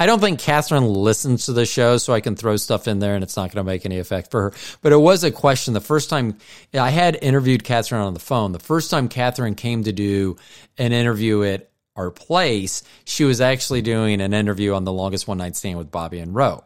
I 0.00 0.06
don't 0.06 0.20
think 0.20 0.38
Catherine 0.38 0.86
listens 0.86 1.46
to 1.46 1.52
the 1.52 1.66
show, 1.66 1.96
so 1.96 2.12
I 2.12 2.20
can 2.20 2.36
throw 2.36 2.56
stuff 2.56 2.86
in 2.86 3.00
there 3.00 3.16
and 3.16 3.24
it's 3.24 3.36
not 3.36 3.50
going 3.50 3.66
to 3.66 3.68
make 3.68 3.84
any 3.84 3.98
effect 3.98 4.30
for 4.30 4.42
her. 4.42 4.52
But 4.80 4.92
it 4.92 4.96
was 4.96 5.24
a 5.24 5.32
question 5.32 5.74
the 5.74 5.80
first 5.80 6.08
time 6.08 6.38
I 6.72 6.90
had 6.90 7.18
interviewed 7.20 7.64
Catherine 7.64 8.02
on 8.02 8.14
the 8.14 8.20
phone. 8.20 8.52
The 8.52 8.60
first 8.60 8.92
time 8.92 9.08
Catherine 9.08 9.56
came 9.56 9.82
to 9.84 9.92
do 9.92 10.36
an 10.78 10.92
interview 10.92 11.42
at 11.42 11.67
our 11.98 12.10
place, 12.10 12.82
she 13.04 13.24
was 13.24 13.40
actually 13.40 13.82
doing 13.82 14.20
an 14.20 14.32
interview 14.32 14.72
on 14.72 14.84
the 14.84 14.92
longest 14.92 15.26
one 15.26 15.38
night 15.38 15.56
stand 15.56 15.76
with 15.76 15.90
Bobby 15.90 16.20
and 16.20 16.34
Roe. 16.34 16.64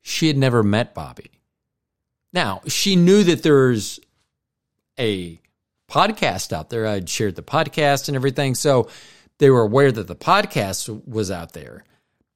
She 0.00 0.28
had 0.28 0.36
never 0.36 0.62
met 0.62 0.94
Bobby. 0.94 1.32
Now, 2.32 2.62
she 2.68 2.94
knew 2.94 3.24
that 3.24 3.42
there's 3.42 3.98
a 4.98 5.40
podcast 5.90 6.52
out 6.52 6.70
there. 6.70 6.86
I'd 6.86 7.08
shared 7.08 7.34
the 7.34 7.42
podcast 7.42 8.08
and 8.08 8.14
everything. 8.14 8.54
So 8.54 8.88
they 9.38 9.50
were 9.50 9.62
aware 9.62 9.90
that 9.90 10.06
the 10.06 10.16
podcast 10.16 11.06
was 11.06 11.30
out 11.30 11.52
there. 11.52 11.84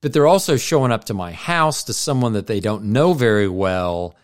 But 0.02 0.12
they're 0.12 0.26
also 0.26 0.56
showing 0.56 0.92
up 0.92 1.04
to 1.04 1.14
my 1.14 1.32
house 1.32 1.84
to 1.84 1.94
someone 1.94 2.32
that 2.32 2.48
they 2.48 2.60
don't 2.60 2.86
know 2.86 3.14
very 3.14 3.48
well. 3.48 4.16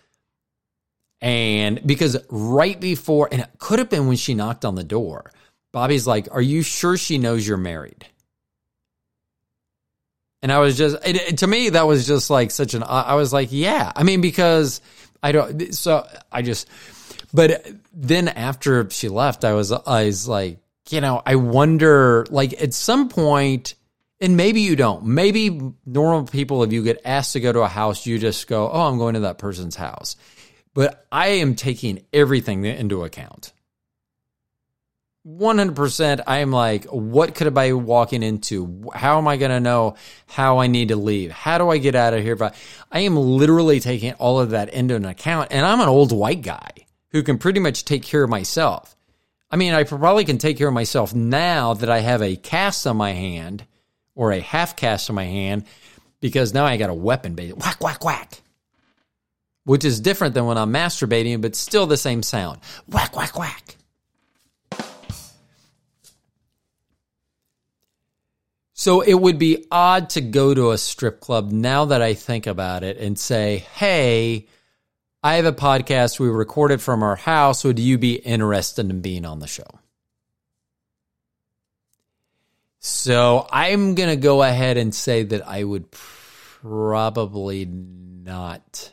And 1.22 1.80
because 1.86 2.16
right 2.28 2.78
before, 2.78 3.28
and 3.30 3.42
it 3.42 3.50
could 3.58 3.78
have 3.78 3.88
been 3.88 4.08
when 4.08 4.16
she 4.16 4.34
knocked 4.34 4.64
on 4.64 4.74
the 4.74 4.84
door, 4.84 5.30
Bobby's 5.72 6.06
like, 6.06 6.28
Are 6.32 6.42
you 6.42 6.62
sure 6.62 6.96
she 6.96 7.18
knows 7.18 7.46
you're 7.46 7.56
married? 7.56 8.06
And 10.42 10.50
I 10.50 10.58
was 10.58 10.76
just, 10.78 10.96
it, 11.06 11.16
it, 11.16 11.38
to 11.38 11.46
me, 11.46 11.70
that 11.70 11.86
was 11.86 12.06
just 12.06 12.30
like 12.30 12.50
such 12.50 12.74
an, 12.74 12.82
I 12.82 13.14
was 13.14 13.32
like, 13.32 13.48
yeah. 13.50 13.92
I 13.94 14.04
mean, 14.04 14.20
because 14.20 14.80
I 15.22 15.32
don't, 15.32 15.74
so 15.74 16.06
I 16.32 16.42
just, 16.42 16.68
but 17.34 17.66
then 17.92 18.28
after 18.28 18.88
she 18.90 19.08
left, 19.08 19.44
I 19.44 19.52
was, 19.52 19.70
I 19.70 20.04
was 20.04 20.26
like, 20.26 20.58
you 20.88 21.00
know, 21.00 21.20
I 21.24 21.36
wonder, 21.36 22.26
like 22.30 22.60
at 22.60 22.72
some 22.72 23.10
point, 23.10 23.74
and 24.20 24.36
maybe 24.36 24.62
you 24.62 24.76
don't, 24.76 25.04
maybe 25.04 25.60
normal 25.84 26.24
people, 26.24 26.62
if 26.62 26.72
you 26.72 26.82
get 26.82 27.02
asked 27.04 27.34
to 27.34 27.40
go 27.40 27.52
to 27.52 27.60
a 27.60 27.68
house, 27.68 28.06
you 28.06 28.18
just 28.18 28.46
go, 28.46 28.70
oh, 28.70 28.82
I'm 28.82 28.98
going 28.98 29.14
to 29.14 29.20
that 29.20 29.38
person's 29.38 29.76
house. 29.76 30.16
But 30.72 31.06
I 31.12 31.28
am 31.28 31.54
taking 31.54 32.04
everything 32.12 32.64
into 32.64 33.04
account. 33.04 33.52
100% 35.26 36.22
I 36.26 36.38
am 36.38 36.50
like, 36.50 36.84
what 36.86 37.34
could 37.34 37.46
I 37.46 37.68
be 37.68 37.72
walking 37.74 38.22
into? 38.22 38.90
How 38.94 39.18
am 39.18 39.28
I 39.28 39.36
going 39.36 39.50
to 39.50 39.60
know 39.60 39.96
how 40.26 40.58
I 40.58 40.66
need 40.66 40.88
to 40.88 40.96
leave? 40.96 41.30
How 41.30 41.58
do 41.58 41.68
I 41.68 41.78
get 41.78 41.94
out 41.94 42.14
of 42.14 42.22
here? 42.22 42.36
But 42.36 42.54
I 42.90 43.00
am 43.00 43.16
literally 43.16 43.80
taking 43.80 44.14
all 44.14 44.40
of 44.40 44.50
that 44.50 44.70
into 44.70 44.96
an 44.96 45.04
account. 45.04 45.48
And 45.50 45.66
I'm 45.66 45.80
an 45.80 45.88
old 45.88 46.12
white 46.12 46.42
guy 46.42 46.70
who 47.10 47.22
can 47.22 47.38
pretty 47.38 47.60
much 47.60 47.84
take 47.84 48.02
care 48.02 48.22
of 48.22 48.30
myself. 48.30 48.96
I 49.50 49.56
mean, 49.56 49.74
I 49.74 49.84
probably 49.84 50.24
can 50.24 50.38
take 50.38 50.56
care 50.56 50.68
of 50.68 50.74
myself 50.74 51.14
now 51.14 51.74
that 51.74 51.90
I 51.90 51.98
have 51.98 52.22
a 52.22 52.36
cast 52.36 52.86
on 52.86 52.96
my 52.96 53.12
hand 53.12 53.66
or 54.14 54.32
a 54.32 54.40
half 54.40 54.76
cast 54.76 55.10
on 55.10 55.16
my 55.16 55.24
hand 55.24 55.64
because 56.20 56.54
now 56.54 56.64
I 56.64 56.76
got 56.76 56.90
a 56.90 56.94
weapon, 56.94 57.34
baby. 57.34 57.52
Whack, 57.52 57.82
whack, 57.82 58.04
whack. 58.04 58.40
Which 59.64 59.84
is 59.84 60.00
different 60.00 60.34
than 60.34 60.46
when 60.46 60.56
I'm 60.56 60.72
masturbating, 60.72 61.42
but 61.42 61.56
still 61.56 61.86
the 61.86 61.96
same 61.96 62.22
sound. 62.22 62.60
Whack, 62.86 63.14
whack, 63.14 63.38
whack. 63.38 63.76
So 68.80 69.02
it 69.02 69.12
would 69.12 69.38
be 69.38 69.66
odd 69.70 70.08
to 70.10 70.22
go 70.22 70.54
to 70.54 70.70
a 70.70 70.78
strip 70.78 71.20
club 71.20 71.52
now 71.52 71.84
that 71.84 72.00
I 72.00 72.14
think 72.14 72.46
about 72.46 72.82
it 72.82 72.96
and 72.96 73.18
say, 73.18 73.58
hey, 73.74 74.46
I 75.22 75.34
have 75.34 75.44
a 75.44 75.52
podcast. 75.52 76.18
We 76.18 76.28
recorded 76.28 76.80
from 76.80 77.02
our 77.02 77.16
house. 77.16 77.62
Would 77.62 77.78
you 77.78 77.98
be 77.98 78.14
interested 78.14 78.88
in 78.88 79.02
being 79.02 79.26
on 79.26 79.38
the 79.38 79.46
show? 79.46 79.66
So 82.78 83.46
I'm 83.52 83.96
going 83.96 84.08
to 84.08 84.16
go 84.16 84.42
ahead 84.42 84.78
and 84.78 84.94
say 84.94 85.24
that 85.24 85.46
I 85.46 85.62
would 85.62 85.90
probably 85.90 87.66
not 87.66 88.92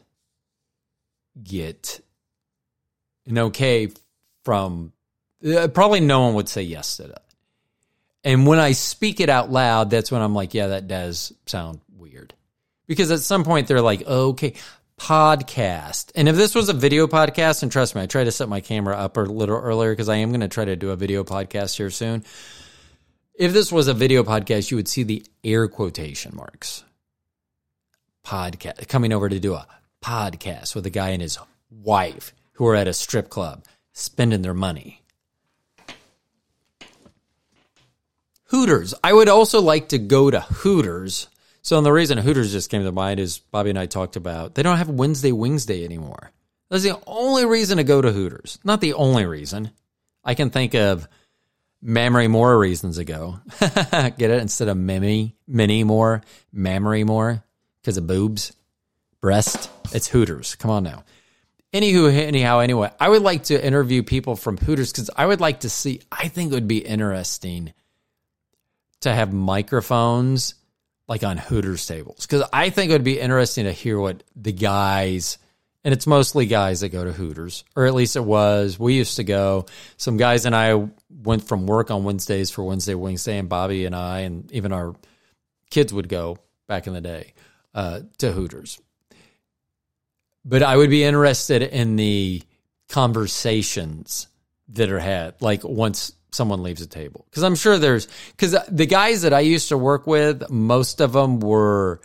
get 1.42 2.02
an 3.26 3.38
okay 3.38 3.88
from 4.44 4.92
uh, 5.48 5.70
probably 5.70 6.02
no 6.02 6.24
one 6.24 6.34
would 6.34 6.50
say 6.50 6.64
yes 6.64 6.98
to 6.98 7.04
that. 7.04 7.27
And 8.24 8.46
when 8.46 8.60
I 8.60 8.72
speak 8.72 9.20
it 9.20 9.30
out 9.30 9.52
loud, 9.52 9.90
that's 9.90 10.12
when 10.12 10.22
I'm 10.22 10.36
like, 10.36 10.54
yeah, 10.54 10.68
that 10.68 10.88
does 10.88 11.34
sound 11.46 11.80
weird. 11.96 12.34
Because 12.88 13.12
at 13.12 13.20
some 13.20 13.44
point 13.44 13.68
they're 13.68 13.82
like, 13.82 14.06
okay, 14.06 14.54
podcast. 15.00 16.12
And 16.16 16.28
if 16.28 16.36
this 16.36 16.56
was 16.56 16.70
a 16.70 16.74
video 16.74 17.08
podcast, 17.08 17.64
and 17.64 17.72
trust 17.72 17.96
me, 17.96 18.02
I 18.02 18.08
tried 18.08 18.26
to 18.26 18.32
set 18.32 18.50
my 18.50 18.62
camera 18.62 18.96
up 18.96 19.18
a 19.18 19.22
little 19.22 19.58
earlier 19.58 19.92
because 19.92 20.10
I 20.10 20.18
am 20.18 20.30
going 20.30 20.42
to 20.42 20.48
try 20.48 20.66
to 20.66 20.76
do 20.76 20.92
a 20.92 20.96
video 20.96 21.24
podcast 21.24 21.78
here 21.78 21.90
soon. 21.90 22.24
If 23.36 23.54
this 23.54 23.72
was 23.72 23.88
a 23.88 23.94
video 23.94 24.24
podcast, 24.24 24.72
you 24.72 24.78
would 24.78 24.88
see 24.88 25.04
the 25.04 25.26
air 25.44 25.68
quotation 25.68 26.36
marks. 26.36 26.84
Podcast 28.26 28.88
coming 28.88 29.14
over 29.14 29.30
to 29.30 29.40
do 29.40 29.54
a 29.54 29.68
podcast 30.04 30.76
with 30.76 30.86
a 30.86 30.90
guy 30.90 31.10
and 31.10 31.22
his 31.22 31.38
wife 31.70 32.34
who 32.54 32.66
are 32.68 32.76
at 32.76 32.88
a 32.88 32.94
strip 32.94 33.30
club 33.30 33.64
spending 33.94 34.42
their 34.42 34.54
money. 34.54 35.04
Hooters. 38.48 38.94
I 39.04 39.12
would 39.14 39.30
also 39.30 39.62
like 39.62 39.90
to 39.90 39.98
go 39.98 40.32
to 40.32 40.40
Hooters. 40.40 41.28
So, 41.62 41.78
and 41.78 41.86
the 41.86 41.92
reason 41.92 42.18
Hooters 42.18 42.52
just 42.52 42.70
came 42.70 42.84
to 42.84 42.92
mind 42.92 43.20
is 43.20 43.40
Bobby 43.40 43.72
and 43.72 43.80
I 43.80 43.88
talked 43.88 44.16
about 44.16 44.56
they 44.56 44.64
don't 44.64 44.78
have 44.78 44.90
Wednesday 44.90 45.32
Wings 45.32 45.66
Day 45.66 45.84
anymore. 45.84 46.32
That's 46.70 46.84
the 46.84 47.00
only 47.06 47.46
reason 47.46 47.78
to 47.78 47.84
go 47.84 48.02
to 48.02 48.12
Hooters. 48.12 48.60
Not 48.64 48.82
the 48.82 48.94
only 48.94 49.26
reason. 49.26 49.72
I 50.24 50.34
can 50.34 50.50
think 50.50 50.76
of 50.76 51.08
memory 51.82 52.28
more 52.28 52.58
reasons 52.58 52.98
ago. 52.98 53.40
Get 53.60 54.22
it? 54.22 54.42
Instead 54.42 54.68
of 54.68 54.78
mini, 54.78 55.36
mini 55.48 55.84
more, 55.84 56.22
memory 56.52 57.04
more 57.04 57.44
because 57.82 57.98
of 57.98 58.08
boobs, 58.08 58.54
breast. 59.22 59.70
It's 59.94 60.08
Hooters. 60.08 60.56
Come 60.56 60.72
on 60.72 60.84
now. 60.84 61.04
Anywho, 61.74 62.14
anyhow, 62.14 62.60
anyway, 62.60 62.92
I 63.00 63.10
would 63.10 63.22
like 63.22 63.46
to 63.46 63.66
interview 63.66 64.04
people 64.04 64.36
from 64.36 64.58
Hooters 64.58 64.92
because 64.92 65.10
I 65.16 65.26
would 65.26 65.42
like 65.42 65.62
to 65.62 65.70
see. 65.70 66.02
I 66.12 66.30
think 66.30 66.52
it 66.52 66.56
would 66.56 66.68
be 66.68 66.80
interesting 66.80 67.74
to 69.02 69.14
have 69.14 69.34
microphones 69.34 70.56
like 71.08 71.24
on 71.24 71.38
Hooters 71.38 71.86
tables 71.86 72.26
because 72.26 72.48
I 72.52 72.70
think 72.70 72.90
it 72.90 72.94
would 72.94 73.04
be 73.04 73.20
interesting 73.20 73.66
to 73.66 73.72
hear 73.72 74.00
what 74.00 74.24
the 74.36 74.52
guys 74.52 75.38
and 75.88 75.94
it's 75.94 76.06
mostly 76.06 76.48
guys 76.48 76.82
that 76.82 76.90
go 76.90 77.06
to 77.06 77.14
Hooters, 77.14 77.64
or 77.74 77.86
at 77.86 77.94
least 77.94 78.18
it 78.18 78.26
was. 78.26 78.78
We 78.78 78.96
used 78.96 79.16
to 79.16 79.24
go. 79.24 79.68
Some 79.96 80.18
guys 80.18 80.46
and 80.46 80.54
I 80.54 80.90
went 81.10 81.48
from 81.48 81.66
work 81.66 81.92
on 81.92 82.04
Wednesdays 82.04 82.52
for 82.52 82.62
Wednesday 82.66 82.94
Wednesday, 82.94 83.38
and 83.38 83.48
Bobby 83.48 83.86
and 83.86 83.96
I, 83.96 84.20
and 84.20 84.52
even 84.52 84.74
our 84.74 84.96
kids 85.70 85.94
would 85.94 86.10
go 86.10 86.40
back 86.68 86.88
in 86.88 86.94
the 86.94 87.00
day 87.00 87.34
uh, 87.74 88.02
to 88.18 88.34
Hooters. 88.34 88.82
But 90.44 90.62
I 90.62 90.76
would 90.76 90.90
be 90.90 91.06
interested 91.06 91.62
in 91.62 91.96
the 91.96 92.44
conversations 92.90 94.28
that 94.74 94.92
are 94.92 95.00
had, 95.00 95.42
like 95.42 95.64
once 95.64 96.12
someone 96.32 96.64
leaves 96.64 96.82
a 96.82 96.88
table. 96.88 97.26
Because 97.30 97.44
I'm 97.44 97.56
sure 97.56 97.78
there's, 97.78 98.08
because 98.32 98.56
the 98.70 98.86
guys 98.86 99.24
that 99.24 99.34
I 99.34 99.42
used 99.42 99.70
to 99.70 99.78
work 99.78 100.08
with, 100.08 100.50
most 100.50 101.02
of 101.02 101.14
them 101.14 101.40
were 101.40 102.02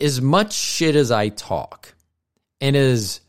as 0.00 0.20
much 0.20 0.52
shit 0.52 0.96
as 0.96 1.10
I 1.10 1.28
talk 1.28 1.94
and 2.60 2.76
as 2.76 3.20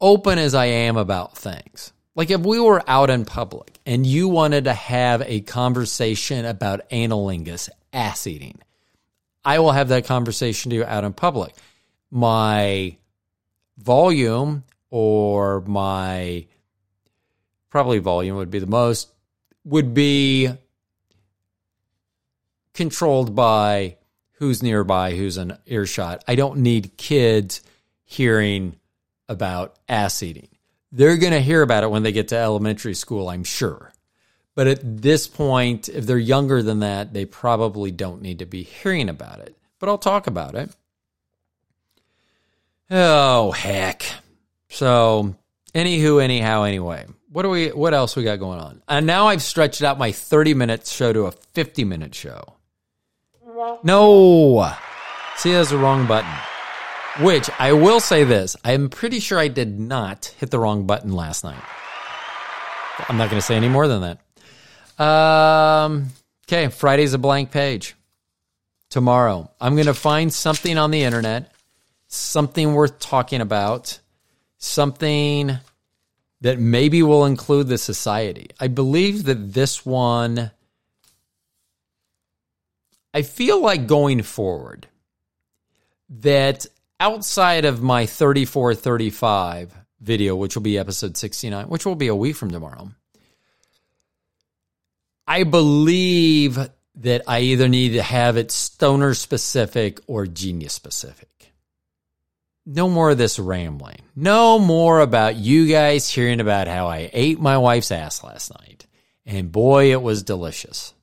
open 0.00 0.38
as 0.38 0.54
I 0.54 0.66
am 0.66 0.96
about 0.96 1.36
things. 1.36 1.92
Like 2.14 2.30
if 2.30 2.40
we 2.40 2.60
were 2.60 2.82
out 2.88 3.10
in 3.10 3.24
public 3.24 3.78
and 3.86 4.06
you 4.06 4.28
wanted 4.28 4.64
to 4.64 4.74
have 4.74 5.22
a 5.22 5.40
conversation 5.40 6.44
about 6.44 6.88
anilingus, 6.90 7.68
ass 7.92 8.26
eating, 8.26 8.58
I 9.44 9.58
will 9.58 9.72
have 9.72 9.88
that 9.88 10.06
conversation 10.06 10.70
to 10.70 10.76
you 10.76 10.84
out 10.84 11.04
in 11.04 11.12
public. 11.12 11.54
My 12.10 12.96
volume 13.78 14.64
or 14.90 15.60
my 15.62 16.46
probably 17.70 17.98
volume 17.98 18.36
would 18.36 18.50
be 18.50 18.58
the 18.58 18.66
most, 18.66 19.10
would 19.64 19.94
be 19.94 20.50
controlled 22.74 23.34
by 23.34 23.96
who's 24.34 24.62
nearby, 24.62 25.14
who's 25.14 25.36
an 25.36 25.56
earshot. 25.66 26.24
I 26.26 26.34
don't 26.34 26.58
need 26.58 26.96
kids 26.96 27.62
hearing 28.04 28.76
about 29.28 29.76
ass 29.88 30.22
eating. 30.22 30.48
They're 30.92 31.18
going 31.18 31.32
to 31.32 31.40
hear 31.40 31.62
about 31.62 31.84
it 31.84 31.90
when 31.90 32.02
they 32.02 32.10
get 32.10 32.28
to 32.28 32.36
elementary 32.36 32.94
school, 32.94 33.28
I'm 33.28 33.44
sure. 33.44 33.92
But 34.56 34.66
at 34.66 35.02
this 35.02 35.28
point, 35.28 35.88
if 35.88 36.06
they're 36.06 36.18
younger 36.18 36.62
than 36.62 36.80
that, 36.80 37.12
they 37.12 37.24
probably 37.24 37.92
don't 37.92 38.22
need 38.22 38.40
to 38.40 38.46
be 38.46 38.64
hearing 38.64 39.08
about 39.08 39.38
it. 39.38 39.56
But 39.78 39.88
I'll 39.88 39.98
talk 39.98 40.26
about 40.26 40.56
it. 40.56 40.70
Oh, 42.90 43.52
heck. 43.52 44.04
So, 44.68 45.36
anywho, 45.74 46.22
anyhow, 46.22 46.64
anyway, 46.64 47.06
what 47.30 47.42
do 47.42 47.48
we 47.50 47.68
what 47.68 47.94
else 47.94 48.16
we 48.16 48.24
got 48.24 48.38
going 48.38 48.60
on? 48.60 48.82
And 48.88 49.06
now 49.06 49.28
I've 49.28 49.42
stretched 49.42 49.82
out 49.82 49.98
my 49.98 50.12
30 50.12 50.54
minute 50.54 50.86
show 50.86 51.12
to 51.12 51.26
a 51.26 51.32
50 51.32 51.84
minute 51.84 52.14
show. 52.14 52.54
No. 53.82 54.72
See, 55.36 55.52
that's 55.52 55.70
the 55.70 55.78
wrong 55.78 56.06
button. 56.06 56.30
Which 57.20 57.50
I 57.58 57.72
will 57.72 58.00
say 58.00 58.24
this, 58.24 58.56
I'm 58.64 58.88
pretty 58.88 59.20
sure 59.20 59.38
I 59.38 59.48
did 59.48 59.78
not 59.78 60.26
hit 60.38 60.50
the 60.50 60.58
wrong 60.58 60.86
button 60.86 61.12
last 61.12 61.44
night. 61.44 61.62
I'm 63.08 63.16
not 63.16 63.30
going 63.30 63.40
to 63.40 63.46
say 63.46 63.56
any 63.56 63.68
more 63.68 63.88
than 63.88 64.18
that. 64.98 65.02
Um, 65.02 66.08
okay, 66.46 66.68
Friday's 66.68 67.14
a 67.14 67.18
blank 67.18 67.50
page. 67.50 67.96
Tomorrow, 68.90 69.50
I'm 69.60 69.74
going 69.74 69.86
to 69.86 69.94
find 69.94 70.32
something 70.32 70.76
on 70.76 70.90
the 70.90 71.02
internet, 71.02 71.52
something 72.08 72.74
worth 72.74 72.98
talking 72.98 73.40
about, 73.40 73.98
something 74.58 75.58
that 76.40 76.58
maybe 76.58 77.02
will 77.02 77.26
include 77.26 77.68
the 77.68 77.78
society. 77.78 78.50
I 78.58 78.68
believe 78.68 79.24
that 79.24 79.52
this 79.52 79.84
one, 79.84 80.50
I 83.12 83.22
feel 83.22 83.60
like 83.60 83.86
going 83.86 84.22
forward, 84.22 84.86
that 86.08 86.66
outside 86.98 87.64
of 87.64 87.82
my 87.82 88.06
34 88.06 88.74
35 88.74 89.74
video, 90.00 90.34
which 90.34 90.56
will 90.56 90.62
be 90.62 90.78
episode 90.78 91.16
69, 91.16 91.66
which 91.66 91.84
will 91.84 91.94
be 91.94 92.08
a 92.08 92.16
week 92.16 92.36
from 92.36 92.50
tomorrow, 92.50 92.90
I 95.26 95.44
believe 95.44 96.58
that 96.96 97.22
I 97.28 97.40
either 97.40 97.68
need 97.68 97.90
to 97.90 98.02
have 98.02 98.36
it 98.36 98.50
stoner 98.50 99.14
specific 99.14 100.00
or 100.06 100.26
genius 100.26 100.72
specific 100.72 101.29
no 102.70 102.88
more 102.88 103.10
of 103.10 103.18
this 103.18 103.38
rambling. 103.38 104.00
No 104.14 104.58
more 104.58 105.00
about 105.00 105.34
you 105.34 105.66
guys 105.66 106.08
hearing 106.08 106.40
about 106.40 106.68
how 106.68 106.86
I 106.86 107.10
ate 107.12 107.40
my 107.40 107.58
wife's 107.58 107.90
ass 107.90 108.22
last 108.22 108.52
night. 108.60 108.86
And 109.26 109.50
boy, 109.50 109.92
it 109.92 110.00
was 110.00 110.22
delicious. 110.22 110.94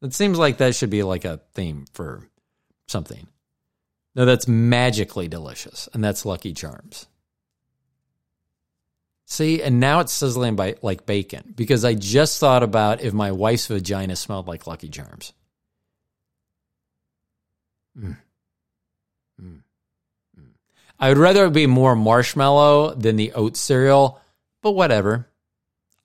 It 0.00 0.14
seems 0.14 0.38
like 0.38 0.58
that 0.58 0.74
should 0.74 0.90
be 0.90 1.02
like 1.02 1.24
a 1.24 1.40
theme 1.52 1.84
for 1.92 2.26
something. 2.88 3.26
No, 4.14 4.24
that's 4.24 4.48
magically 4.48 5.28
delicious, 5.28 5.88
and 5.94 6.02
that's 6.02 6.26
Lucky 6.26 6.52
Charms. 6.52 7.06
See, 9.26 9.62
and 9.62 9.78
now 9.78 10.00
it's 10.00 10.12
sizzling 10.12 10.56
by, 10.56 10.74
like 10.82 11.06
bacon 11.06 11.54
because 11.56 11.84
I 11.84 11.94
just 11.94 12.38
thought 12.38 12.62
about 12.62 13.00
if 13.02 13.14
my 13.14 13.32
wife's 13.32 13.66
vagina 13.66 14.16
smelled 14.16 14.48
like 14.48 14.66
Lucky 14.66 14.88
Charms. 14.88 15.32
Mm. 17.98 18.16
I 21.02 21.08
would 21.08 21.18
rather 21.18 21.46
it 21.46 21.52
be 21.52 21.66
more 21.66 21.96
marshmallow 21.96 22.94
than 22.94 23.16
the 23.16 23.32
oat 23.32 23.56
cereal, 23.56 24.20
but 24.62 24.70
whatever. 24.70 25.26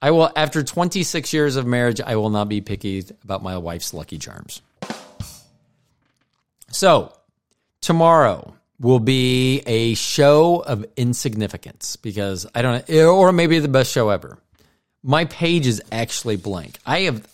I 0.02 0.10
will, 0.10 0.32
after 0.36 0.64
26 0.64 1.34
years 1.34 1.56
of 1.56 1.68
marriage, 1.68 2.02
I 2.02 2.16
will 2.16 2.32
not 2.32 2.50
be 2.50 2.62
picky 2.62 3.06
about 3.24 3.44
my 3.44 3.60
wife's 3.60 3.94
Lucky 3.94 4.18
Charms. 4.18 4.64
So, 6.72 7.14
tomorrow 7.80 8.56
will 8.80 9.00
be 9.00 9.60
a 9.68 9.94
show 9.94 10.64
of 10.64 10.84
insignificance 10.98 11.96
because 11.96 12.48
I 12.56 12.64
don't 12.64 12.90
know, 12.90 13.16
or 13.16 13.32
maybe 13.32 13.60
the 13.60 13.68
best 13.68 13.92
show 13.92 14.10
ever. 14.10 14.40
My 15.04 15.26
page 15.26 15.68
is 15.68 15.80
actually 15.92 16.38
blank. 16.38 16.80
I 16.88 17.02
have, 17.02 17.28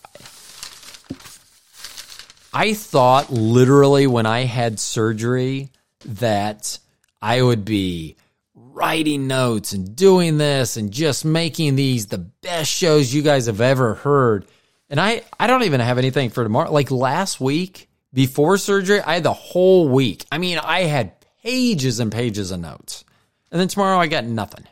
I 2.53 2.73
thought 2.73 3.31
literally 3.31 4.05
when 4.05 4.25
I 4.25 4.41
had 4.41 4.81
surgery 4.81 5.69
that 6.05 6.79
I 7.23 7.41
would 7.41 7.63
be 7.63 8.17
writing 8.53 9.27
notes 9.27 9.71
and 9.71 9.95
doing 9.95 10.37
this 10.37 10.75
and 10.75 10.91
just 10.91 11.23
making 11.23 11.77
these 11.77 12.07
the 12.07 12.17
best 12.17 12.69
shows 12.69 13.13
you 13.13 13.21
guys 13.21 13.45
have 13.45 13.61
ever 13.61 13.93
heard. 13.93 14.45
And 14.89 14.99
I, 14.99 15.21
I 15.39 15.47
don't 15.47 15.63
even 15.63 15.79
have 15.79 15.97
anything 15.97 16.31
for 16.31 16.43
tomorrow. 16.43 16.69
Like 16.69 16.91
last 16.91 17.39
week 17.39 17.87
before 18.13 18.57
surgery, 18.57 18.99
I 18.99 19.13
had 19.13 19.23
the 19.23 19.31
whole 19.31 19.87
week. 19.87 20.25
I 20.33 20.37
mean, 20.37 20.57
I 20.57 20.81
had 20.81 21.13
pages 21.41 22.01
and 22.01 22.11
pages 22.11 22.51
of 22.51 22.59
notes. 22.59 23.05
And 23.53 23.61
then 23.61 23.69
tomorrow 23.69 23.99
I 23.99 24.07
got 24.07 24.25
nothing. 24.25 24.67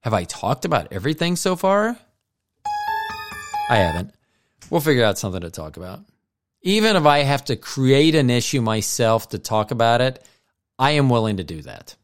Have 0.00 0.12
I 0.12 0.24
talked 0.24 0.66
about 0.66 0.92
everything 0.92 1.36
so 1.36 1.56
far? 1.56 1.96
I 3.70 3.76
haven't. 3.76 4.12
We'll 4.68 4.82
figure 4.82 5.04
out 5.04 5.16
something 5.16 5.40
to 5.40 5.50
talk 5.50 5.78
about. 5.78 6.00
Even 6.60 6.96
if 6.96 7.06
I 7.06 7.20
have 7.20 7.46
to 7.46 7.56
create 7.56 8.14
an 8.14 8.28
issue 8.28 8.60
myself 8.60 9.30
to 9.30 9.38
talk 9.38 9.70
about 9.70 10.02
it, 10.02 10.22
I 10.80 10.92
am 10.92 11.10
willing 11.10 11.36
to 11.36 11.44
do 11.44 11.60
that. 11.62 11.94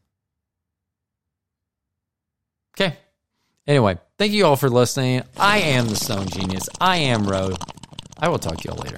Okay. 2.75 2.95
Anyway, 3.65 3.97
thank 4.19 4.33
you 4.33 4.45
all 4.45 4.55
for 4.55 4.69
listening. 4.69 5.23
I 5.35 5.57
am 5.57 5.87
the 5.87 5.95
Stoned 5.95 6.31
Genius. 6.31 6.69
I 6.79 6.97
am 6.97 7.25
Ro. 7.27 7.55
I 8.19 8.29
will 8.29 8.37
talk 8.37 8.57
to 8.57 8.63
you 8.65 8.71
all 8.71 8.77
later. 8.77 8.97